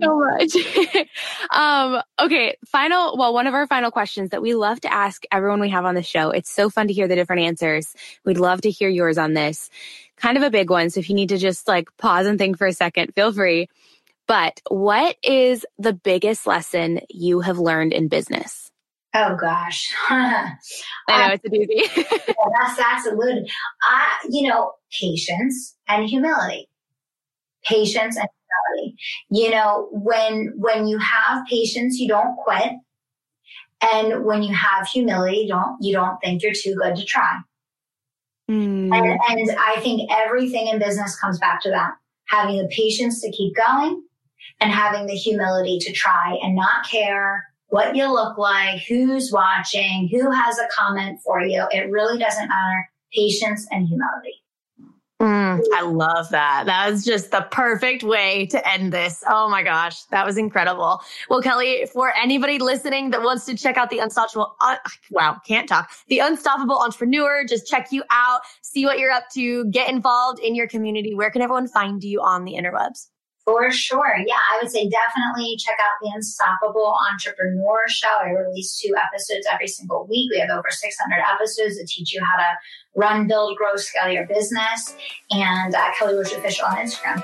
so 0.00 0.18
much. 0.18 1.06
um, 1.50 2.02
okay. 2.20 2.56
Final, 2.66 3.16
well, 3.16 3.34
one 3.34 3.46
of 3.46 3.54
our 3.54 3.66
final 3.66 3.90
questions 3.90 4.30
that 4.30 4.42
we 4.42 4.54
love 4.54 4.80
to 4.82 4.92
ask 4.92 5.24
everyone 5.30 5.60
we 5.60 5.70
have 5.70 5.84
on 5.84 5.94
the 5.94 6.02
show. 6.02 6.30
It's 6.30 6.50
so 6.50 6.70
fun 6.70 6.88
to 6.88 6.94
hear 6.94 7.08
the 7.08 7.14
different 7.14 7.42
answers. 7.42 7.94
We'd 8.24 8.38
love 8.38 8.62
to 8.62 8.70
hear 8.70 8.88
yours 8.88 9.18
on 9.18 9.34
this. 9.34 9.70
Kind 10.16 10.36
of 10.36 10.42
a 10.42 10.50
big 10.50 10.70
one. 10.70 10.90
So 10.90 11.00
if 11.00 11.08
you 11.08 11.14
need 11.14 11.30
to 11.30 11.38
just 11.38 11.66
like 11.68 11.88
pause 11.96 12.26
and 12.26 12.38
think 12.38 12.58
for 12.58 12.66
a 12.66 12.72
second, 12.72 13.14
feel 13.14 13.32
free. 13.32 13.68
But 14.26 14.60
what 14.70 15.16
is 15.22 15.66
the 15.78 15.92
biggest 15.92 16.46
lesson 16.46 17.00
you 17.10 17.40
have 17.40 17.58
learned 17.58 17.92
in 17.92 18.08
business? 18.08 18.63
Oh 19.16 19.36
gosh. 19.36 19.94
I 20.08 20.56
know 21.08 21.34
it's 21.34 21.44
a 21.44 21.48
doozy. 21.48 21.96
yeah, 22.28 22.34
that's 22.60 22.76
that's 22.76 23.06
a 23.06 23.14
good. 23.14 23.46
I, 23.82 24.18
you 24.28 24.48
know, 24.48 24.72
patience 25.00 25.76
and 25.86 26.08
humility. 26.08 26.68
Patience 27.64 28.16
and 28.16 28.28
humility. 28.74 28.96
You 29.30 29.50
know, 29.50 29.88
when 29.92 30.54
when 30.56 30.88
you 30.88 30.98
have 30.98 31.46
patience, 31.46 31.98
you 31.98 32.08
don't 32.08 32.36
quit, 32.36 32.72
and 33.80 34.24
when 34.24 34.42
you 34.42 34.52
have 34.52 34.88
humility, 34.88 35.38
you 35.38 35.48
don't 35.48 35.76
you 35.80 35.92
don't 35.92 36.18
think 36.18 36.42
you're 36.42 36.52
too 36.52 36.74
good 36.74 36.96
to 36.96 37.04
try. 37.04 37.38
Mm. 38.50 38.94
And, 38.94 39.18
and 39.30 39.58
I 39.58 39.80
think 39.80 40.10
everything 40.12 40.66
in 40.66 40.80
business 40.80 41.18
comes 41.18 41.38
back 41.38 41.62
to 41.62 41.70
that: 41.70 41.92
having 42.26 42.58
the 42.58 42.68
patience 42.68 43.20
to 43.20 43.30
keep 43.30 43.54
going, 43.54 44.02
and 44.60 44.72
having 44.72 45.06
the 45.06 45.14
humility 45.14 45.78
to 45.82 45.92
try 45.92 46.36
and 46.42 46.56
not 46.56 46.88
care 46.90 47.44
what 47.74 47.96
you 47.96 48.06
look 48.06 48.38
like, 48.38 48.82
who's 48.82 49.32
watching, 49.32 50.08
who 50.08 50.30
has 50.30 50.60
a 50.60 50.68
comment 50.72 51.18
for 51.24 51.40
you. 51.40 51.66
It 51.72 51.90
really 51.90 52.20
doesn't 52.20 52.48
matter. 52.48 52.88
Patience 53.12 53.66
and 53.72 53.88
humility. 53.88 54.44
Mm, 55.20 55.60
I 55.74 55.82
love 55.82 56.28
that. 56.30 56.66
That 56.66 56.88
was 56.88 57.04
just 57.04 57.32
the 57.32 57.48
perfect 57.50 58.04
way 58.04 58.46
to 58.46 58.70
end 58.72 58.92
this. 58.92 59.24
Oh 59.28 59.48
my 59.48 59.64
gosh, 59.64 60.04
that 60.12 60.24
was 60.24 60.38
incredible. 60.38 61.00
Well, 61.28 61.42
Kelly, 61.42 61.88
for 61.92 62.12
anybody 62.16 62.60
listening 62.60 63.10
that 63.10 63.22
wants 63.22 63.44
to 63.46 63.56
check 63.56 63.76
out 63.76 63.90
the 63.90 63.98
unstoppable, 63.98 64.54
uh, 64.60 64.76
wow, 65.10 65.40
can't 65.44 65.68
talk, 65.68 65.90
the 66.06 66.20
unstoppable 66.20 66.78
entrepreneur, 66.78 67.44
just 67.44 67.66
check 67.66 67.90
you 67.90 68.04
out, 68.12 68.42
see 68.62 68.84
what 68.84 69.00
you're 69.00 69.10
up 69.10 69.24
to, 69.34 69.64
get 69.72 69.90
involved 69.90 70.38
in 70.38 70.54
your 70.54 70.68
community. 70.68 71.12
Where 71.16 71.30
can 71.30 71.42
everyone 71.42 71.66
find 71.66 72.04
you 72.04 72.20
on 72.20 72.44
the 72.44 72.52
interwebs? 72.52 73.08
For 73.44 73.70
sure. 73.70 74.16
Yeah, 74.26 74.36
I 74.36 74.58
would 74.60 74.70
say 74.70 74.88
definitely 74.88 75.56
check 75.58 75.76
out 75.78 75.92
the 76.00 76.10
Unstoppable 76.14 76.94
Entrepreneur 77.12 77.86
Show. 77.88 78.08
I 78.22 78.30
release 78.30 78.80
two 78.80 78.94
episodes 78.96 79.46
every 79.52 79.68
single 79.68 80.06
week. 80.08 80.30
We 80.32 80.38
have 80.40 80.48
over 80.48 80.70
600 80.70 81.22
episodes 81.30 81.76
that 81.76 81.86
teach 81.86 82.14
you 82.14 82.22
how 82.24 82.38
to 82.38 82.46
run, 82.96 83.26
build, 83.28 83.58
grow, 83.58 83.76
scale 83.76 84.10
your 84.10 84.26
business. 84.26 84.96
And 85.30 85.74
uh, 85.74 85.90
Kelly 85.98 86.14
Roach 86.14 86.32
Official 86.32 86.64
on 86.64 86.76
Instagram. 86.76 87.22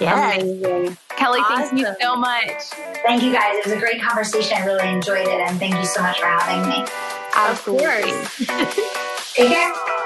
Yeah. 0.00 0.32
Amazing. 0.36 0.96
Kelly, 1.10 1.40
awesome. 1.40 1.76
thank 1.76 1.78
you 1.78 1.94
so 2.00 2.16
much. 2.16 2.62
Thank 3.04 3.22
you 3.22 3.32
guys. 3.32 3.56
It 3.56 3.66
was 3.66 3.74
a 3.74 3.78
great 3.78 4.00
conversation. 4.00 4.56
I 4.56 4.64
really 4.64 4.88
enjoyed 4.88 5.28
it. 5.28 5.40
And 5.40 5.58
thank 5.58 5.74
you 5.74 5.84
so 5.84 6.00
much 6.00 6.18
for 6.18 6.26
having 6.26 6.68
me. 6.68 6.82
Of 7.36 7.62
course. 7.62 8.38
Take 9.34 9.48
care. 9.48 9.98